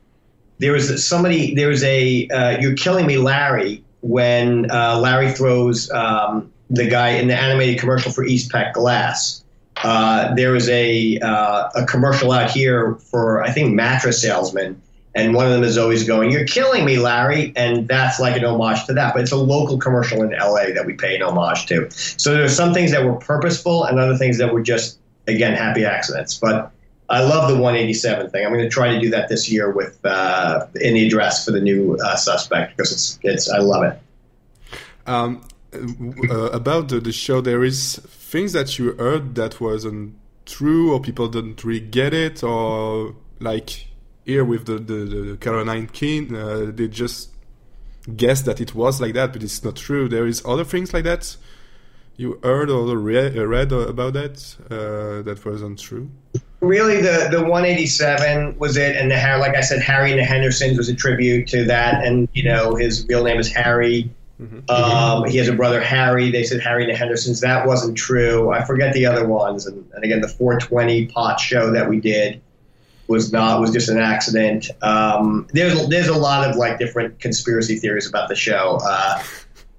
there 0.59 0.73
was 0.73 1.07
somebody, 1.07 1.55
there 1.55 1.69
was 1.69 1.83
a, 1.85 2.29
uh, 2.29 2.59
You're 2.59 2.75
Killing 2.75 3.07
Me, 3.07 3.19
Larry, 3.19 3.83
when 4.01 4.71
uh, 4.71 4.99
Larry 4.99 5.33
throws 5.33 5.91
um, 5.91 6.53
the 6.71 6.89
guy 6.89 7.11
in 7.11 7.29
the 7.29 7.37
animated 7.37 7.79
commercial 7.79 8.13
for 8.13 8.25
East 8.25 8.51
Peck 8.51 8.75
Glass. 8.75 9.43
Uh, 9.83 10.35
there 10.35 10.53
was 10.53 10.69
a, 10.69 11.19
uh, 11.19 11.69
a 11.75 11.85
commercial 11.87 12.33
out 12.33 12.51
here 12.51 12.95
for, 12.97 13.43
I 13.43 13.51
think, 13.51 13.75
mattress 13.75 14.23
salesman 14.23 14.81
and 15.15 15.35
one 15.35 15.47
of 15.47 15.53
them 15.53 15.63
is 15.63 15.79
always 15.79 16.05
going, 16.05 16.31
"You're 16.31 16.45
killing 16.45 16.85
me, 16.85 16.99
Larry," 16.99 17.53
and 17.57 17.87
that's 17.87 18.19
like 18.19 18.37
an 18.37 18.45
homage 18.45 18.85
to 18.87 18.95
that. 18.95 19.15
But 19.15 19.23
it's 19.23 19.33
a 19.33 19.37
local 19.37 19.79
commercial 19.79 20.23
in 20.23 20.33
LA 20.33 20.73
that 20.75 20.85
we 20.87 20.95
pay 20.95 21.15
an 21.15 21.23
homage 21.23 21.67
to. 21.67 21.89
So 21.91 22.35
there's 22.35 22.55
some 22.55 22.75
things 22.75 22.91
that 22.91 23.05
were 23.05 23.15
purposeful, 23.15 23.85
and 23.85 23.99
other 23.99 24.17
things 24.17 24.39
that 24.39 24.53
were 24.53 24.63
just 24.63 24.99
again 25.29 25.55
happy 25.55 25.85
accidents. 25.85 26.35
But 26.35 26.71
I 27.09 27.23
love 27.23 27.49
the 27.49 27.55
187 27.55 28.31
thing. 28.31 28.47
I'm 28.47 28.53
going 28.53 28.65
to 28.65 28.71
try 28.71 28.89
to 28.89 28.99
do 28.99 29.11
that 29.11 29.29
this 29.29 29.51
year 29.51 29.71
with 29.71 29.99
uh, 30.05 30.67
in 30.81 30.95
the 30.95 31.07
address 31.07 31.45
for 31.45 31.51
the 31.51 31.61
new 31.61 31.97
uh, 31.97 32.17
suspect 32.17 32.77
because 32.77 32.93
it's 32.93 33.19
it's 33.23 33.51
I 33.51 33.59
love 33.59 33.85
it. 33.85 33.99
Um, 35.07 35.47
uh, 36.31 36.51
about 36.51 36.89
the, 36.89 37.01
the 37.01 37.13
show, 37.13 37.41
there 37.41 37.63
is 37.63 37.97
things 38.07 38.53
that 38.53 38.79
you 38.79 38.93
heard 38.95 39.35
that 39.35 39.61
wasn't 39.61 40.15
true, 40.47 40.93
or 40.95 41.01
people 41.01 41.29
didn't 41.29 41.63
really 41.65 41.81
get 41.81 42.15
it, 42.15 42.43
or 42.43 43.15
like 43.41 43.89
here 44.25 44.45
with 44.45 44.67
the, 44.67 44.79
the, 44.79 45.05
the 45.05 45.37
Carol 45.39 45.69
Anne 45.69 45.89
Keane, 45.89 46.35
uh, 46.35 46.71
they 46.73 46.89
just 46.89 47.31
guess 48.17 48.43
that 48.43 48.61
it 48.61 48.75
was 48.75 49.01
like 49.01 49.15
that, 49.15 49.33
but 49.33 49.43
it's 49.43 49.63
not 49.63 49.77
true. 49.77 50.09
There 50.09 50.27
is 50.27 50.43
other 50.45 50.65
things 50.65 50.95
like 50.95 51.05
that. 51.05 51.37
You 52.17 52.39
heard 52.43 52.71
or 52.71 52.97
read, 52.97 53.37
read 53.37 53.73
about 53.73 54.13
that 54.13 54.57
uh, 54.71 55.23
that 55.23 55.43
wasn't 55.45 55.81
true. 55.81 56.11
Really, 56.65 57.01
the 57.01 57.29
the 57.31 57.43
187 57.43 58.59
was 58.59 58.77
it, 58.77 58.97
and 58.97 59.11
the 59.11 59.17
like 59.39 59.57
I 59.57 59.61
said, 59.61 59.83
Harry 59.83 60.11
and 60.11 60.21
the 60.21 60.25
Hendersons 60.25 60.79
was 60.79 60.89
a 60.89 60.95
tribute 60.95 61.47
to 61.49 61.65
that, 61.65 62.05
and 62.05 62.29
you 62.33 62.45
know 62.45 62.75
his 62.75 63.07
real 63.09 63.25
name 63.25 63.39
is 63.39 63.53
Harry. 63.53 64.11
Mm-hmm. 64.41 64.69
Um, 64.69 65.29
he 65.29 65.39
has 65.39 65.49
a 65.49 65.53
brother 65.53 65.81
Harry. 65.81 66.31
They 66.31 66.43
said 66.43 66.61
Harry 66.61 66.85
and 66.85 66.93
the 66.93 66.97
Hendersons. 66.97 67.41
That 67.41 67.67
wasn't 67.67 67.97
true. 67.97 68.51
I 68.51 68.65
forget 68.65 68.93
the 68.93 69.07
other 69.07 69.27
ones, 69.27 69.67
and, 69.67 69.89
and 69.95 70.05
again 70.05 70.21
the 70.21 70.29
420 70.29 71.07
pot 71.07 71.39
show 71.39 71.71
that 71.71 71.89
we 71.89 72.01
did 72.01 72.41
was 73.07 73.33
not 73.33 73.61
was 73.61 73.71
just 73.71 73.89
an 73.89 73.99
accident. 73.99 74.71
Um, 74.83 75.47
there's 75.53 75.89
there's 75.89 76.09
a 76.09 76.19
lot 76.19 76.49
of 76.49 76.57
like 76.57 76.79
different 76.79 77.21
conspiracy 77.21 77.77
theories 77.77 78.09
about 78.09 78.29
the 78.29 78.37
show. 78.37 78.79
Uh, 78.83 79.23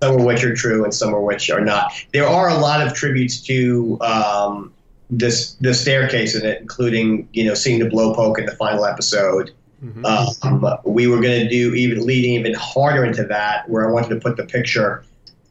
some 0.01 0.19
of 0.19 0.25
which 0.25 0.43
are 0.43 0.53
true 0.53 0.83
and 0.83 0.93
some 0.93 1.13
of 1.13 1.21
which 1.23 1.49
are 1.49 1.61
not. 1.61 1.91
There 2.13 2.27
are 2.27 2.49
a 2.49 2.57
lot 2.57 2.85
of 2.85 2.93
tributes 2.93 3.41
to 3.43 3.97
um, 4.01 4.73
this 5.09 5.53
the 5.55 5.73
staircase 5.73 6.35
in 6.35 6.45
it, 6.45 6.61
including 6.61 7.27
you 7.33 7.45
know 7.45 7.53
seeing 7.53 7.79
the 7.79 7.89
blowpoke 7.89 8.39
in 8.39 8.45
the 8.45 8.55
final 8.55 8.85
episode. 8.85 9.51
Mm-hmm. 9.83 10.05
Um, 10.05 10.79
we 10.85 11.05
were 11.05 11.21
going 11.21 11.41
to 11.41 11.49
do 11.49 11.73
even 11.75 12.05
leading 12.05 12.31
even 12.31 12.53
harder 12.53 13.05
into 13.05 13.23
that, 13.25 13.69
where 13.69 13.87
I 13.87 13.91
wanted 13.91 14.09
to 14.09 14.15
put 14.15 14.37
the 14.37 14.45
picture 14.45 15.03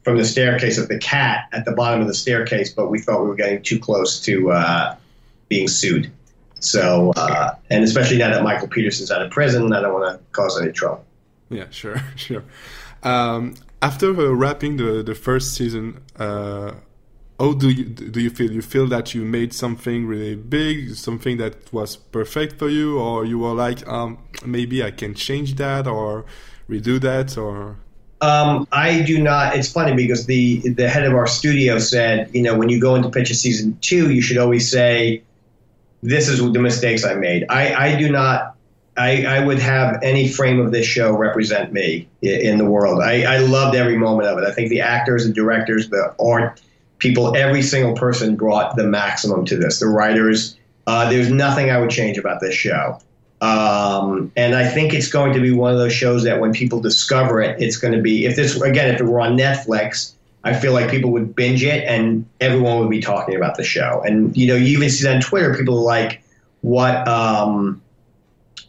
from 0.03 0.17
the 0.17 0.25
staircase 0.25 0.77
of 0.77 0.87
the 0.87 0.99
cat 0.99 1.47
at 1.51 1.65
the 1.65 1.71
bottom 1.71 2.01
of 2.01 2.07
the 2.07 2.13
staircase, 2.13 2.71
but 2.71 2.89
we 2.89 2.99
thought 2.99 3.21
we 3.21 3.27
were 3.27 3.35
getting 3.35 3.61
too 3.61 3.79
close 3.79 4.19
to 4.21 4.51
uh, 4.51 4.95
being 5.49 5.67
sued. 5.67 6.11
So, 6.59 7.11
uh, 7.15 7.55
and 7.69 7.83
especially 7.83 8.17
now 8.17 8.29
that 8.29 8.43
Michael 8.43 8.67
Peterson's 8.67 9.11
out 9.11 9.21
of 9.21 9.31
prison, 9.31 9.73
I 9.73 9.81
don't 9.81 9.93
want 9.93 10.19
to 10.19 10.23
cause 10.31 10.59
any 10.61 10.71
trouble. 10.71 11.05
Yeah, 11.49 11.69
sure, 11.69 12.01
sure. 12.15 12.43
Um, 13.03 13.55
after 13.81 14.09
uh, 14.09 14.31
wrapping 14.31 14.77
the 14.77 15.03
the 15.03 15.15
first 15.15 15.53
season, 15.53 16.01
uh, 16.17 16.73
how 17.39 17.53
do 17.53 17.69
you 17.69 17.85
do 17.85 18.19
you 18.21 18.29
feel? 18.29 18.51
You 18.51 18.61
feel 18.61 18.87
that 18.87 19.13
you 19.13 19.23
made 19.23 19.53
something 19.53 20.05
really 20.05 20.35
big, 20.35 20.95
something 20.95 21.37
that 21.37 21.73
was 21.73 21.95
perfect 21.97 22.57
for 22.57 22.69
you, 22.69 22.97
or 22.99 23.25
you 23.25 23.39
were 23.39 23.53
like, 23.53 23.85
um, 23.87 24.19
maybe 24.45 24.83
I 24.83 24.91
can 24.91 25.13
change 25.13 25.55
that 25.55 25.87
or 25.87 26.25
redo 26.69 26.99
that, 27.01 27.37
or 27.37 27.77
um, 28.21 28.67
I 28.71 29.01
do 29.01 29.21
not. 29.21 29.55
It's 29.55 29.71
funny 29.71 29.93
because 29.93 30.25
the 30.25 30.59
the 30.69 30.87
head 30.87 31.03
of 31.03 31.13
our 31.13 31.27
studio 31.27 31.77
said, 31.79 32.29
you 32.33 32.41
know, 32.41 32.57
when 32.57 32.69
you 32.69 32.79
go 32.79 32.95
into 32.95 33.09
pitch 33.09 33.29
a 33.31 33.35
season 33.35 33.77
two, 33.81 34.11
you 34.11 34.21
should 34.21 34.37
always 34.37 34.71
say, 34.71 35.21
this 36.01 36.29
is 36.29 36.39
the 36.39 36.59
mistakes 36.59 37.03
I 37.03 37.15
made. 37.15 37.45
I, 37.49 37.73
I 37.73 37.95
do 37.97 38.09
not. 38.09 38.53
I, 38.97 39.25
I 39.25 39.45
would 39.45 39.59
have 39.59 39.99
any 40.03 40.29
frame 40.29 40.57
of 40.57 40.71
this 40.71 40.85
show 40.85 41.11
represent 41.17 41.73
me 41.73 42.07
in 42.21 42.57
the 42.57 42.63
world. 42.63 43.01
I, 43.03 43.23
I 43.23 43.39
loved 43.39 43.75
every 43.75 43.97
moment 43.97 44.29
of 44.29 44.37
it. 44.37 44.45
I 44.45 44.53
think 44.53 44.69
the 44.69 44.79
actors, 44.79 45.25
and 45.25 45.35
directors, 45.35 45.89
the 45.89 46.15
art 46.17 46.61
people, 46.99 47.35
every 47.35 47.61
single 47.61 47.93
person 47.93 48.35
brought 48.35 48.75
the 48.75 48.85
maximum 48.85 49.45
to 49.45 49.57
this. 49.57 49.79
The 49.79 49.87
writers, 49.87 50.57
uh, 50.87 51.09
there's 51.09 51.29
nothing 51.29 51.69
I 51.69 51.79
would 51.79 51.89
change 51.89 52.17
about 52.17 52.41
this 52.41 52.55
show. 52.55 52.99
Um, 53.41 54.31
and 54.35 54.55
I 54.55 54.67
think 54.67 54.93
it's 54.93 55.09
going 55.09 55.33
to 55.33 55.39
be 55.39 55.51
one 55.51 55.71
of 55.71 55.77
those 55.77 55.93
shows 55.93 56.23
that 56.23 56.39
when 56.39 56.53
people 56.53 56.79
discover 56.79 57.41
it, 57.41 57.61
it's 57.61 57.77
going 57.77 57.93
to 57.93 58.01
be 58.01 58.25
if 58.25 58.35
this 58.35 58.59
again 58.61 58.93
if 58.93 58.99
it 58.99 59.03
were 59.03 59.19
on 59.19 59.37
Netflix, 59.37 60.13
I 60.43 60.53
feel 60.53 60.73
like 60.73 60.89
people 60.89 61.11
would 61.11 61.35
binge 61.35 61.63
it 61.63 61.83
and 61.85 62.25
everyone 62.39 62.79
would 62.79 62.89
be 62.89 63.01
talking 63.01 63.35
about 63.35 63.57
the 63.57 63.63
show. 63.63 64.01
And 64.05 64.35
you 64.37 64.47
know, 64.47 64.55
you 64.55 64.77
even 64.77 64.89
see 64.89 65.03
that 65.03 65.15
on 65.15 65.21
Twitter. 65.21 65.53
People 65.53 65.77
are 65.79 65.83
like, 65.83 66.23
"What? 66.61 67.07
Um, 67.07 67.81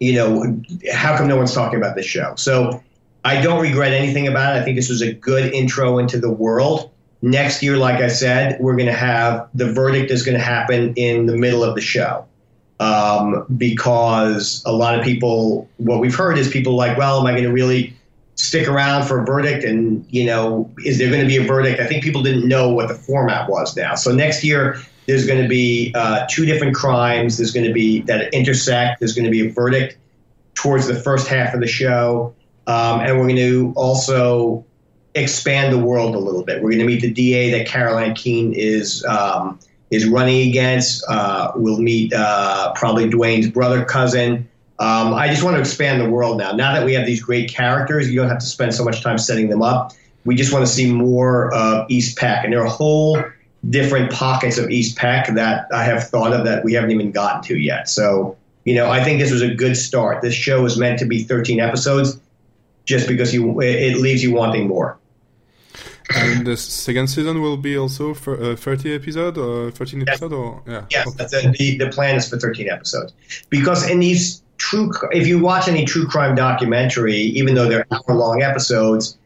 you 0.01 0.15
know, 0.15 0.61
how 0.93 1.17
come 1.17 1.29
no 1.29 1.37
one's 1.37 1.55
talking 1.55 1.79
about 1.79 1.95
this 1.95 2.07
show?" 2.07 2.35
So 2.37 2.83
I 3.25 3.41
don't 3.41 3.63
regret 3.63 3.93
anything 3.93 4.27
about 4.27 4.57
it. 4.57 4.61
I 4.61 4.65
think 4.65 4.77
this 4.77 4.89
was 4.89 5.01
a 5.01 5.13
good 5.13 5.55
intro 5.55 5.99
into 5.99 6.19
the 6.19 6.31
world. 6.31 6.91
Next 7.23 7.63
year, 7.63 7.77
like 7.77 8.01
I 8.01 8.09
said, 8.09 8.61
we're 8.61 8.77
going 8.77 8.87
to 8.87 8.93
have 8.93 9.49
the 9.55 9.73
verdict 9.73 10.11
is 10.11 10.23
going 10.23 10.37
to 10.37 10.45
happen 10.45 10.95
in 10.95 11.27
the 11.27 11.37
middle 11.37 11.65
of 11.65 11.75
the 11.75 11.81
show. 11.81 12.27
um, 12.81 13.47
because 13.57 14.63
a 14.67 14.73
lot 14.73 14.99
of 14.99 15.05
people, 15.05 15.69
what 15.79 16.01
we've 16.01 16.15
heard 16.15 16.39
is 16.39 16.49
people 16.51 16.75
like, 16.75 16.99
well, 16.99 17.21
am 17.21 17.27
I 17.27 17.33
going 17.33 17.45
to 17.45 17.53
really 17.53 17.95
stick 18.35 18.69
around 18.69 19.07
for 19.07 19.23
a 19.23 19.25
verdict? 19.25 19.65
And, 19.65 20.05
you 20.11 20.27
know, 20.27 20.71
is 20.85 20.99
there 20.99 21.09
going 21.11 21.23
to 21.23 21.27
be 21.27 21.39
a 21.39 21.45
verdict? 21.45 21.81
I 21.81 21.87
think 21.87 22.05
people 22.05 22.23
didn't 22.23 22.47
know 22.47 22.71
what 22.71 22.89
the 22.89 22.95
format 22.95 23.49
was 23.49 23.77
now. 23.77 23.95
So 23.95 24.13
next 24.13 24.45
year, 24.45 24.79
there's 25.07 25.27
going 25.27 25.41
to 25.41 25.49
be 25.49 25.93
uh, 25.95 26.27
two 26.29 26.45
different 26.45 26.75
crimes. 26.75 27.39
There's 27.39 27.53
going 27.53 27.67
to 27.67 27.73
be 27.73 28.03
that 28.03 28.33
intersect. 28.35 29.01
There's 29.01 29.15
going 29.15 29.25
to 29.25 29.31
be 29.31 29.49
a 29.49 29.51
verdict 29.51 29.97
towards 30.55 30.87
the 30.87 30.97
first 30.97 31.29
half 31.29 31.55
of 31.55 31.61
the 31.61 31.67
show. 31.67 32.35
Um, 32.67 33.01
and 33.01 33.17
we're 33.19 33.27
going 33.27 33.37
to 33.37 33.73
also 33.77 34.65
expand 35.17 35.73
the 35.73 35.79
world 35.79 36.15
a 36.15 36.19
little 36.19 36.45
bit. 36.45 36.63
We're 36.63 36.71
going 36.71 36.81
to 36.81 36.87
meet 36.87 37.01
the 37.01 37.11
DA 37.11 37.51
that 37.51 37.67
Carol 37.67 37.99
Anne 37.99 38.15
Keane 38.15 38.53
is 38.55 39.05
um, 39.07 39.59
is 39.91 40.07
running 40.07 40.49
against. 40.49 41.05
Uh, 41.09 41.53
we'll 41.57 41.81
meet 41.81 42.13
uh, 42.13 42.73
probably 42.75 43.09
Dwayne's 43.09 43.49
brother 43.49 43.85
cousin. 43.85 44.49
Um, 44.79 45.15
I 45.15 45.29
just 45.29 45.43
want 45.43 45.57
to 45.57 45.61
expand 45.61 46.01
the 46.01 46.11
world 46.11 46.39
now. 46.39 46.53
Now 46.53 46.75
that 46.75 46.85
we 46.85 46.93
have 46.95 47.07
these 47.07 47.23
great 47.23 47.51
characters, 47.51 48.11
you 48.11 48.21
don't 48.21 48.29
have 48.29 48.41
to 48.41 48.47
spend 48.47 48.75
so 48.75 48.85
much 48.85 49.03
time 49.03 49.17
setting 49.17 49.49
them 49.49 49.63
up. 49.63 49.93
We 50.25 50.35
just 50.35 50.53
want 50.53 50.67
to 50.67 50.71
see 50.71 50.93
more 50.93 51.55
of 51.55 51.87
East 51.89 52.19
Peck, 52.19 52.45
and 52.45 52.53
there 52.53 52.61
are 52.61 52.69
whole 52.69 53.23
different 53.71 54.13
pockets 54.13 54.59
of 54.59 54.71
East 54.71 54.97
Peck 54.97 55.29
that 55.35 55.67
I 55.73 55.85
have 55.85 56.09
thought 56.09 56.33
of 56.33 56.45
that 56.45 56.65
we 56.65 56.73
haven't 56.75 56.91
even 56.91 57.11
gotten 57.11 57.43
to 57.45 57.57
yet. 57.57 57.89
So, 57.89 58.37
you 58.65 58.75
know, 58.75 58.91
I 58.91 59.03
think 59.03 59.21
this 59.21 59.31
was 59.31 59.43
a 59.43 59.55
good 59.55 59.77
start. 59.77 60.23
This 60.23 60.35
show 60.35 60.65
is 60.65 60.77
meant 60.77 60.99
to 60.99 61.07
be 61.07 61.23
13 61.23 61.59
episodes, 61.59 62.21
just 62.85 63.09
because 63.09 63.33
you 63.33 63.61
it 63.61 63.97
leaves 63.97 64.23
you 64.23 64.35
wanting 64.35 64.69
more. 64.69 64.99
And 66.15 66.47
the 66.47 66.57
second 66.57 67.09
season 67.09 67.43
will 67.43 67.57
be 67.57 67.77
also 67.77 68.15
for 68.15 68.41
uh, 68.41 68.57
30 68.57 68.95
episode 68.95 69.39
or 69.39 69.71
13 69.71 70.01
yes. 70.01 70.09
episode 70.09 70.33
or 70.33 70.63
yeah. 70.67 70.85
Yes, 70.91 71.09
okay. 71.09 71.49
a, 71.49 71.53
the 71.53 71.79
the 71.79 71.91
plan 71.91 72.17
is 72.17 72.29
for 72.29 72.39
13 72.39 72.69
episodes 72.69 73.13
because 73.51 73.89
in 73.91 74.01
these 74.01 74.43
true 74.59 74.93
if 75.13 75.27
you 75.27 75.39
watch 75.39 75.69
any 75.69 75.85
true 75.85 76.07
crime 76.07 76.35
documentary, 76.35 77.17
even 77.17 77.55
though 77.55 77.69
they're 77.69 77.87
hour 77.91 78.15
long 78.15 78.43
episodes, 78.43 79.19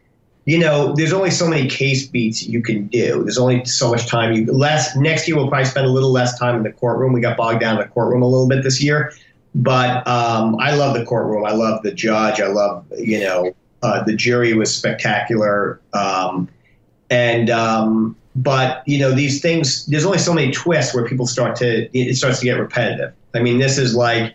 you 0.47 0.59
know 0.59 0.95
there's 0.95 1.13
only 1.13 1.31
so 1.31 1.47
many 1.47 1.69
case 1.69 2.07
beats 2.07 2.47
you 2.47 2.63
can 2.63 2.87
do. 2.87 3.23
There's 3.25 3.39
only 3.39 3.65
so 3.65 3.91
much 3.91 4.07
time 4.07 4.33
you 4.33 4.47
less. 4.47 4.97
Next 4.97 5.29
year 5.29 5.37
we'll 5.37 5.49
probably 5.49 5.67
spend 5.67 5.87
a 5.87 5.91
little 5.91 6.13
less 6.13 6.39
time 6.39 6.57
in 6.57 6.63
the 6.63 6.73
courtroom. 6.73 7.13
We 7.13 7.21
got 7.21 7.37
bogged 7.37 7.61
down 7.61 7.77
in 7.77 7.83
the 7.83 7.89
courtroom 7.89 8.23
a 8.23 8.27
little 8.27 8.49
bit 8.49 8.63
this 8.63 8.83
year, 8.83 9.13
but 9.55 10.07
um, 10.09 10.57
I 10.59 10.75
love 10.75 10.97
the 10.97 11.05
courtroom. 11.05 11.45
I 11.45 11.53
love 11.53 11.83
the 11.83 11.93
judge. 11.93 12.41
I 12.41 12.47
love 12.47 12.87
you 12.97 13.21
know 13.21 13.53
uh, 13.83 14.03
the 14.05 14.15
jury 14.15 14.55
was 14.55 14.75
spectacular. 14.75 15.81
Um, 15.93 16.49
and 17.11 17.51
um, 17.51 18.17
but 18.37 18.83
you 18.87 18.99
know 18.99 19.13
these 19.13 19.41
things. 19.41 19.85
There's 19.87 20.07
only 20.07 20.19
so 20.19 20.33
many 20.33 20.53
twists 20.53 20.95
where 20.95 21.07
people 21.07 21.27
start 21.27 21.57
to 21.57 21.99
it 21.99 22.15
starts 22.17 22.39
to 22.41 22.45
get 22.45 22.59
repetitive. 22.59 23.13
I 23.35 23.41
mean, 23.41 23.59
this 23.59 23.77
is 23.77 23.95
like 23.95 24.35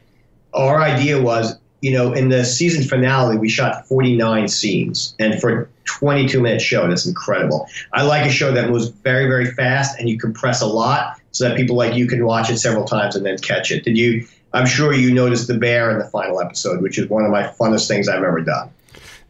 our 0.53 0.81
idea 0.81 1.21
was 1.21 1.57
you 1.81 1.91
know 1.91 2.13
in 2.13 2.29
the 2.29 2.43
season 2.43 2.83
finale 2.83 3.37
we 3.37 3.49
shot 3.49 3.87
49 3.87 4.47
scenes, 4.49 5.15
and 5.19 5.39
for 5.39 5.69
22 5.85 6.41
minute 6.41 6.61
show 6.61 6.87
that's 6.87 7.05
incredible. 7.05 7.67
I 7.93 8.03
like 8.03 8.25
a 8.25 8.31
show 8.31 8.51
that 8.51 8.69
moves 8.69 8.89
very 8.89 9.27
very 9.27 9.51
fast 9.51 9.97
and 9.99 10.09
you 10.09 10.19
compress 10.19 10.61
a 10.61 10.67
lot 10.67 11.19
so 11.31 11.47
that 11.47 11.57
people 11.57 11.75
like 11.75 11.95
you 11.95 12.07
can 12.07 12.25
watch 12.25 12.49
it 12.49 12.57
several 12.57 12.85
times 12.85 13.15
and 13.15 13.25
then 13.25 13.37
catch 13.37 13.71
it. 13.71 13.83
Did 13.83 13.97
you? 13.97 14.27
I'm 14.53 14.65
sure 14.65 14.93
you 14.93 15.13
noticed 15.13 15.47
the 15.47 15.57
bear 15.57 15.91
in 15.91 15.99
the 15.99 16.05
final 16.05 16.39
episode, 16.39 16.81
which 16.81 16.97
is 16.97 17.09
one 17.09 17.25
of 17.25 17.31
my 17.31 17.43
funnest 17.43 17.89
things 17.89 18.07
I've 18.07 18.23
ever 18.23 18.39
done 18.39 18.69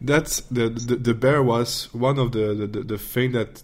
that's 0.06 0.40
the, 0.42 0.68
the, 0.68 0.96
the 0.96 1.14
bear 1.14 1.42
was 1.42 1.92
one 1.92 2.18
of 2.18 2.32
the 2.32 2.54
the, 2.54 2.82
the 2.82 2.98
thing 2.98 3.32
that 3.32 3.62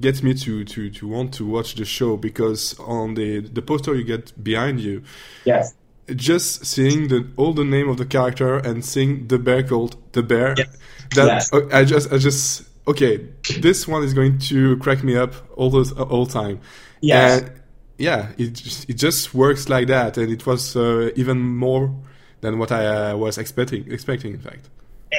gets 0.00 0.22
me 0.22 0.34
to, 0.34 0.64
to 0.64 0.90
to 0.90 1.08
want 1.08 1.32
to 1.34 1.46
watch 1.46 1.74
the 1.74 1.84
show 1.84 2.16
because 2.16 2.78
on 2.80 3.14
the 3.14 3.40
the 3.40 3.62
poster 3.62 3.94
you 3.94 4.04
get 4.04 4.32
behind 4.42 4.80
you 4.80 5.02
yes 5.44 5.74
just 6.14 6.66
seeing 6.66 7.08
the 7.08 7.26
all 7.36 7.52
the 7.52 7.64
name 7.64 7.88
of 7.88 7.96
the 7.96 8.04
character 8.04 8.58
and 8.58 8.84
seeing 8.84 9.26
the 9.28 9.38
bear 9.38 9.62
called 9.62 9.96
the 10.12 10.22
bear 10.22 10.54
yes. 10.56 10.76
that 11.14 11.26
yes. 11.26 11.52
Uh, 11.52 11.68
i 11.72 11.84
just 11.84 12.12
i 12.12 12.18
just 12.18 12.64
okay 12.86 13.26
this 13.60 13.88
one 13.88 14.02
is 14.02 14.12
going 14.12 14.38
to 14.38 14.76
crack 14.78 15.02
me 15.02 15.16
up 15.16 15.32
all 15.56 15.70
the 15.70 16.04
all 16.04 16.26
time 16.26 16.60
yes. 17.00 17.40
and 17.40 17.52
yeah 17.96 18.32
it 18.36 18.52
just, 18.52 18.90
it 18.90 18.94
just 18.94 19.32
works 19.32 19.68
like 19.68 19.86
that 19.86 20.18
and 20.18 20.30
it 20.30 20.44
was 20.44 20.76
uh, 20.76 21.10
even 21.16 21.38
more 21.40 21.94
than 22.40 22.58
what 22.58 22.70
i 22.70 22.86
uh, 22.86 23.16
was 23.16 23.38
expecting 23.38 23.90
expecting 23.90 24.34
in 24.34 24.40
fact 24.40 24.68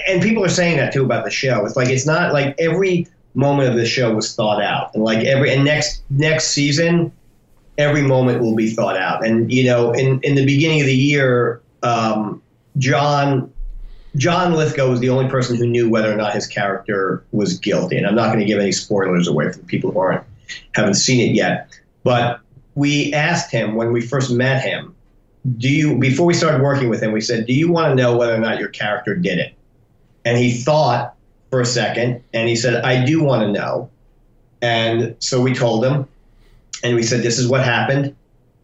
and 0.07 0.21
people 0.21 0.43
are 0.43 0.49
saying 0.49 0.77
that 0.77 0.93
too 0.93 1.03
about 1.03 1.25
the 1.25 1.31
show. 1.31 1.65
It's 1.65 1.75
like 1.75 1.89
it's 1.89 2.05
not 2.05 2.33
like 2.33 2.55
every 2.59 3.07
moment 3.33 3.69
of 3.69 3.75
the 3.75 3.85
show 3.85 4.13
was 4.13 4.35
thought 4.35 4.61
out, 4.61 4.93
and 4.93 5.03
like 5.03 5.25
every 5.25 5.53
and 5.53 5.63
next 5.63 6.03
next 6.09 6.49
season, 6.49 7.11
every 7.77 8.01
moment 8.01 8.41
will 8.41 8.55
be 8.55 8.69
thought 8.69 8.97
out. 8.97 9.25
And 9.25 9.51
you 9.51 9.63
know, 9.63 9.91
in 9.91 10.19
in 10.21 10.35
the 10.35 10.45
beginning 10.45 10.81
of 10.81 10.87
the 10.87 10.95
year, 10.95 11.61
um, 11.83 12.41
John 12.77 13.51
John 14.15 14.53
Lithgow 14.53 14.89
was 14.89 14.99
the 14.99 15.09
only 15.09 15.29
person 15.29 15.57
who 15.57 15.67
knew 15.67 15.89
whether 15.89 16.11
or 16.11 16.15
not 16.15 16.33
his 16.33 16.47
character 16.47 17.23
was 17.31 17.59
guilty. 17.59 17.97
And 17.97 18.07
I'm 18.07 18.15
not 18.15 18.27
going 18.27 18.39
to 18.39 18.45
give 18.45 18.59
any 18.59 18.71
spoilers 18.71 19.27
away 19.27 19.51
for 19.51 19.59
people 19.59 19.91
who 19.91 19.99
aren't 19.99 20.23
haven't 20.73 20.95
seen 20.95 21.29
it 21.29 21.33
yet. 21.33 21.69
But 22.03 22.39
we 22.75 23.13
asked 23.13 23.51
him 23.51 23.75
when 23.75 23.91
we 23.91 24.01
first 24.01 24.31
met 24.31 24.61
him, 24.63 24.95
do 25.57 25.69
you 25.69 25.97
before 25.97 26.25
we 26.25 26.33
started 26.33 26.61
working 26.61 26.89
with 26.89 27.01
him, 27.01 27.11
we 27.11 27.21
said, 27.21 27.45
do 27.45 27.53
you 27.53 27.71
want 27.71 27.91
to 27.91 27.95
know 27.95 28.15
whether 28.15 28.33
or 28.33 28.39
not 28.39 28.59
your 28.59 28.69
character 28.69 29.15
did 29.15 29.39
it? 29.39 29.53
And 30.25 30.37
he 30.37 30.51
thought 30.51 31.15
for 31.49 31.61
a 31.61 31.65
second 31.65 32.23
and 32.33 32.49
he 32.49 32.55
said, 32.55 32.83
I 32.83 33.05
do 33.05 33.23
want 33.23 33.43
to 33.43 33.51
know. 33.51 33.89
And 34.61 35.15
so 35.19 35.39
we 35.39 35.53
told 35.53 35.85
him 35.85 36.07
and 36.83 36.95
we 36.95 37.03
said, 37.03 37.21
This 37.21 37.39
is 37.39 37.47
what 37.47 37.63
happened. 37.63 38.15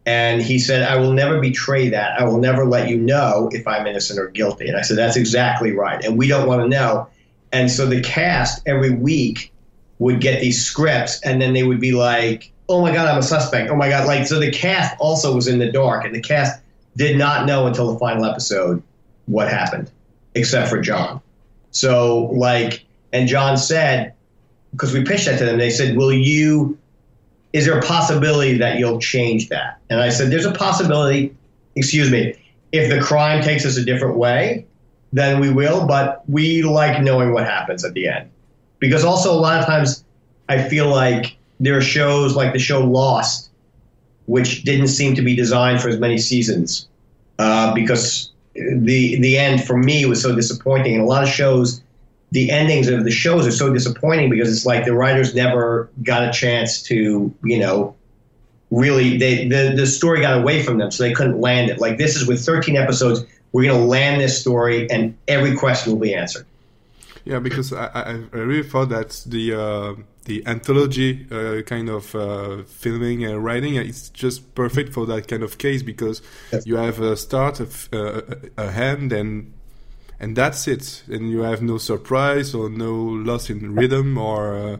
And 0.05 0.41
he 0.41 0.57
said, 0.57 0.81
I 0.83 0.97
will 0.97 1.13
never 1.13 1.39
betray 1.39 1.89
that. 1.89 2.19
I 2.19 2.23
will 2.25 2.39
never 2.39 2.65
let 2.65 2.89
you 2.89 2.97
know 2.97 3.49
if 3.53 3.67
I'm 3.67 3.85
innocent 3.85 4.19
or 4.19 4.29
guilty. 4.29 4.67
And 4.67 4.75
I 4.75 4.81
said, 4.81 4.97
That's 4.97 5.15
exactly 5.15 5.71
right. 5.71 6.03
And 6.03 6.17
we 6.17 6.27
don't 6.27 6.47
want 6.47 6.61
to 6.61 6.67
know. 6.67 7.07
And 7.51 7.69
so 7.69 7.85
the 7.85 8.01
cast 8.01 8.63
every 8.65 8.91
week 8.91 9.53
would 9.99 10.19
get 10.19 10.41
these 10.41 10.65
scripts 10.65 11.21
and 11.21 11.41
then 11.41 11.53
they 11.53 11.63
would 11.63 11.79
be 11.79 11.91
like, 11.91 12.51
Oh 12.67 12.81
my 12.81 12.91
God, 12.93 13.07
I'm 13.07 13.19
a 13.19 13.23
suspect. 13.23 13.69
Oh 13.69 13.75
my 13.75 13.89
God. 13.89 14.07
Like, 14.07 14.25
so 14.25 14.39
the 14.39 14.51
cast 14.51 14.95
also 14.99 15.35
was 15.35 15.47
in 15.47 15.59
the 15.59 15.71
dark 15.71 16.03
and 16.05 16.15
the 16.15 16.21
cast 16.21 16.61
did 16.97 17.17
not 17.17 17.45
know 17.45 17.67
until 17.67 17.93
the 17.93 17.99
final 17.99 18.25
episode 18.25 18.81
what 19.27 19.49
happened, 19.49 19.91
except 20.33 20.69
for 20.69 20.81
John. 20.81 21.21
So, 21.71 22.25
like, 22.33 22.85
and 23.13 23.27
John 23.27 23.57
said, 23.57 24.13
because 24.71 24.93
we 24.93 25.03
pitched 25.03 25.25
that 25.25 25.37
to 25.39 25.45
them, 25.45 25.57
they 25.57 25.69
said, 25.69 25.97
Will 25.97 26.13
you, 26.13 26.77
is 27.53 27.65
there 27.65 27.77
a 27.77 27.81
possibility 27.81 28.57
that 28.57 28.77
you'll 28.77 28.99
change 28.99 29.49
that? 29.49 29.79
And 29.89 29.99
I 29.99 30.09
said, 30.09 30.31
There's 30.31 30.45
a 30.45 30.51
possibility, 30.51 31.35
excuse 31.75 32.11
me, 32.11 32.35
if 32.71 32.89
the 32.89 33.01
crime 33.01 33.43
takes 33.43 33.65
us 33.65 33.77
a 33.77 33.83
different 33.83 34.17
way, 34.17 34.65
then 35.13 35.39
we 35.41 35.51
will, 35.51 35.85
but 35.85 36.23
we 36.29 36.63
like 36.63 37.01
knowing 37.01 37.33
what 37.33 37.45
happens 37.45 37.83
at 37.83 37.93
the 37.93 38.07
end. 38.07 38.29
Because 38.79 39.03
also, 39.03 39.33
a 39.33 39.39
lot 39.39 39.59
of 39.59 39.65
times, 39.65 40.05
I 40.47 40.67
feel 40.67 40.89
like 40.89 41.37
there 41.59 41.77
are 41.77 41.81
shows 41.81 42.35
like 42.35 42.53
the 42.53 42.59
show 42.59 42.81
Lost, 42.81 43.49
which 44.25 44.63
didn't 44.63 44.87
seem 44.87 45.15
to 45.15 45.21
be 45.21 45.35
designed 45.35 45.81
for 45.81 45.89
as 45.89 45.99
many 45.99 46.17
seasons 46.17 46.87
uh, 47.39 47.73
because 47.73 48.30
the 48.53 49.19
the 49.19 49.37
end 49.37 49.63
for 49.63 49.77
me 49.77 50.05
was 50.05 50.21
so 50.21 50.35
disappointing. 50.35 50.95
And 50.95 51.03
a 51.03 51.05
lot 51.05 51.23
of 51.23 51.29
shows, 51.29 51.81
the 52.31 52.51
endings 52.51 52.87
of 52.87 53.03
the 53.03 53.11
shows 53.11 53.47
are 53.47 53.51
so 53.51 53.73
disappointing 53.73 54.29
because 54.29 54.51
it's 54.51 54.65
like 54.65 54.85
the 54.85 54.93
writers 54.93 55.33
never 55.33 55.89
got 56.03 56.27
a 56.27 56.31
chance 56.31 56.81
to, 56.83 57.33
you 57.43 57.59
know, 57.59 57.95
really 58.69 59.17
they 59.17 59.47
the, 59.47 59.73
the 59.75 59.87
story 59.87 60.21
got 60.21 60.39
away 60.39 60.63
from 60.63 60.77
them, 60.77 60.91
so 60.91 61.03
they 61.03 61.13
couldn't 61.13 61.39
land 61.39 61.69
it. 61.69 61.79
Like 61.79 61.97
this 61.97 62.15
is 62.15 62.27
with 62.27 62.43
13 62.43 62.77
episodes, 62.77 63.23
we're 63.51 63.69
gonna 63.69 63.85
land 63.85 64.21
this 64.21 64.39
story 64.39 64.89
and 64.89 65.17
every 65.27 65.55
question 65.55 65.93
will 65.93 65.99
be 65.99 66.13
answered. 66.13 66.45
Yeah, 67.23 67.39
because 67.39 67.71
I, 67.71 67.85
I, 67.85 68.01
I 68.33 68.37
really 68.37 68.67
thought 68.67 68.89
that 68.89 69.23
the 69.27 69.53
uh, 69.53 69.93
the 70.25 70.45
anthology 70.45 71.25
uh, 71.31 71.61
kind 71.63 71.89
of 71.89 72.13
uh, 72.15 72.63
filming 72.63 73.25
and 73.25 73.43
writing 73.43 73.75
it's 73.75 74.09
just 74.09 74.53
perfect 74.53 74.93
for 74.93 75.05
that 75.07 75.27
kind 75.27 75.41
of 75.41 75.57
case 75.57 75.81
because 75.81 76.21
yes. 76.51 76.65
you 76.65 76.75
have 76.75 76.99
a 76.99 77.17
start, 77.17 77.59
a, 77.59 77.67
a, 77.91 78.65
a 78.65 78.71
hand, 78.71 79.11
and 79.11 79.51
and 80.19 80.35
that's 80.35 80.67
it. 80.67 81.03
And 81.07 81.31
you 81.31 81.39
have 81.39 81.61
no 81.63 81.79
surprise 81.79 82.53
or 82.53 82.69
no 82.69 82.93
loss 82.93 83.49
in 83.49 83.73
rhythm 83.73 84.17
or 84.17 84.55
uh, 84.55 84.77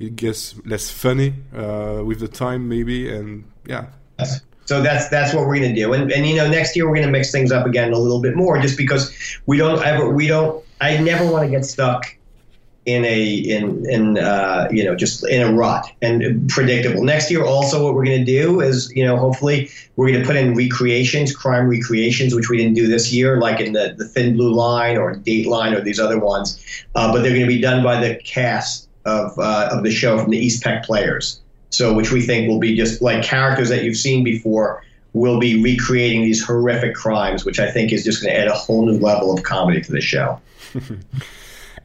it 0.00 0.16
gets 0.16 0.56
less 0.66 0.90
funny 0.90 1.34
uh, 1.56 2.02
with 2.04 2.18
the 2.18 2.28
time 2.28 2.68
maybe. 2.68 3.08
And 3.08 3.44
yeah. 3.64 3.86
Yes. 4.18 4.40
So 4.64 4.82
that's 4.82 5.08
that's 5.08 5.34
what 5.34 5.46
we're 5.46 5.58
going 5.58 5.74
to 5.74 5.80
do. 5.80 5.92
And 5.92 6.10
and 6.10 6.26
you 6.26 6.34
know 6.34 6.50
next 6.50 6.74
year 6.74 6.86
we're 6.86 6.96
going 6.96 7.06
to 7.06 7.12
mix 7.12 7.30
things 7.30 7.52
up 7.52 7.66
again 7.66 7.92
a 7.92 7.98
little 7.98 8.20
bit 8.20 8.34
more 8.34 8.60
just 8.60 8.76
because 8.76 9.14
we 9.46 9.56
don't 9.56 9.84
ever 9.84 10.10
we 10.10 10.26
don't 10.26 10.64
I 10.80 10.98
never 10.98 11.30
want 11.30 11.44
to 11.44 11.50
get 11.50 11.64
stuck 11.64 12.16
in 12.84 13.04
a 13.04 13.24
in 13.32 13.88
in 13.88 14.18
uh, 14.18 14.68
you 14.70 14.84
know 14.84 14.96
just 14.96 15.26
in 15.28 15.40
a 15.40 15.52
rut 15.52 15.86
and 16.02 16.48
predictable. 16.48 17.04
Next 17.04 17.30
year, 17.30 17.44
also, 17.44 17.84
what 17.84 17.94
we're 17.94 18.04
going 18.04 18.24
to 18.24 18.42
do 18.42 18.60
is 18.60 18.92
you 18.94 19.04
know 19.04 19.16
hopefully 19.16 19.70
we're 19.96 20.08
going 20.08 20.20
to 20.20 20.26
put 20.26 20.36
in 20.36 20.54
recreations, 20.54 21.34
crime 21.34 21.68
recreations, 21.68 22.34
which 22.34 22.48
we 22.48 22.56
didn't 22.56 22.74
do 22.74 22.88
this 22.88 23.12
year, 23.12 23.38
like 23.38 23.60
in 23.60 23.72
the 23.72 23.94
the 23.96 24.06
Thin 24.06 24.36
Blue 24.36 24.52
Line 24.52 24.96
or 24.96 25.14
Dateline 25.14 25.76
or 25.76 25.80
these 25.80 26.00
other 26.00 26.18
ones. 26.18 26.60
Uh, 26.94 27.12
but 27.12 27.22
they're 27.22 27.30
going 27.30 27.42
to 27.42 27.46
be 27.46 27.60
done 27.60 27.84
by 27.84 28.00
the 28.00 28.16
cast 28.16 28.88
of 29.04 29.38
uh, 29.38 29.68
of 29.70 29.84
the 29.84 29.90
show 29.90 30.18
from 30.18 30.30
the 30.30 30.38
East 30.38 30.62
Peck 30.62 30.84
players. 30.84 31.40
So, 31.70 31.94
which 31.94 32.10
we 32.10 32.20
think 32.20 32.48
will 32.48 32.58
be 32.58 32.76
just 32.76 33.00
like 33.00 33.22
characters 33.22 33.68
that 33.68 33.84
you've 33.84 33.96
seen 33.96 34.24
before 34.24 34.84
will 35.14 35.38
be 35.38 35.62
recreating 35.62 36.22
these 36.22 36.44
horrific 36.44 36.94
crimes, 36.94 37.44
which 37.44 37.60
I 37.60 37.70
think 37.70 37.92
is 37.92 38.02
just 38.02 38.22
going 38.22 38.34
to 38.34 38.40
add 38.40 38.48
a 38.48 38.54
whole 38.54 38.86
new 38.86 38.98
level 38.98 39.32
of 39.32 39.42
comedy 39.42 39.80
to 39.82 39.92
the 39.92 40.00
show. 40.00 40.40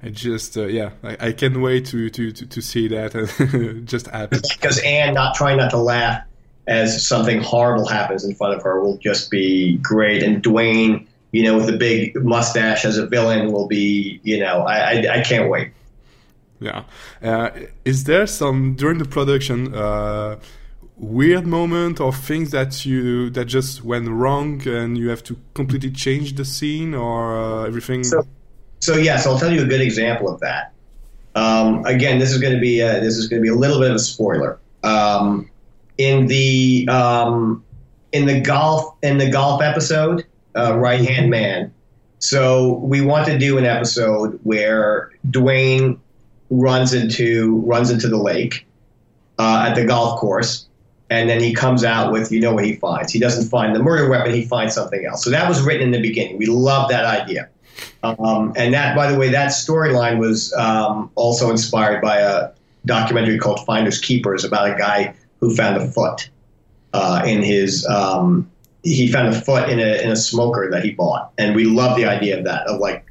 I 0.04 0.10
just, 0.10 0.58
uh, 0.58 0.66
yeah, 0.66 0.92
I, 1.04 1.18
I, 1.28 1.32
can't 1.32 1.60
wait 1.60 1.86
to, 1.88 2.10
to, 2.10 2.32
to, 2.32 2.46
to 2.46 2.62
see 2.62 2.88
that 2.90 3.14
just 3.86 4.08
happen. 4.08 4.42
Because 4.48 4.80
Anne 4.80 5.14
not 5.16 5.36
trying 5.36 5.58
not 5.58 5.72
to 5.72 5.78
laugh 5.78 6.24
as 6.68 7.08
something 7.08 7.42
horrible 7.42 7.88
happens 7.88 8.24
in 8.24 8.36
front 8.36 8.54
of 8.54 8.62
her 8.64 8.82
will 8.82 8.98
just 8.98 9.32
be 9.32 9.78
great. 9.78 10.22
And 10.22 10.44
Dwayne, 10.44 11.08
you 11.32 11.44
know, 11.44 11.56
with 11.56 11.66
the 11.66 11.78
big 11.78 12.16
mustache 12.24 12.86
as 12.86 12.98
a 12.98 13.08
villain 13.08 13.52
will 13.52 13.68
be, 13.68 14.20
you 14.24 14.40
know, 14.40 14.62
I, 14.62 14.78
I, 14.78 15.20
I 15.20 15.22
can't 15.22 15.50
wait. 15.50 15.72
Yeah. 16.60 16.84
Uh, 17.22 17.52
is 17.86 18.04
there 18.04 18.28
some, 18.28 18.76
during 18.76 18.98
the 18.98 19.06
production, 19.06 19.74
uh, 19.74 20.40
weird 20.98 21.46
moment 21.46 22.00
or 22.00 22.12
things 22.12 22.50
that 22.52 22.86
you 22.86 23.30
that 23.30 23.46
just 23.46 23.84
went 23.84 24.10
wrong 24.10 24.68
and 24.68 24.98
you 24.98 25.10
have 25.10 25.22
to 25.24 25.38
completely 25.54 25.92
change 25.92 26.34
the 26.36 26.44
scene 26.44 26.96
or 26.96 27.38
uh, 27.38 27.68
everything 27.68 28.04
so, 28.04 28.26
so 28.88 28.96
yes 28.96 29.28
i'll 29.28 29.38
tell 29.38 29.52
you 29.52 29.62
a 29.64 29.66
good 29.66 29.82
example 29.82 30.30
of 30.30 30.40
that 30.40 30.72
um, 31.36 31.86
again 31.86 32.20
this 32.20 32.32
is 32.32 32.40
going 32.40 32.54
to 32.54 32.60
be 32.60 32.80
a, 32.80 33.02
this 33.02 33.18
is 33.18 33.28
going 33.28 33.42
to 33.42 33.44
be 33.44 33.54
a 33.54 33.60
little 33.60 33.80
bit 33.80 33.90
of 33.90 33.98
a 33.98 34.00
spoiler 34.00 34.60
um, 34.84 35.50
in 35.98 36.28
the 36.28 36.88
um, 36.90 37.64
in 38.14 38.26
the 38.26 38.40
golf 38.40 38.96
in 39.04 39.18
the 39.18 39.30
golf 39.30 39.62
episode 39.62 40.26
uh, 40.56 40.74
right 40.78 41.02
hand 41.02 41.30
man 41.30 41.74
so 42.20 42.76
we 42.76 43.02
want 43.02 43.28
to 43.28 43.38
do 43.38 43.58
an 43.58 43.66
episode 43.66 44.40
where 44.44 45.12
dwayne 45.32 46.00
runs 46.50 46.94
into 46.94 47.58
runs 47.66 47.92
into 47.92 48.08
the 48.08 48.18
lake 48.18 48.66
uh, 49.38 49.66
at 49.68 49.76
the 49.76 49.84
golf 49.84 50.18
course 50.18 50.68
and 51.10 51.30
then 51.30 51.42
he 51.42 51.54
comes 51.54 51.84
out 51.84 52.12
with 52.12 52.32
you 52.32 52.40
know 52.40 52.54
what 52.54 52.66
he 52.66 52.76
finds. 52.76 53.14
He 53.14 53.20
doesn't 53.20 53.50
find 53.50 53.74
the 53.74 53.80
murder 53.80 54.10
weapon; 54.10 54.34
he 54.34 54.46
finds 54.46 54.76
something 54.76 55.06
else. 55.06 55.24
So 55.24 55.30
that 55.30 55.48
was 55.48 55.62
written 55.62 55.84
in 55.84 55.92
the 55.92 56.02
beginning. 56.02 56.38
We 56.38 56.48
love 56.48 56.90
that 56.90 57.06
idea, 57.06 57.48
um, 58.04 58.54
and 58.56 58.74
that, 58.74 58.96
by 58.96 59.12
the 59.12 59.18
way, 59.18 59.30
that 59.30 59.50
storyline 59.50 60.18
was 60.18 60.54
um, 60.54 61.12
also 61.16 61.50
inspired 61.50 62.02
by 62.02 62.18
a 62.18 62.52
documentary 62.86 63.38
called 63.38 63.66
Finders 63.66 64.00
Keepers 64.00 64.44
about 64.44 64.72
a 64.72 64.76
guy 64.78 65.14
who 65.40 65.56
found 65.56 65.78
a 65.78 65.92
foot 65.92 66.30
uh, 66.94 67.24
in 67.26 67.42
his. 67.42 67.86
Um, 67.88 68.50
he 68.84 69.12
found 69.12 69.28
a 69.28 69.42
foot 69.42 69.70
in 69.70 69.80
a 69.80 70.02
in 70.02 70.12
a 70.12 70.16
smoker 70.16 70.70
that 70.72 70.84
he 70.84 70.92
bought, 70.92 71.32
and 71.38 71.56
we 71.56 71.66
love 71.66 71.98
the 71.98 72.06
idea 72.06 72.38
of 72.38 72.46
that 72.46 72.66
of 72.68 72.80
like 72.80 73.06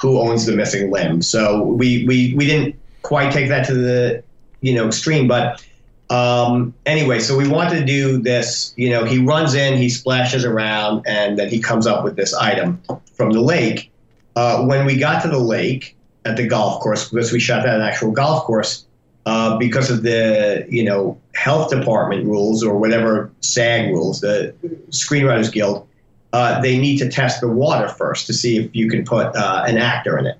who 0.00 0.20
owns 0.20 0.46
the 0.46 0.54
missing 0.54 0.90
limb. 0.90 1.22
So 1.22 1.62
we 1.62 2.04
we 2.06 2.34
we 2.34 2.46
didn't 2.46 2.76
quite 3.02 3.32
take 3.32 3.48
that 3.48 3.66
to 3.66 3.74
the 3.74 4.22
you 4.60 4.74
know 4.74 4.86
extreme, 4.86 5.26
but 5.26 5.64
um, 6.10 6.74
anyway, 6.84 7.20
so 7.20 7.36
we 7.36 7.48
wanted 7.48 7.78
to 7.78 7.84
do 7.84 8.18
this. 8.18 8.74
You 8.76 8.90
know, 8.90 9.04
he 9.04 9.18
runs 9.18 9.54
in, 9.54 9.78
he 9.78 9.88
splashes 9.88 10.44
around, 10.44 11.04
and 11.06 11.38
then 11.38 11.48
he 11.48 11.60
comes 11.60 11.86
up 11.86 12.04
with 12.04 12.16
this 12.16 12.34
item 12.34 12.82
from 13.14 13.30
the 13.30 13.40
lake. 13.40 13.90
Uh, 14.36 14.64
when 14.64 14.84
we 14.84 14.96
got 14.96 15.22
to 15.22 15.28
the 15.28 15.38
lake 15.38 15.96
at 16.24 16.36
the 16.36 16.46
golf 16.46 16.80
course, 16.82 17.08
because 17.08 17.32
we 17.32 17.40
shot 17.40 17.66
at 17.66 17.74
an 17.74 17.82
actual 17.82 18.10
golf 18.10 18.44
course, 18.44 18.86
uh, 19.26 19.56
because 19.56 19.90
of 19.90 20.02
the 20.02 20.66
you 20.68 20.84
know 20.84 21.18
health 21.34 21.70
department 21.70 22.26
rules 22.26 22.62
or 22.62 22.76
whatever 22.76 23.30
SAG 23.40 23.90
rules, 23.90 24.20
the 24.20 24.54
Screenwriters 24.90 25.50
Guild, 25.52 25.86
uh, 26.32 26.60
they 26.60 26.78
need 26.78 26.98
to 26.98 27.08
test 27.08 27.40
the 27.40 27.48
water 27.48 27.88
first 27.88 28.26
to 28.26 28.34
see 28.34 28.58
if 28.58 28.74
you 28.74 28.90
can 28.90 29.04
put 29.04 29.34
uh, 29.36 29.64
an 29.66 29.78
actor 29.78 30.18
in 30.18 30.26
it. 30.26 30.38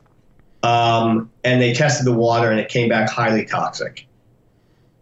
Um, 0.62 1.30
and 1.44 1.60
they 1.60 1.72
tested 1.72 2.06
the 2.06 2.12
water, 2.12 2.50
and 2.50 2.58
it 2.58 2.68
came 2.68 2.88
back 2.88 3.08
highly 3.10 3.44
toxic. 3.44 4.06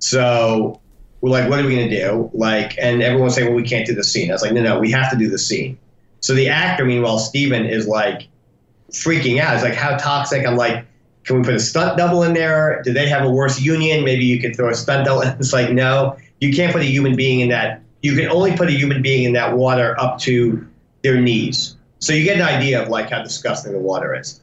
So 0.01 0.81
we're 1.21 1.31
like, 1.31 1.49
what 1.49 1.61
are 1.61 1.65
we 1.65 1.77
going 1.77 1.89
to 1.89 1.97
do? 1.97 2.31
Like, 2.35 2.77
and 2.79 3.01
everyone's 3.01 3.37
saying, 3.37 3.47
well, 3.47 3.57
we 3.57 3.63
can't 3.63 3.87
do 3.87 3.95
the 3.95 4.03
scene. 4.03 4.31
I 4.31 4.35
was 4.35 4.43
like, 4.43 4.53
no, 4.53 4.63
no, 4.63 4.81
we 4.81 4.91
have 4.91 5.11
to 5.13 5.17
do 5.17 5.31
the 5.31 5.39
scene. 5.39 5.79
So 6.21 6.35
the 6.35 6.49
actor, 6.49 6.85
meanwhile, 6.85 7.19
Steven 7.19 7.65
is 7.65 7.87
like 7.87 8.29
freaking 8.93 9.41
out. 9.41 9.55
It's 9.55 9.65
like, 9.65 9.75
how 9.75 9.97
toxic? 9.97 10.47
I'm 10.47 10.57
like, 10.57 10.87
can 11.25 11.37
we 11.37 11.43
put 11.45 11.55
a 11.55 11.61
stunt 11.61 11.97
double 11.97 12.23
in 12.23 12.35
there? 12.35 12.83
Do 12.83 12.93
they 12.93 13.09
have 13.09 13.25
a 13.25 13.31
worse 13.31 13.61
union? 13.61 14.05
Maybe 14.05 14.25
you 14.25 14.41
could 14.41 14.57
throw 14.57 14.71
a 14.71 14.75
stunt 14.75 15.07
double. 15.07 15.23
It's 15.39 15.53
like, 15.53 15.71
no, 15.71 16.17
you 16.41 16.53
can't 16.53 16.73
put 16.73 16.83
a 16.83 16.87
human 16.87 17.17
being 17.17 17.41
in 17.41 17.49
that. 17.51 17.81
You 18.03 18.17
can 18.17 18.29
only 18.29 18.57
put 18.57 18.69
a 18.69 18.73
human 18.73 19.03
being 19.03 19.25
in 19.25 19.33
that 19.35 19.57
water 19.57 19.99
up 20.01 20.19
to 20.21 20.67
their 21.03 21.21
knees. 21.21 21.77
So 22.01 22.13
you 22.13 22.25
get 22.25 22.37
an 22.37 22.43
idea 22.43 22.83
of 22.83 22.89
like 22.89 23.11
how 23.11 23.23
disgusting 23.23 23.73
the 23.73 23.79
water 23.79 24.15
is. 24.15 24.41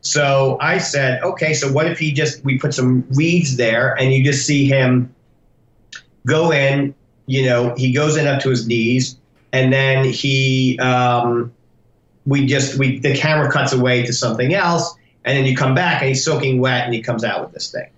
So 0.00 0.56
I 0.60 0.78
said, 0.78 1.22
okay, 1.22 1.54
so 1.54 1.70
what 1.70 1.86
if 1.86 1.98
he 1.98 2.10
just, 2.10 2.42
we 2.44 2.58
put 2.58 2.74
some 2.74 3.04
reeds 3.10 3.56
there 3.56 3.94
and 4.00 4.12
you 4.12 4.24
just 4.24 4.46
see 4.46 4.66
him 4.66 5.14
go 6.26 6.50
in, 6.50 6.94
you 7.26 7.44
know, 7.44 7.74
he 7.76 7.92
goes 7.92 8.16
in 8.16 8.26
up 8.26 8.40
to 8.42 8.50
his 8.50 8.66
knees 8.66 9.16
and 9.52 9.72
then 9.72 10.04
he, 10.04 10.78
um, 10.80 11.52
we 12.26 12.46
just, 12.46 12.78
we, 12.78 12.98
the 12.98 13.14
camera 13.14 13.50
cuts 13.50 13.72
away 13.72 14.04
to 14.06 14.12
something 14.12 14.54
else 14.54 14.94
and 15.24 15.36
then 15.36 15.44
you 15.44 15.56
come 15.56 15.74
back 15.74 16.02
and 16.02 16.08
he's 16.08 16.24
soaking 16.24 16.60
wet 16.60 16.84
and 16.84 16.94
he 16.94 17.02
comes 17.02 17.24
out 17.24 17.40
with 17.42 17.52
this 17.52 17.70
thing. 17.70 17.90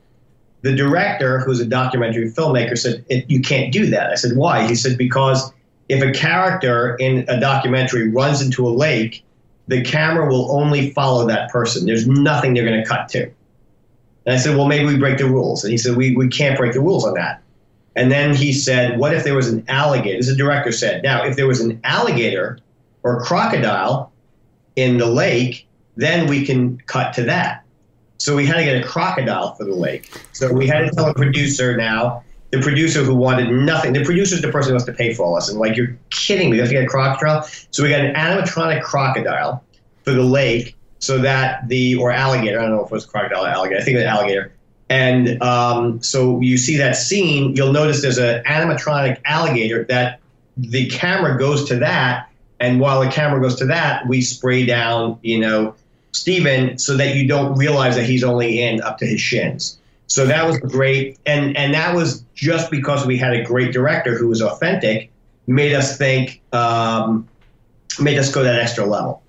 The 0.62 0.74
director, 0.74 1.40
who's 1.40 1.60
a 1.60 1.66
documentary 1.66 2.30
filmmaker, 2.30 2.76
said, 2.78 3.04
you 3.08 3.40
can't 3.40 3.72
do 3.72 3.86
that. 3.90 4.10
I 4.10 4.14
said, 4.14 4.36
why? 4.36 4.66
He 4.66 4.74
said, 4.74 4.96
because 4.96 5.52
if 5.88 6.02
a 6.02 6.10
character 6.10 6.96
in 6.96 7.26
a 7.28 7.38
documentary 7.38 8.08
runs 8.08 8.40
into 8.40 8.66
a 8.66 8.70
lake 8.70 9.24
the 9.68 9.82
camera 9.82 10.28
will 10.28 10.50
only 10.52 10.90
follow 10.90 11.26
that 11.26 11.50
person. 11.50 11.86
There's 11.86 12.06
nothing 12.06 12.54
they're 12.54 12.66
going 12.66 12.82
to 12.82 12.88
cut 12.88 13.08
to. 13.10 13.22
And 14.26 14.34
I 14.34 14.36
said, 14.36 14.56
well, 14.56 14.66
maybe 14.66 14.86
we 14.86 14.98
break 14.98 15.18
the 15.18 15.26
rules. 15.26 15.64
And 15.64 15.70
he 15.70 15.78
said, 15.78 15.96
we, 15.96 16.16
we 16.16 16.28
can't 16.28 16.56
break 16.58 16.72
the 16.72 16.80
rules 16.80 17.04
on 17.04 17.14
that. 17.14 17.42
And 17.96 18.10
then 18.10 18.34
he 18.34 18.52
said, 18.52 18.98
what 18.98 19.14
if 19.14 19.24
there 19.24 19.34
was 19.34 19.48
an 19.48 19.64
alligator? 19.68 20.18
As 20.18 20.26
the 20.26 20.34
director 20.34 20.72
said, 20.72 21.02
now, 21.02 21.24
if 21.24 21.36
there 21.36 21.46
was 21.46 21.60
an 21.60 21.80
alligator 21.84 22.58
or 23.02 23.22
crocodile 23.22 24.12
in 24.76 24.98
the 24.98 25.06
lake, 25.06 25.66
then 25.96 26.26
we 26.28 26.44
can 26.44 26.78
cut 26.86 27.12
to 27.14 27.22
that. 27.24 27.62
So 28.18 28.36
we 28.36 28.46
had 28.46 28.56
to 28.56 28.64
get 28.64 28.82
a 28.82 28.86
crocodile 28.86 29.54
for 29.54 29.64
the 29.64 29.74
lake. 29.74 30.10
So 30.32 30.52
we 30.52 30.66
had 30.66 30.80
to 30.80 30.90
tell 30.90 31.08
a 31.08 31.14
producer 31.14 31.76
now, 31.76 32.22
the 32.50 32.60
producer 32.60 33.02
who 33.02 33.14
wanted 33.14 33.50
nothing. 33.50 33.92
The 33.92 34.04
producer 34.04 34.36
is 34.36 34.42
the 34.42 34.50
person 34.50 34.70
who 34.70 34.74
has 34.74 34.84
to 34.84 34.92
pay 34.92 35.12
for 35.14 35.24
all 35.24 35.34
this. 35.34 35.48
And 35.48 35.58
like, 35.58 35.76
you're 35.76 35.96
kidding 36.10 36.50
me. 36.50 36.52
We 36.52 36.58
have 36.60 36.68
to 36.68 36.74
get 36.74 36.84
a 36.84 36.88
crocodile. 36.88 37.42
So 37.70 37.82
we 37.82 37.88
got 37.90 38.00
an 38.00 38.14
animatronic 38.14 38.82
crocodile 38.82 39.62
for 40.04 40.12
the 40.12 40.22
lake 40.22 40.76
so 41.00 41.18
that 41.18 41.68
the, 41.68 41.96
or 41.96 42.12
alligator, 42.12 42.58
I 42.58 42.62
don't 42.62 42.76
know 42.76 42.84
if 42.84 42.86
it 42.86 42.92
was 42.92 43.04
crocodile 43.04 43.44
or 43.44 43.48
alligator. 43.48 43.80
I 43.80 43.84
think 43.84 43.96
it 43.96 44.00
was 44.00 44.06
alligator. 44.06 44.52
And 44.88 45.42
um, 45.42 46.02
so 46.02 46.40
you 46.40 46.56
see 46.56 46.76
that 46.76 46.96
scene, 46.96 47.56
you'll 47.56 47.72
notice 47.72 48.02
there's 48.02 48.18
an 48.18 48.42
animatronic 48.44 49.20
alligator 49.24 49.84
that 49.84 50.20
the 50.56 50.88
camera 50.88 51.38
goes 51.38 51.64
to 51.68 51.76
that. 51.76 52.30
And 52.64 52.80
while 52.80 53.00
the 53.00 53.10
camera 53.10 53.42
goes 53.42 53.56
to 53.56 53.66
that, 53.66 54.08
we 54.08 54.22
spray 54.22 54.64
down, 54.64 55.18
you 55.20 55.38
know, 55.38 55.74
Steven 56.12 56.78
so 56.78 56.96
that 56.96 57.14
you 57.14 57.28
don't 57.28 57.58
realize 57.58 57.94
that 57.96 58.06
he's 58.06 58.24
only 58.24 58.62
in 58.62 58.80
up 58.80 58.96
to 58.98 59.06
his 59.06 59.20
shins. 59.20 59.78
So 60.06 60.26
that 60.26 60.46
was 60.46 60.58
great, 60.58 61.18
and 61.26 61.56
and 61.56 61.74
that 61.74 61.94
was 61.94 62.24
just 62.34 62.70
because 62.70 63.06
we 63.06 63.18
had 63.18 63.34
a 63.34 63.42
great 63.42 63.72
director 63.72 64.16
who 64.16 64.28
was 64.28 64.40
authentic, 64.40 65.10
made 65.46 65.74
us 65.74 65.98
think, 65.98 66.40
um, 66.52 67.28
made 68.00 68.18
us 68.18 68.32
go 68.32 68.42
that 68.42 68.58
extra 68.58 68.86
level. 68.86 69.22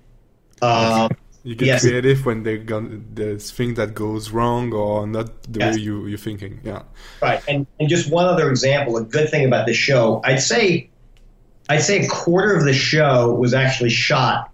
Um, 0.62 1.10
you 1.44 1.54
get 1.54 1.66
yes. 1.66 1.82
creative 1.82 2.24
when 2.24 2.42
they 2.42 2.56
there's 2.58 3.50
thing 3.50 3.74
that 3.74 3.94
goes 3.94 4.30
wrong 4.30 4.72
or 4.72 5.06
not 5.06 5.42
the 5.42 5.60
yes. 5.60 5.74
way 5.74 5.82
you 5.82 6.06
you're 6.06 6.18
thinking. 6.18 6.60
Yeah. 6.64 6.82
Right, 7.20 7.42
and 7.48 7.66
and 7.80 7.88
just 7.88 8.10
one 8.10 8.26
other 8.26 8.48
example, 8.48 8.96
a 8.96 9.04
good 9.04 9.28
thing 9.28 9.44
about 9.44 9.66
the 9.66 9.74
show, 9.74 10.22
I'd 10.24 10.40
say, 10.40 10.88
I'd 11.68 11.82
say 11.82 12.04
a 12.04 12.08
quarter 12.08 12.54
of 12.54 12.64
the 12.64 12.72
show 12.72 13.34
was 13.34 13.54
actually 13.54 13.90
shot 13.90 14.50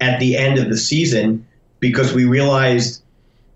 at 0.00 0.18
the 0.18 0.36
end 0.36 0.58
of 0.58 0.68
the 0.68 0.76
season 0.76 1.46
because 1.78 2.12
we 2.12 2.24
realized 2.24 3.02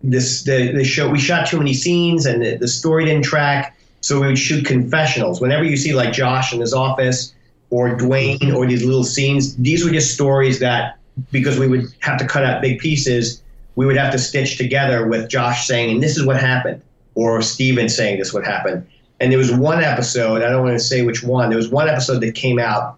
this 0.02 0.42
the, 0.42 0.72
the 0.72 0.84
show 0.84 1.08
we 1.08 1.18
shot 1.18 1.46
too 1.46 1.58
many 1.58 1.74
scenes 1.74 2.26
and 2.26 2.42
the, 2.42 2.56
the 2.56 2.68
story 2.68 3.06
didn't 3.06 3.24
track. 3.24 3.76
So 4.00 4.20
we 4.20 4.26
would 4.26 4.38
shoot 4.38 4.66
confessionals. 4.66 5.40
Whenever 5.40 5.64
you 5.64 5.76
see 5.76 5.94
like 5.94 6.12
josh 6.12 6.52
in 6.52 6.60
his 6.60 6.74
office 6.74 7.34
or 7.74 7.96
dwayne 7.96 8.54
or 8.54 8.66
these 8.66 8.84
little 8.84 9.04
scenes 9.04 9.56
these 9.56 9.84
were 9.84 9.90
just 9.90 10.14
stories 10.14 10.60
that 10.60 10.98
because 11.32 11.58
we 11.58 11.66
would 11.66 11.86
have 12.00 12.18
to 12.18 12.26
cut 12.26 12.44
out 12.44 12.62
big 12.62 12.78
pieces 12.78 13.42
we 13.76 13.84
would 13.84 13.96
have 13.96 14.12
to 14.12 14.18
stitch 14.18 14.56
together 14.56 15.08
with 15.08 15.28
josh 15.28 15.66
saying 15.66 16.00
this 16.00 16.16
is 16.16 16.24
what 16.24 16.40
happened 16.40 16.80
or 17.14 17.42
steven 17.42 17.88
saying 17.88 18.18
this 18.18 18.32
would 18.32 18.44
happened 18.44 18.86
and 19.20 19.30
there 19.30 19.38
was 19.38 19.52
one 19.52 19.82
episode 19.82 20.42
i 20.42 20.48
don't 20.48 20.64
want 20.64 20.76
to 20.76 20.84
say 20.84 21.04
which 21.04 21.22
one 21.22 21.48
there 21.48 21.58
was 21.58 21.68
one 21.68 21.88
episode 21.88 22.20
that 22.20 22.34
came 22.34 22.58
out 22.58 22.96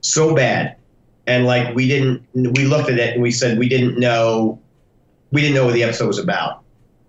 so 0.00 0.34
bad 0.34 0.76
and 1.26 1.46
like 1.46 1.74
we 1.74 1.86
didn't 1.88 2.22
we 2.34 2.64
looked 2.64 2.90
at 2.90 2.98
it 2.98 3.14
and 3.14 3.22
we 3.22 3.30
said 3.30 3.58
we 3.58 3.68
didn't 3.68 3.98
know 3.98 4.58
we 5.32 5.40
didn't 5.40 5.54
know 5.54 5.64
what 5.64 5.74
the 5.74 5.82
episode 5.82 6.06
was 6.06 6.18
about. 6.18 6.60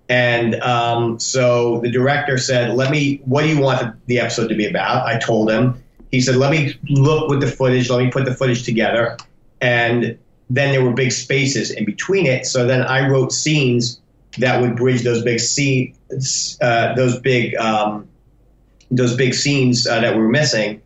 And 0.10 0.56
um, 0.62 1.20
so 1.20 1.80
the 1.82 1.92
director 1.92 2.38
said, 2.38 2.76
"Let 2.76 2.92
me. 2.92 3.22
What 3.26 3.44
do 3.44 3.50
you 3.50 3.60
want 3.60 3.96
the 4.08 4.20
episode 4.20 4.48
to 4.48 4.56
be 4.56 4.66
about?" 4.66 5.06
I 5.06 5.18
told 5.20 5.50
him. 5.52 5.82
He 6.12 6.22
said, 6.22 6.36
"Let 6.36 6.52
me 6.52 6.76
look 6.90 7.30
with 7.30 7.42
the 7.42 7.48
footage. 7.48 7.90
Let 7.90 8.04
me 8.04 8.12
put 8.12 8.26
the 8.26 8.34
footage 8.34 8.64
together." 8.64 9.18
And 9.62 10.18
then 10.50 10.72
there 10.72 10.84
were 10.84 10.94
big 10.94 11.12
spaces 11.12 11.72
in 11.72 11.86
between 11.86 12.26
it. 12.26 12.46
So 12.46 12.66
then 12.66 12.82
I 12.82 13.08
wrote 13.08 13.32
scenes 13.32 14.02
that 14.40 14.60
would 14.62 14.76
bridge 14.76 15.04
those 15.04 15.24
big 15.24 15.40
scenes, 15.40 16.58
uh, 16.62 16.94
those 16.96 17.20
big, 17.20 17.56
um, 17.56 18.08
those 18.92 19.16
big 19.16 19.34
scenes 19.34 19.88
uh, 19.88 20.00
that 20.00 20.16
we 20.16 20.22
were 20.22 20.30
missing. 20.30 20.82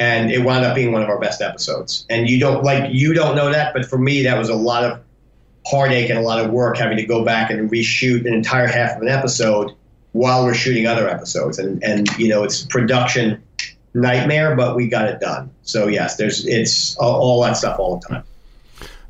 and 0.00 0.32
it 0.32 0.42
wound 0.42 0.64
up 0.64 0.74
being 0.74 0.92
one 0.92 1.02
of 1.02 1.10
our 1.10 1.20
best 1.20 1.42
episodes. 1.42 2.06
And 2.08 2.28
you 2.28 2.40
don't 2.40 2.64
like 2.64 2.90
you 2.92 3.12
don't 3.12 3.36
know 3.36 3.52
that, 3.52 3.74
but 3.74 3.84
for 3.84 3.98
me, 3.98 4.22
that 4.22 4.38
was 4.38 4.48
a 4.48 4.54
lot 4.54 4.82
of 4.82 5.00
heartache 5.66 6.08
and 6.08 6.18
a 6.18 6.22
lot 6.22 6.42
of 6.42 6.50
work 6.50 6.78
having 6.78 6.96
to 6.96 7.04
go 7.04 7.22
back 7.22 7.50
and 7.50 7.70
reshoot 7.70 8.26
an 8.26 8.32
entire 8.32 8.66
half 8.66 8.96
of 8.96 9.02
an 9.02 9.08
episode 9.08 9.72
while 10.12 10.44
we're 10.44 10.54
shooting 10.54 10.86
other 10.86 11.06
episodes. 11.08 11.58
And 11.58 11.84
and 11.84 12.08
you 12.16 12.28
know, 12.28 12.42
it's 12.44 12.64
production 12.64 13.42
nightmare, 13.92 14.56
but 14.56 14.74
we 14.74 14.88
got 14.88 15.06
it 15.06 15.20
done. 15.20 15.50
So 15.62 15.86
yes, 15.86 16.16
there's 16.16 16.46
it's 16.46 16.96
all, 16.96 17.20
all 17.20 17.42
that 17.42 17.58
stuff 17.58 17.78
all 17.78 17.98
the 17.98 18.08
time. 18.08 18.24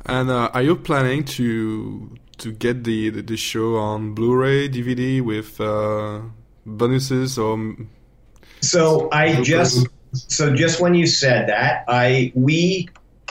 And 0.07 0.28
uh, 0.28 0.51
are 0.53 0.62
you 0.62 0.74
planning 0.74 1.22
to 1.38 2.16
to 2.38 2.51
get 2.51 2.82
the 2.82 3.11
the, 3.11 3.22
the 3.22 3.36
show 3.36 3.76
on 3.76 4.12
Blu-ray, 4.12 4.68
DVD 4.68 5.22
with 5.22 5.61
uh, 5.61 6.22
bonuses 6.66 7.38
or? 7.38 7.76
So 8.61 9.08
I 9.12 9.42
just 9.42 9.86
so 10.12 10.54
just 10.54 10.80
when 10.80 10.94
you 10.94 11.06
said 11.06 11.48
that, 11.48 11.84
I 11.88 12.32
we 12.34 12.88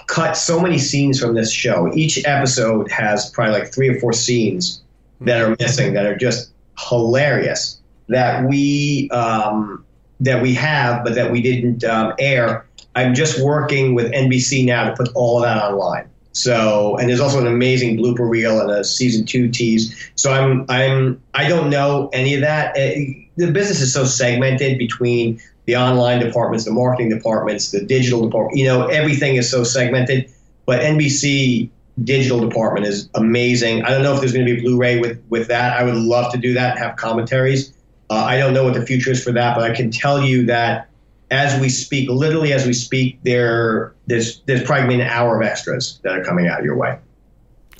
cut 0.07 0.34
so 0.34 0.59
many 0.59 0.77
scenes 0.77 1.19
from 1.19 1.36
this 1.36 1.51
show. 1.51 1.91
Each 1.93 2.25
episode 2.25 2.91
has 2.91 3.30
probably 3.30 3.59
like 3.59 3.73
three 3.73 3.89
or 3.89 3.99
four 3.99 4.13
scenes 4.13 4.82
that 5.21 5.41
are 5.41 5.55
missing 5.59 5.93
that 5.93 6.05
are 6.05 6.15
just 6.15 6.51
hilarious 6.77 7.80
that 8.07 8.47
we 8.47 9.09
um, 9.11 9.86
that 10.19 10.41
we 10.41 10.53
have, 10.55 11.03
but 11.03 11.15
that 11.15 11.32
we 11.32 11.41
didn't 11.41 11.84
um, 11.84 12.13
air. 12.19 12.65
I'm 12.95 13.13
just 13.13 13.41
working 13.41 13.95
with 13.95 14.11
NBC 14.11 14.65
now 14.65 14.89
to 14.89 14.95
put 14.95 15.09
all 15.15 15.38
of 15.38 15.43
that 15.43 15.57
online. 15.57 16.09
So, 16.34 16.95
and 16.97 17.09
there's 17.09 17.19
also 17.19 17.39
an 17.39 17.47
amazing 17.47 17.97
blooper 17.97 18.30
reel 18.30 18.61
and 18.61 18.71
a 18.71 18.84
season 18.84 19.25
two 19.25 19.49
tease. 19.49 20.11
So 20.15 20.32
I'm, 20.32 20.65
I'm, 20.69 21.21
I 21.34 21.47
don't 21.49 21.69
know 21.69 22.09
any 22.13 22.36
of 22.36 22.41
that. 22.41 22.77
It, 22.77 22.97
eh, 22.97 23.25
the 23.38 23.51
business 23.51 23.80
is 23.82 23.93
so 23.93 24.05
segmented 24.05 24.77
between 24.77 25.39
the 25.65 25.77
online 25.77 26.19
departments, 26.19 26.65
the 26.65 26.71
marketing 26.71 27.09
departments, 27.09 27.71
the 27.71 27.84
digital 27.84 28.25
department. 28.25 28.57
You 28.57 28.65
know, 28.65 28.88
everything 28.88 29.36
is 29.36 29.49
so 29.49 29.63
segmented. 29.63 30.32
But 30.65 30.82
NBC 30.82 31.69
digital 32.03 32.39
department 32.39 32.86
is 32.86 33.09
amazing. 33.15 33.84
I 33.84 33.89
don't 33.89 34.03
know 34.03 34.13
if 34.13 34.19
there's 34.19 34.34
going 34.34 34.45
to 34.45 34.53
be 34.53 34.59
a 34.59 34.63
Blu-ray 34.63 34.99
with 34.99 35.21
with 35.30 35.47
that. 35.47 35.80
I 35.80 35.84
would 35.84 35.95
love 35.95 36.32
to 36.34 36.38
do 36.38 36.53
that 36.53 36.71
and 36.71 36.80
have 36.80 36.95
commentaries. 36.95 37.73
Uh, 38.09 38.15
I 38.15 38.38
don't 38.38 38.53
know 38.53 38.63
what 38.63 38.73
the 38.73 38.86
future 38.86 39.11
is 39.11 39.23
for 39.23 39.32
that, 39.32 39.55
but 39.55 39.69
I 39.69 39.75
can 39.75 39.91
tell 39.91 40.21
you 40.21 40.45
that 40.47 40.88
as 41.32 41.59
we 41.59 41.69
speak, 41.69 42.09
literally 42.09 42.53
as 42.53 42.65
we 42.65 42.73
speak, 42.73 43.19
there 43.23 43.93
there's 44.07 44.39
there's 44.41 44.63
probably 44.63 44.95
an 44.95 45.01
hour 45.01 45.39
of 45.39 45.45
extras 45.45 45.99
that 46.03 46.17
are 46.17 46.23
coming 46.23 46.47
out 46.47 46.59
of 46.59 46.65
your 46.65 46.75
way. 46.75 46.97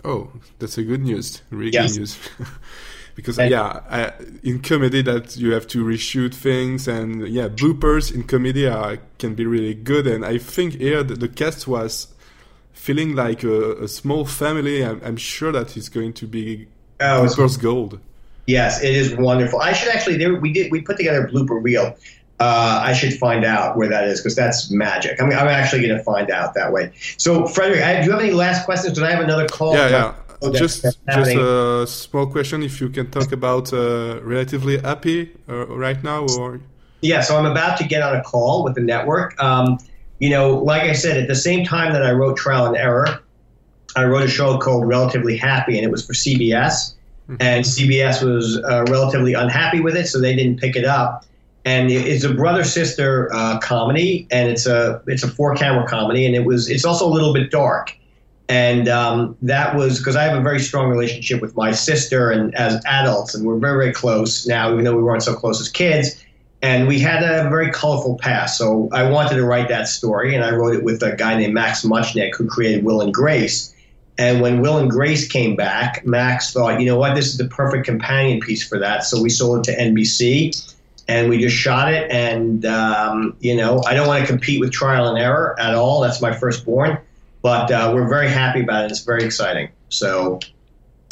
Oh, 0.04 0.32
that's 0.60 0.78
a 0.78 0.84
good 0.84 1.02
news. 1.02 1.42
Really 1.50 1.72
yes. 1.72 1.94
good 1.94 2.00
news. 2.00 2.20
because 3.16 3.38
and, 3.38 3.52
yeah, 3.52 3.82
I, 3.90 4.14
in 4.44 4.62
comedy 4.62 5.02
that 5.02 5.36
you 5.36 5.52
have 5.52 5.68
to 5.68 5.84
reshoot 5.84 6.34
things 6.34 6.88
and 6.88 7.28
yeah, 7.28 7.50
bloopers 7.50 8.14
in 8.14 8.24
comedy 8.24 8.66
are, 8.66 9.00
can 9.18 9.36
be 9.36 9.46
really 9.46 9.74
good. 9.74 10.08
And 10.08 10.26
I 10.26 10.38
think 10.38 10.76
here 10.76 11.04
the, 11.04 11.16
the 11.16 11.28
cast 11.28 11.68
was 11.68 12.08
feeling 12.72 13.16
like 13.16 13.44
a, 13.44 13.84
a 13.84 13.88
small 13.90 14.24
family. 14.24 14.86
I'm, 14.86 15.02
I'm, 15.04 15.18
sure 15.18 15.52
that 15.52 15.76
it's 15.76 15.90
going 15.90 16.14
to 16.14 16.28
be 16.28 16.68
oh, 17.02 17.26
bloopers 17.26 17.62
gold. 17.62 18.00
Yes, 18.48 18.82
it 18.82 18.96
is 18.96 19.16
wonderful. 19.18 19.60
I 19.60 19.74
should 19.74 19.90
actually 19.90 20.18
there 20.18 20.34
we 20.40 20.54
did 20.54 20.72
we 20.72 20.82
put 20.82 20.98
together 20.98 21.26
a 21.26 21.30
blooper 21.30 21.62
reel 21.62 21.98
uh, 22.40 22.82
I 22.86 22.94
should 22.94 23.14
find 23.16 23.44
out 23.44 23.76
where 23.76 23.90
that 23.90 24.06
is 24.06 24.22
because 24.22 24.36
that's 24.36 24.72
magic. 24.72 25.22
I'm, 25.22 25.28
I'm 25.28 25.48
actually 25.48 25.86
going 25.86 25.98
to 25.98 26.04
find 26.04 26.32
out 26.32 26.54
that 26.54 26.72
way. 26.72 26.92
So, 27.18 27.46
Frederick, 27.48 27.82
I, 27.82 28.00
do 28.00 28.06
you 28.06 28.12
have 28.12 28.22
any 28.22 28.32
last 28.32 28.66
questions? 28.66 28.94
Did 28.94 29.04
I 29.04 29.12
have 29.12 29.24
another 29.24 29.48
call? 29.48 29.74
Yeah, 29.74 29.90
yeah. 29.90 30.14
Oh, 30.42 30.54
just, 30.54 30.84
just 30.84 31.36
a 31.36 31.86
small 31.86 32.28
question. 32.28 32.64
If 32.64 32.80
you 32.80 32.88
can 32.90 33.12
talk 33.12 33.34
about 33.34 33.74
uh, 33.74 34.22
relatively 34.24 34.78
happy 34.78 35.36
uh, 35.50 35.68
right 35.68 36.02
now, 36.02 36.26
or 36.38 36.62
yeah. 37.02 37.20
So 37.20 37.38
I'm 37.38 37.46
about 37.46 37.78
to 37.80 37.84
get 37.84 38.02
on 38.02 38.16
a 38.16 38.24
call 38.24 38.64
with 38.64 38.76
the 38.76 38.82
network. 38.82 39.38
Um, 39.44 39.80
you 40.20 40.30
know, 40.30 40.52
like 40.52 40.84
I 40.84 40.94
said, 40.94 41.18
at 41.18 41.28
the 41.28 41.36
same 41.36 41.66
time 41.66 41.92
that 41.92 42.06
I 42.06 42.12
wrote 42.12 42.38
Trial 42.38 42.68
and 42.68 42.78
Error, 42.78 43.20
I 43.98 44.06
wrote 44.06 44.24
a 44.24 44.30
show 44.30 44.58
called 44.58 44.88
Relatively 44.88 45.36
Happy, 45.36 45.78
and 45.78 45.86
it 45.86 45.92
was 45.92 46.06
for 46.06 46.14
CBS. 46.14 46.96
Mm-hmm. 47.28 47.36
And 47.42 47.66
CBS 47.66 48.24
was 48.24 48.58
uh, 48.64 48.86
relatively 48.90 49.34
unhappy 49.34 49.82
with 49.82 49.98
it, 49.98 50.08
so 50.08 50.22
they 50.22 50.36
didn't 50.38 50.58
pick 50.58 50.78
it 50.78 50.86
up 50.86 51.26
and 51.66 51.92
it's 51.92 52.24
a 52.24 52.34
brother 52.34 52.64
sister 52.64 53.30
uh, 53.34 53.60
comedy, 53.60 54.28
and 54.32 54.50
it's 54.50 54.66
a 54.66 55.02
it's 55.08 55.24
a 55.24 55.28
four 55.28 55.56
camera 55.56 55.88
comedy, 55.88 56.26
and 56.26 56.36
it 56.36 56.46
was 56.46 56.70
it's 56.70 56.86
also 56.86 57.06
a 57.06 57.12
little 57.12 57.34
bit 57.34 57.52
dark, 57.52 57.96
and 58.48 58.88
um, 58.88 59.36
that 59.42 59.76
was 59.76 60.00
because 60.00 60.16
I 60.16 60.24
have 60.24 60.38
a 60.38 60.42
very 60.42 60.60
strong 60.60 60.90
relationship 60.90 61.42
with 61.42 61.56
my 61.56 61.72
sister, 61.72 62.32
and 62.32 62.56
as 62.56 62.84
adults, 62.86 63.36
and 63.36 63.46
we're 63.46 63.58
very 63.58 63.78
very 63.78 63.94
close 63.94 64.48
now, 64.48 64.72
even 64.72 64.86
though 64.86 64.96
we 64.96 65.04
weren't 65.04 65.24
so 65.24 65.36
close 65.36 65.60
as 65.60 65.68
kids, 65.68 66.24
and 66.62 66.88
we 66.88 67.00
had 67.00 67.24
a 67.24 67.50
very 67.50 67.72
colorful 67.72 68.18
past. 68.18 68.58
So 68.58 68.90
I 68.94 69.10
wanted 69.10 69.36
to 69.36 69.46
write 69.46 69.68
that 69.68 69.88
story, 69.88 70.36
and 70.36 70.46
I 70.46 70.52
wrote 70.52 70.76
it 70.76 70.84
with 70.84 71.04
a 71.04 71.16
guy 71.16 71.38
named 71.38 71.54
Max 71.54 71.84
Mutchnick, 71.84 72.36
who 72.36 72.48
created 72.48 72.86
Will 72.86 73.02
and 73.02 73.14
Grace. 73.14 73.74
And 74.18 74.42
when 74.42 74.60
Will 74.60 74.78
and 74.78 74.90
Grace 74.90 75.30
came 75.30 75.56
back, 75.56 76.06
Max 76.06 76.52
thought, 76.52 76.82
you 76.82 76.86
know 76.86 76.98
what, 76.98 77.16
this 77.16 77.28
is 77.28 77.38
the 77.38 77.48
perfect 77.48 77.86
companion 77.86 78.42
piece 78.42 78.68
for 78.68 78.78
that. 78.78 79.06
So 79.06 79.22
we 79.22 79.30
sold 79.30 79.60
it 79.60 79.72
to 79.72 79.82
NBC 79.82 80.76
and 81.10 81.28
we 81.28 81.40
just 81.40 81.56
shot 81.56 81.92
it. 81.92 82.10
And 82.12 82.66
um, 82.66 83.36
you 83.40 83.56
know, 83.58 83.82
I 83.86 83.94
don't 83.96 84.08
want 84.08 84.22
to 84.22 84.28
compete 84.28 84.60
with 84.62 84.72
Trial 84.72 85.08
and 85.10 85.18
Error 85.18 85.60
at 85.60 85.74
all. 85.74 86.02
That's 86.02 86.22
my 86.22 86.34
firstborn, 86.34 87.00
but 87.42 87.72
uh, 87.72 87.92
we're 87.94 88.08
very 88.08 88.30
happy 88.30 88.62
about 88.62 88.86
it. 88.86 88.92
It's 88.92 89.04
very 89.04 89.24
exciting. 89.24 89.70
So 89.90 90.40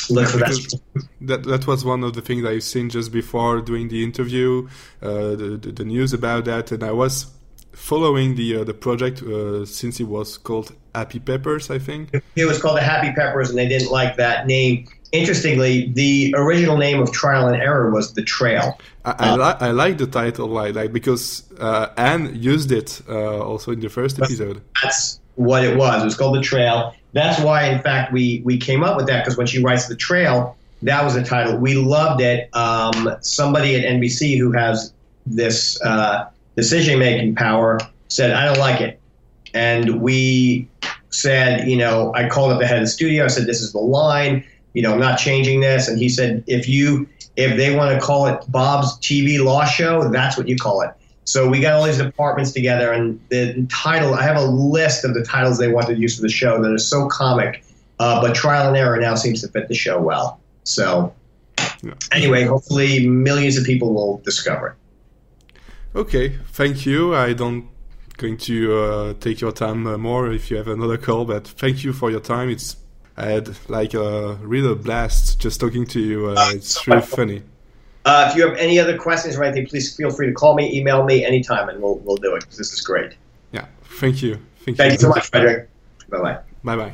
look 0.10 0.28
for 0.30 0.38
that. 0.38 0.80
that. 1.22 1.44
That 1.44 1.68
was 1.68 1.84
one 1.84 2.04
of 2.04 2.14
the 2.14 2.22
things 2.22 2.46
I've 2.46 2.64
seen 2.64 2.90
just 2.90 3.12
before 3.12 3.60
doing 3.60 3.90
the 3.90 4.04
interview, 4.04 4.70
uh, 5.02 5.36
the, 5.42 5.60
the, 5.60 5.72
the 5.72 5.86
news 5.86 6.14
about 6.14 6.46
that, 6.46 6.72
and 6.72 6.84
I 6.84 6.92
was 6.92 7.34
following 7.74 8.36
the 8.36 8.58
uh, 8.58 8.64
the 8.64 8.74
project 8.74 9.24
uh, 9.24 9.66
since 9.66 10.00
it 10.00 10.08
was 10.18 10.38
called 10.38 10.76
Happy 10.94 11.20
Peppers, 11.20 11.72
I 11.72 11.80
think. 11.80 12.14
It 12.36 12.46
was 12.46 12.62
called 12.62 12.78
the 12.78 12.84
Happy 12.84 13.12
Peppers, 13.14 13.50
and 13.50 13.58
they 13.58 13.68
didn't 13.68 13.92
like 13.92 14.16
that 14.18 14.46
name 14.46 14.88
interestingly, 15.12 15.92
the 15.92 16.34
original 16.38 16.78
name 16.78 17.02
of 17.02 17.12
Trial 17.12 17.48
and 17.48 17.62
Error 17.62 17.92
was 17.92 18.14
The 18.14 18.24
Trail. 18.24 18.80
I, 19.06 19.12
I, 19.12 19.30
uh, 19.30 19.38
li- 19.38 19.68
I 19.68 19.72
like 19.72 19.98
the 19.98 20.08
title, 20.08 20.48
like, 20.48 20.76
like 20.76 20.94
because 20.94 21.44
uh, 21.60 21.90
Anne 21.98 22.36
used 22.36 22.72
it 22.72 23.02
uh, 23.08 23.40
also 23.40 23.72
in 23.72 23.80
the 23.80 23.90
first 23.90 24.20
episode. 24.22 24.62
That's 24.84 25.20
what 25.36 25.64
it 25.64 25.78
was. 25.78 26.02
It 26.02 26.06
was 26.06 26.16
called 26.16 26.36
The 26.36 26.42
Trail. 26.42 26.94
That's 27.14 27.42
why, 27.42 27.66
in 27.66 27.82
fact, 27.82 28.12
we 28.12 28.42
we 28.44 28.58
came 28.58 28.84
up 28.84 28.98
with 28.98 29.08
that 29.08 29.24
because 29.24 29.38
when 29.38 29.48
she 29.48 29.64
writes 29.64 29.88
The 29.88 29.96
Trail, 29.96 30.58
that 30.84 31.04
was 31.04 31.16
the 31.16 31.24
title. 31.24 31.58
We 31.58 31.76
loved 31.76 32.22
it. 32.22 32.50
Um, 32.56 33.16
somebody 33.22 33.76
at 33.76 33.84
NBC 33.84 34.38
who 34.38 34.52
has 34.52 34.94
this 35.26 35.82
uh, 35.82 36.30
decision 36.56 37.00
making 37.00 37.36
power 37.36 37.80
said, 38.10 38.32
"I 38.32 38.46
don't 38.46 38.60
like 38.60 38.82
it," 38.82 39.00
and 39.54 40.02
we 40.02 40.68
said, 41.10 41.68
you 41.68 41.78
know, 41.78 42.14
I 42.14 42.28
called 42.28 42.52
up 42.52 42.60
the 42.60 42.68
head 42.68 42.78
of 42.78 42.84
the 42.84 42.90
studio. 42.90 43.26
I 43.26 43.28
said, 43.28 43.48
"This 43.48 43.62
is 43.62 43.72
the 43.72 43.80
line." 43.80 44.44
You 44.78 44.84
know, 44.84 44.94
I'm 44.94 45.00
not 45.00 45.18
changing 45.18 45.60
this. 45.60 45.88
And 45.88 45.98
he 45.98 46.08
said, 46.08 46.44
if 46.46 46.70
you, 46.70 47.10
if 47.36 47.58
they 47.58 47.76
want 47.76 48.00
to 48.00 48.00
call 48.00 48.28
it 48.28 48.40
Bob's 48.48 48.96
TV 49.00 49.44
Law 49.44 49.66
Show, 49.66 50.08
that's 50.10 50.38
what 50.38 50.48
you 50.48 50.56
call 50.56 50.82
it. 50.82 50.92
So 51.24 51.50
we 51.50 51.60
got 51.60 51.74
all 51.74 51.84
these 51.84 51.98
departments 51.98 52.52
together, 52.52 52.92
and 52.94 53.20
the 53.30 53.68
title. 53.72 54.14
I 54.14 54.22
have 54.22 54.38
a 54.38 54.46
list 54.46 55.04
of 55.04 55.16
the 55.16 55.24
titles 55.24 55.58
they 55.58 55.70
wanted 55.70 55.96
to 55.96 56.00
use 56.00 56.16
for 56.16 56.22
the 56.22 56.30
show 56.30 56.62
that 56.62 56.72
are 56.72 56.78
so 56.78 57.08
comic, 57.08 57.66
uh, 57.98 58.22
but 58.22 58.36
Trial 58.36 58.68
and 58.68 58.78
Error 58.78 58.98
now 58.98 59.16
seems 59.16 59.42
to 59.42 59.48
fit 59.48 59.68
the 59.68 59.74
show 59.74 60.00
well. 60.00 60.40
So 60.64 61.12
anyway, 62.12 62.44
hopefully 62.44 63.10
millions 63.10 63.58
of 63.58 63.66
people 63.66 63.96
will 63.96 64.20
discover 64.20 64.68
it. 64.68 65.58
Okay, 65.98 66.38
thank 66.50 66.86
you. 66.86 67.16
I 67.16 67.34
don't 67.34 67.68
going 68.18 68.38
to 68.38 68.78
uh, 68.78 69.14
take 69.20 69.42
your 69.42 69.52
time 69.52 69.88
uh, 69.88 69.98
more 69.98 70.32
if 70.32 70.52
you 70.52 70.58
have 70.58 70.68
another 70.68 70.98
call, 70.98 71.26
but 71.26 71.48
thank 71.48 71.84
you 71.84 71.94
for 71.94 72.12
your 72.12 72.20
time. 72.20 72.50
It's 72.50 72.78
I 73.18 73.26
had 73.26 73.50
like 73.68 73.94
a 73.96 74.36
real 74.36 74.76
blast 74.76 75.40
just 75.40 75.60
talking 75.60 75.86
to 75.88 76.00
you. 76.00 76.28
Uh, 76.28 76.34
uh 76.34 76.52
it's 76.54 76.88
really 76.88 77.02
funny. 77.02 77.44
Uh, 78.06 78.30
if 78.30 78.38
you 78.38 78.48
have 78.48 78.58
any 78.58 78.80
other 78.80 78.98
questions 78.98 79.36
or 79.36 79.44
anything, 79.44 79.66
please 79.66 79.96
feel 79.96 80.10
free 80.12 80.28
to 80.28 80.34
call 80.34 80.56
me, 80.56 80.74
email 80.78 81.04
me 81.04 81.26
anytime, 81.26 81.68
and 81.68 81.82
we'll 81.82 81.98
we'll 82.00 82.16
do 82.16 82.36
it. 82.36 82.46
This 82.52 82.72
is 82.72 82.82
great. 82.82 83.14
Yeah, 83.52 83.66
thank 84.00 84.22
you. 84.22 84.36
Thank, 84.64 84.78
thank 84.78 84.92
you. 84.92 84.94
you 84.94 85.00
so 85.00 85.10
much, 85.10 85.28
Frederick. 85.28 85.70
Bye 86.10 86.22
bye. 86.22 86.40
Bye 86.64 86.76
bye. 86.76 86.94